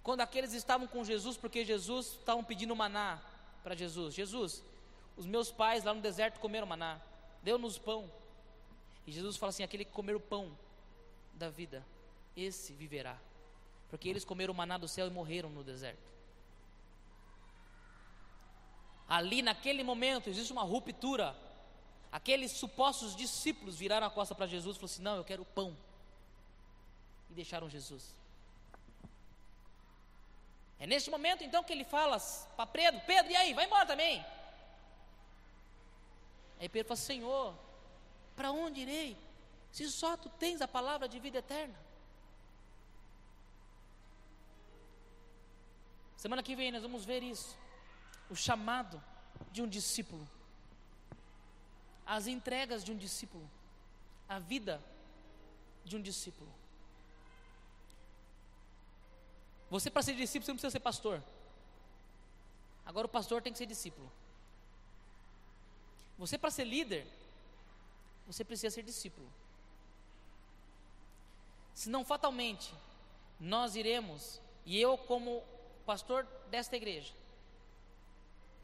Quando 0.04 0.20
aqueles 0.20 0.52
estavam 0.52 0.86
com 0.86 1.04
Jesus, 1.04 1.38
porque 1.38 1.64
Jesus 1.64 2.18
estavam 2.20 2.44
pedindo 2.44 2.76
maná 2.76 3.22
para 3.64 3.74
Jesus. 3.74 4.14
Jesus, 4.14 4.62
os 5.16 5.26
meus 5.26 5.50
pais 5.50 5.86
lá 5.86 5.94
no 5.94 6.02
deserto 6.02 6.42
comeram 6.42 6.68
maná. 6.68 7.00
Deu-nos 7.42 7.78
pão. 7.78 8.12
E 9.08 9.12
Jesus 9.12 9.38
fala 9.38 9.52
assim: 9.52 9.64
aquele 9.64 9.86
que 9.86 9.92
comer 9.92 10.16
o 10.16 10.20
pão 10.20 10.58
da 11.34 11.50
vida, 11.50 11.86
esse 12.36 12.74
viverá. 12.74 13.18
Porque 13.90 14.10
eles 14.10 14.26
comeram 14.26 14.54
o 14.54 14.58
maná 14.58 14.78
do 14.78 14.88
céu 14.90 15.08
e 15.08 15.10
morreram 15.10 15.50
no 15.50 15.64
deserto. 15.64 16.12
Ali 19.08 19.42
naquele 19.42 19.84
momento 19.84 20.30
existe 20.30 20.52
uma 20.52 20.64
ruptura. 20.64 21.36
Aqueles 22.12 22.52
supostos 22.52 23.16
discípulos 23.16 23.78
viraram 23.78 24.06
a 24.06 24.10
costa 24.10 24.36
para 24.36 24.48
Jesus 24.48 24.76
e 24.76 24.80
falaram 24.80 24.94
assim: 24.94 25.02
Não, 25.02 25.16
eu 25.16 25.24
quero 25.24 25.46
pão. 25.46 25.78
E 27.30 27.34
deixaram 27.34 27.70
Jesus. 27.70 28.16
É 30.80 30.88
neste 30.88 31.10
momento 31.10 31.44
então 31.44 31.64
que 31.64 31.74
ele 31.74 31.84
fala 31.84 32.20
para 32.56 32.66
Pedro: 32.68 33.02
Pedro, 33.06 33.32
e 33.32 33.36
aí, 33.36 33.54
vai 33.54 33.66
embora 33.66 33.86
também. 33.86 34.26
Aí 36.60 36.70
Pedro 36.70 36.90
fala: 36.90 36.98
Senhor, 36.98 37.56
para 38.36 38.52
onde 38.52 38.82
irei? 38.82 39.18
Se 39.72 39.90
só 39.90 40.16
tu 40.16 40.30
tens 40.30 40.62
a 40.62 40.68
palavra 40.68 41.08
de 41.08 41.20
vida 41.20 41.40
eterna. 41.40 41.76
Semana 46.16 46.44
que 46.44 46.56
vem 46.56 46.72
nós 46.72 46.82
vamos 46.82 47.04
ver 47.04 47.22
isso. 47.22 47.58
O 48.30 48.36
chamado 48.36 49.04
de 49.52 49.62
um 49.62 49.68
discípulo. 49.68 50.26
As 52.06 52.28
entregas 52.28 52.84
de 52.84 52.92
um 52.92 52.98
discípulo. 52.98 53.50
A 54.30 54.40
vida 54.40 54.82
de 55.84 55.98
um 55.98 56.02
discípulo. 56.02 56.63
Você, 59.74 59.90
para 59.90 60.04
ser 60.04 60.14
discípulo, 60.14 60.46
você 60.46 60.52
não 60.52 60.56
precisa 60.58 60.70
ser 60.70 60.80
pastor. 60.80 61.24
Agora, 62.86 63.08
o 63.08 63.10
pastor 63.10 63.42
tem 63.42 63.52
que 63.52 63.58
ser 63.58 63.66
discípulo. 63.66 64.08
Você, 66.16 66.38
para 66.38 66.52
ser 66.52 66.64
líder, 66.64 67.08
você 68.28 68.44
precisa 68.46 68.70
ser 68.70 68.84
discípulo. 68.84 69.28
Senão, 71.74 72.06
fatalmente, 72.06 72.72
nós 73.40 73.76
iremos, 73.76 74.40
e 74.64 74.80
eu, 74.80 74.96
como 74.96 75.44
pastor 75.88 76.24
desta 76.52 76.76
igreja, 76.76 77.12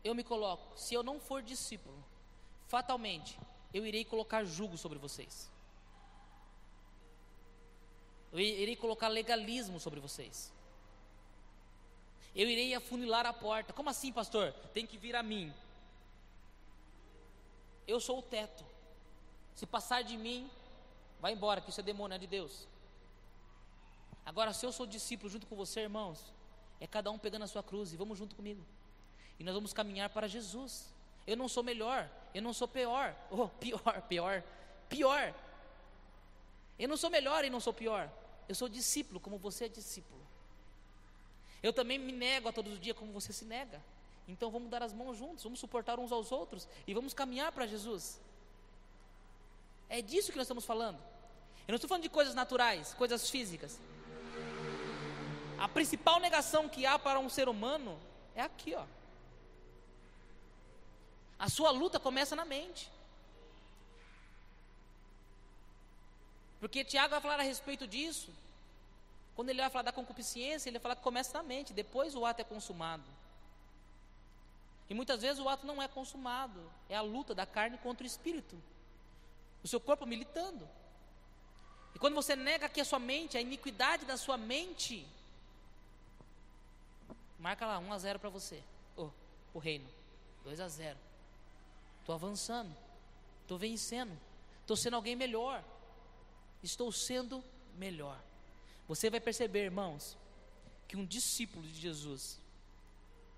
eu 0.03 0.13
me 0.13 0.23
coloco, 0.23 0.77
se 0.77 0.93
eu 0.93 1.01
não 1.01 1.19
for 1.19 1.41
discípulo, 1.41 2.05
fatalmente, 2.67 3.35
eu 3.73 3.83
irei 3.83 4.05
colocar 4.05 4.43
jugo 4.43 4.77
sobre 4.77 4.99
vocês. 4.99 5.49
Eu 8.31 8.39
irei 8.39 8.75
colocar 8.75 9.07
legalismo 9.07 9.79
sobre 9.79 9.99
vocês 9.99 10.58
eu 12.35 12.47
irei 12.47 12.73
afunilar 12.73 13.25
a 13.25 13.33
porta. 13.33 13.73
Como 13.73 13.89
assim, 13.89 14.11
pastor? 14.11 14.53
Tem 14.73 14.85
que 14.85 14.97
vir 14.97 15.15
a 15.15 15.23
mim. 15.23 15.53
Eu 17.87 17.99
sou 17.99 18.19
o 18.19 18.21
teto. 18.21 18.63
Se 19.55 19.65
passar 19.65 20.03
de 20.03 20.15
mim, 20.15 20.49
vai 21.19 21.33
embora, 21.33 21.59
que 21.59 21.69
isso 21.69 21.79
é 21.79 21.83
demônio, 21.83 22.15
é 22.15 22.19
de 22.19 22.27
Deus. 22.27 22.67
Agora, 24.25 24.53
se 24.53 24.65
eu 24.65 24.71
sou 24.71 24.85
discípulo 24.85 25.29
junto 25.29 25.47
com 25.47 25.55
você, 25.55 25.81
irmãos, 25.81 26.31
é 26.79 26.87
cada 26.87 27.09
um 27.11 27.17
pegando 27.17 27.43
a 27.43 27.47
sua 27.47 27.63
cruz 27.63 27.91
e 27.91 27.97
vamos 27.97 28.17
junto 28.17 28.35
comigo. 28.35 28.63
E 29.39 29.43
nós 29.43 29.55
vamos 29.55 29.73
caminhar 29.73 30.09
para 30.09 30.27
Jesus. 30.27 30.93
Eu 31.25 31.35
não 31.35 31.49
sou 31.49 31.63
melhor, 31.63 32.09
eu 32.33 32.41
não 32.41 32.53
sou 32.53 32.67
pior. 32.67 33.15
Oh, 33.31 33.47
pior, 33.47 34.01
pior, 34.03 34.43
pior. 34.87 35.33
Eu 36.77 36.87
não 36.87 36.95
sou 36.95 37.09
melhor 37.09 37.43
e 37.43 37.49
não 37.49 37.59
sou 37.59 37.73
pior. 37.73 38.09
Eu 38.47 38.55
sou 38.55 38.69
discípulo, 38.69 39.19
como 39.19 39.37
você 39.37 39.65
é 39.65 39.69
discípulo. 39.69 40.28
Eu 41.61 41.73
também 41.73 41.97
me 41.97 42.11
nego 42.11 42.47
a 42.47 42.53
todos 42.53 42.73
os 42.73 42.79
dias 42.79 42.97
como 42.97 43.11
você 43.11 43.33
se 43.33 43.45
nega. 43.45 43.81
Então 44.27 44.51
vamos 44.51 44.69
dar 44.69 44.83
as 44.83 44.93
mãos 44.93 45.17
juntos, 45.17 45.43
vamos 45.43 45.59
suportar 45.59 45.99
uns 45.99 46.11
aos 46.11 46.31
outros 46.31 46.67
e 46.85 46.93
vamos 46.93 47.13
caminhar 47.13 47.51
para 47.51 47.65
Jesus. 47.65 48.19
É 49.89 50.01
disso 50.01 50.31
que 50.31 50.37
nós 50.37 50.45
estamos 50.45 50.65
falando. 50.65 50.99
Eu 51.67 51.71
não 51.71 51.75
estou 51.75 51.87
falando 51.87 52.03
de 52.03 52.09
coisas 52.09 52.35
naturais, 52.35 52.93
coisas 52.93 53.29
físicas. 53.29 53.79
A 55.57 55.67
principal 55.67 56.19
negação 56.19 56.69
que 56.69 56.85
há 56.85 56.97
para 56.97 57.19
um 57.19 57.29
ser 57.29 57.49
humano 57.49 57.99
é 58.35 58.41
aqui, 58.41 58.75
ó. 58.75 58.85
A 61.37 61.49
sua 61.49 61.71
luta 61.71 61.99
começa 61.99 62.35
na 62.35 62.45
mente. 62.45 62.91
Porque 66.59 66.83
Tiago 66.83 67.11
vai 67.11 67.21
falar 67.21 67.39
a 67.39 67.43
respeito 67.43 67.87
disso. 67.87 68.31
Quando 69.39 69.51
ele 69.51 69.61
vai 69.61 69.69
falar 69.69 69.83
da 69.83 69.93
concupiscência, 69.93 70.67
ele 70.67 70.77
vai 70.79 70.83
falar 70.83 70.95
que 70.97 71.01
começa 71.01 71.31
na 71.37 71.41
mente, 71.41 71.71
depois 71.71 72.13
o 72.13 72.25
ato 72.25 72.41
é 72.41 72.43
consumado. 72.43 73.05
E 74.89 74.93
muitas 74.93 75.21
vezes 75.21 75.39
o 75.39 75.47
ato 75.47 75.65
não 75.65 75.81
é 75.81 75.87
consumado, 75.87 76.59
é 76.89 76.97
a 76.97 77.01
luta 77.01 77.33
da 77.33 77.45
carne 77.45 77.77
contra 77.77 78.03
o 78.03 78.05
espírito. 78.05 78.61
O 79.63 79.67
seu 79.69 79.79
corpo 79.79 80.05
militando. 80.05 80.67
E 81.95 81.99
quando 81.99 82.15
você 82.15 82.35
nega 82.35 82.65
aqui 82.65 82.81
a 82.81 82.83
sua 82.83 82.99
mente, 82.99 83.37
a 83.37 83.41
iniquidade 83.41 84.03
da 84.03 84.17
sua 84.17 84.35
mente, 84.35 85.07
marca 87.39 87.65
lá 87.65 87.79
1 87.79 87.93
a 87.93 87.97
0 87.97 88.19
para 88.19 88.29
você. 88.29 88.61
Oh, 88.97 89.09
o 89.53 89.59
reino. 89.59 89.87
2 90.43 90.59
a 90.59 90.67
0. 90.67 90.99
Estou 92.01 92.13
avançando. 92.13 92.75
Estou 93.43 93.57
vencendo. 93.57 94.11
Estou 94.63 94.75
sendo 94.75 94.97
alguém 94.97 95.15
melhor. 95.15 95.63
Estou 96.61 96.91
sendo 96.91 97.41
melhor. 97.77 98.19
Você 98.89 99.07
vai 99.07 99.19
perceber, 99.19 99.65
irmãos, 99.65 100.17
que 100.87 100.97
um 100.97 101.05
discípulo 101.05 101.65
de 101.67 101.79
Jesus, 101.79 102.39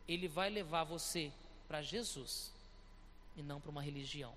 ele 0.07 0.25
vai 0.25 0.49
levar 0.49 0.85
você 0.85 1.29
para 1.67 1.81
Jesus 1.81 2.53
e 3.35 3.43
não 3.43 3.59
para 3.59 3.69
uma 3.69 3.81
religião. 3.81 4.33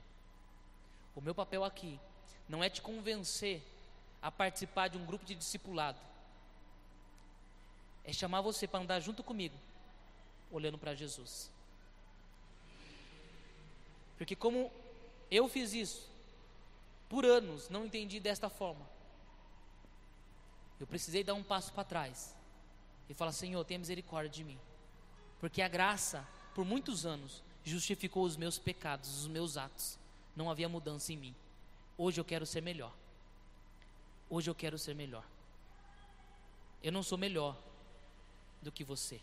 O 1.14 1.20
meu 1.20 1.32
papel 1.32 1.62
aqui 1.62 2.00
não 2.48 2.64
é 2.64 2.68
te 2.68 2.82
convencer 2.82 3.62
a 4.20 4.28
participar 4.28 4.88
de 4.88 4.98
um 4.98 5.06
grupo 5.06 5.24
de 5.24 5.36
discipulado. 5.36 6.00
É 8.04 8.12
chamar 8.12 8.40
você 8.40 8.66
para 8.66 8.80
andar 8.80 8.98
junto 8.98 9.22
comigo, 9.22 9.56
olhando 10.50 10.76
para 10.76 10.96
Jesus. 10.96 11.48
Porque 14.18 14.34
como 14.34 14.68
eu 15.30 15.48
fiz 15.48 15.74
isso, 15.74 16.10
por 17.08 17.24
anos 17.24 17.68
não 17.68 17.86
entendi 17.86 18.18
desta 18.18 18.48
forma. 18.48 18.93
Eu 20.78 20.86
precisei 20.86 21.22
dar 21.22 21.34
um 21.34 21.42
passo 21.42 21.72
para 21.72 21.84
trás 21.84 22.34
e 23.08 23.14
falar: 23.14 23.32
Senhor, 23.32 23.64
tenha 23.64 23.78
misericórdia 23.78 24.30
de 24.30 24.44
mim. 24.44 24.58
Porque 25.40 25.62
a 25.62 25.68
graça, 25.68 26.26
por 26.54 26.64
muitos 26.64 27.04
anos, 27.06 27.42
justificou 27.62 28.24
os 28.24 28.36
meus 28.36 28.58
pecados, 28.58 29.20
os 29.20 29.26
meus 29.26 29.56
atos. 29.56 29.98
Não 30.34 30.50
havia 30.50 30.68
mudança 30.68 31.12
em 31.12 31.16
mim. 31.16 31.34
Hoje 31.96 32.20
eu 32.20 32.24
quero 32.24 32.44
ser 32.44 32.60
melhor. 32.60 32.92
Hoje 34.28 34.50
eu 34.50 34.54
quero 34.54 34.78
ser 34.78 34.94
melhor. 34.94 35.24
Eu 36.82 36.92
não 36.92 37.02
sou 37.02 37.16
melhor 37.16 37.56
do 38.60 38.72
que 38.72 38.82
você. 38.82 39.20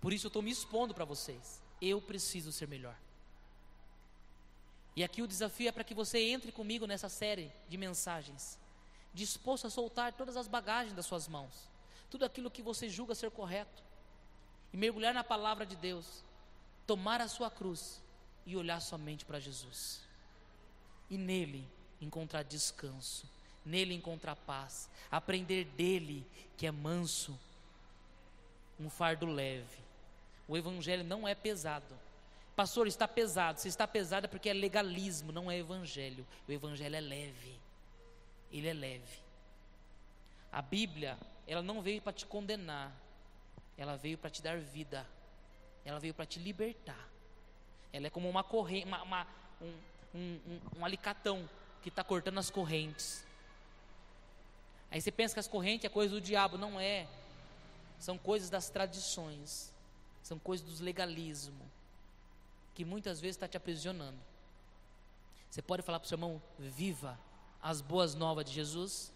Por 0.00 0.12
isso 0.12 0.26
eu 0.26 0.28
estou 0.28 0.42
me 0.42 0.50
expondo 0.50 0.92
para 0.92 1.04
vocês. 1.04 1.62
Eu 1.80 2.00
preciso 2.00 2.52
ser 2.52 2.68
melhor. 2.68 2.96
E 4.94 5.02
aqui 5.02 5.22
o 5.22 5.26
desafio 5.26 5.68
é 5.68 5.72
para 5.72 5.84
que 5.84 5.94
você 5.94 6.18
entre 6.18 6.52
comigo 6.52 6.86
nessa 6.86 7.08
série 7.08 7.50
de 7.68 7.78
mensagens 7.78 8.58
disposto 9.14 9.66
a 9.66 9.70
soltar 9.70 10.12
todas 10.12 10.36
as 10.36 10.48
bagagens 10.48 10.94
das 10.94 11.06
suas 11.06 11.28
mãos, 11.28 11.68
tudo 12.10 12.24
aquilo 12.24 12.50
que 12.50 12.62
você 12.62 12.88
julga 12.88 13.14
ser 13.14 13.30
correto, 13.30 13.82
e 14.72 14.76
mergulhar 14.76 15.12
na 15.12 15.22
palavra 15.22 15.66
de 15.66 15.76
Deus, 15.76 16.24
tomar 16.86 17.20
a 17.20 17.28
sua 17.28 17.50
cruz 17.50 18.02
e 18.46 18.56
olhar 18.56 18.80
somente 18.80 19.24
para 19.24 19.38
Jesus, 19.38 20.00
e 21.10 21.18
nele 21.18 21.68
encontrar 22.00 22.42
descanso, 22.42 23.28
nele 23.64 23.94
encontrar 23.94 24.34
paz, 24.34 24.88
aprender 25.10 25.64
dele 25.64 26.26
que 26.56 26.66
é 26.66 26.70
manso, 26.70 27.38
um 28.80 28.88
fardo 28.88 29.26
leve. 29.26 29.82
O 30.48 30.56
evangelho 30.56 31.04
não 31.04 31.28
é 31.28 31.34
pesado. 31.34 31.94
Pastor, 32.56 32.86
está 32.86 33.06
pesado. 33.06 33.60
Se 33.60 33.68
está 33.68 33.86
pesado 33.86 34.26
é 34.26 34.28
porque 34.28 34.48
é 34.48 34.52
legalismo, 34.52 35.30
não 35.30 35.50
é 35.50 35.56
evangelho. 35.56 36.26
O 36.48 36.52
evangelho 36.52 36.96
é 36.96 37.00
leve 37.00 37.61
ele 38.52 38.68
é 38.68 38.72
leve. 38.74 39.22
A 40.52 40.60
Bíblia, 40.60 41.18
ela 41.46 41.62
não 41.62 41.80
veio 41.80 42.02
para 42.02 42.12
te 42.12 42.26
condenar, 42.26 42.94
ela 43.76 43.96
veio 43.96 44.18
para 44.18 44.28
te 44.28 44.42
dar 44.42 44.58
vida, 44.58 45.06
ela 45.84 45.98
veio 45.98 46.12
para 46.12 46.26
te 46.26 46.38
libertar. 46.38 47.08
Ela 47.92 48.06
é 48.06 48.10
como 48.10 48.28
uma 48.28 48.44
corrente, 48.44 48.86
uma, 48.86 49.02
uma, 49.02 49.26
um, 49.60 49.74
um, 50.14 50.40
um, 50.46 50.60
um 50.78 50.84
alicatão 50.84 51.48
que 51.82 51.88
está 51.88 52.04
cortando 52.04 52.38
as 52.38 52.50
correntes. 52.50 53.24
Aí 54.90 55.00
você 55.00 55.10
pensa 55.10 55.34
que 55.34 55.40
as 55.40 55.48
correntes 55.48 55.86
é 55.86 55.88
coisa 55.88 56.14
do 56.14 56.20
diabo, 56.20 56.58
não 56.58 56.78
é. 56.78 57.08
São 57.98 58.18
coisas 58.18 58.50
das 58.50 58.68
tradições, 58.68 59.72
são 60.22 60.38
coisas 60.38 60.66
dos 60.66 60.80
legalismo, 60.80 61.64
que 62.74 62.84
muitas 62.84 63.20
vezes 63.20 63.36
está 63.36 63.48
te 63.48 63.56
aprisionando. 63.56 64.18
Você 65.50 65.62
pode 65.62 65.82
falar 65.82 65.98
para 65.98 66.06
o 66.06 66.08
seu 66.08 66.16
irmão, 66.16 66.42
viva 66.58 67.18
as 67.62 67.80
boas 67.80 68.14
novas 68.14 68.44
de 68.44 68.52
Jesus? 68.52 69.12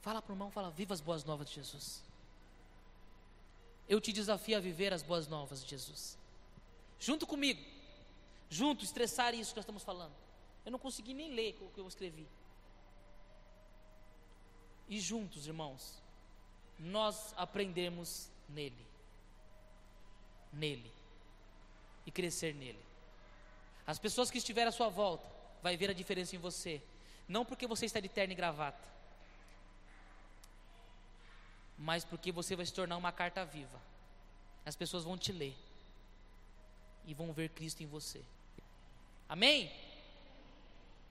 Fala 0.00 0.22
para 0.22 0.32
o 0.32 0.34
irmão, 0.34 0.50
fala, 0.50 0.70
viva 0.70 0.94
as 0.94 1.00
boas 1.00 1.24
novas 1.24 1.48
de 1.48 1.56
Jesus. 1.56 2.04
Eu 3.88 4.00
te 4.00 4.12
desafio 4.12 4.56
a 4.56 4.60
viver 4.60 4.92
as 4.92 5.02
boas 5.02 5.26
novas 5.26 5.64
de 5.64 5.70
Jesus. 5.70 6.16
Junto 7.00 7.26
comigo. 7.26 7.60
Junto, 8.48 8.84
estressar 8.84 9.34
isso 9.34 9.50
que 9.50 9.56
nós 9.56 9.64
estamos 9.64 9.82
falando. 9.82 10.14
Eu 10.64 10.70
não 10.70 10.78
consegui 10.78 11.12
nem 11.12 11.32
ler 11.32 11.58
o 11.60 11.68
que 11.70 11.80
eu 11.80 11.88
escrevi. 11.88 12.26
e 14.88 15.00
juntos, 15.00 15.48
irmãos, 15.48 16.00
nós 16.78 17.34
aprendemos 17.36 18.28
nele. 18.48 18.86
Nele. 20.52 20.92
E 22.04 22.10
crescer 22.12 22.54
nele. 22.54 22.78
As 23.84 23.98
pessoas 23.98 24.30
que 24.30 24.38
estiverem 24.38 24.68
à 24.68 24.72
sua 24.72 24.88
volta 24.88 25.35
vai 25.62 25.76
ver 25.76 25.90
a 25.90 25.94
diferença 25.94 26.34
em 26.36 26.38
você, 26.38 26.82
não 27.28 27.44
porque 27.44 27.66
você 27.66 27.86
está 27.86 28.00
de 28.00 28.08
terno 28.08 28.32
e 28.32 28.36
gravata, 28.36 28.88
mas 31.78 32.04
porque 32.04 32.32
você 32.32 32.56
vai 32.56 32.64
se 32.64 32.72
tornar 32.72 32.96
uma 32.96 33.12
carta 33.12 33.44
viva. 33.44 33.80
As 34.64 34.74
pessoas 34.74 35.04
vão 35.04 35.16
te 35.16 35.32
ler 35.32 35.56
e 37.04 37.14
vão 37.14 37.32
ver 37.32 37.50
Cristo 37.50 37.82
em 37.82 37.86
você. 37.86 38.22
Amém? 39.28 39.72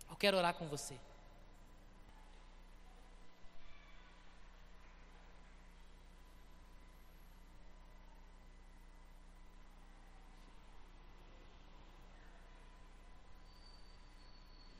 Eu 0.09 0.15
quero 0.15 0.37
orar 0.37 0.53
com 0.53 0.67
você. 0.67 0.97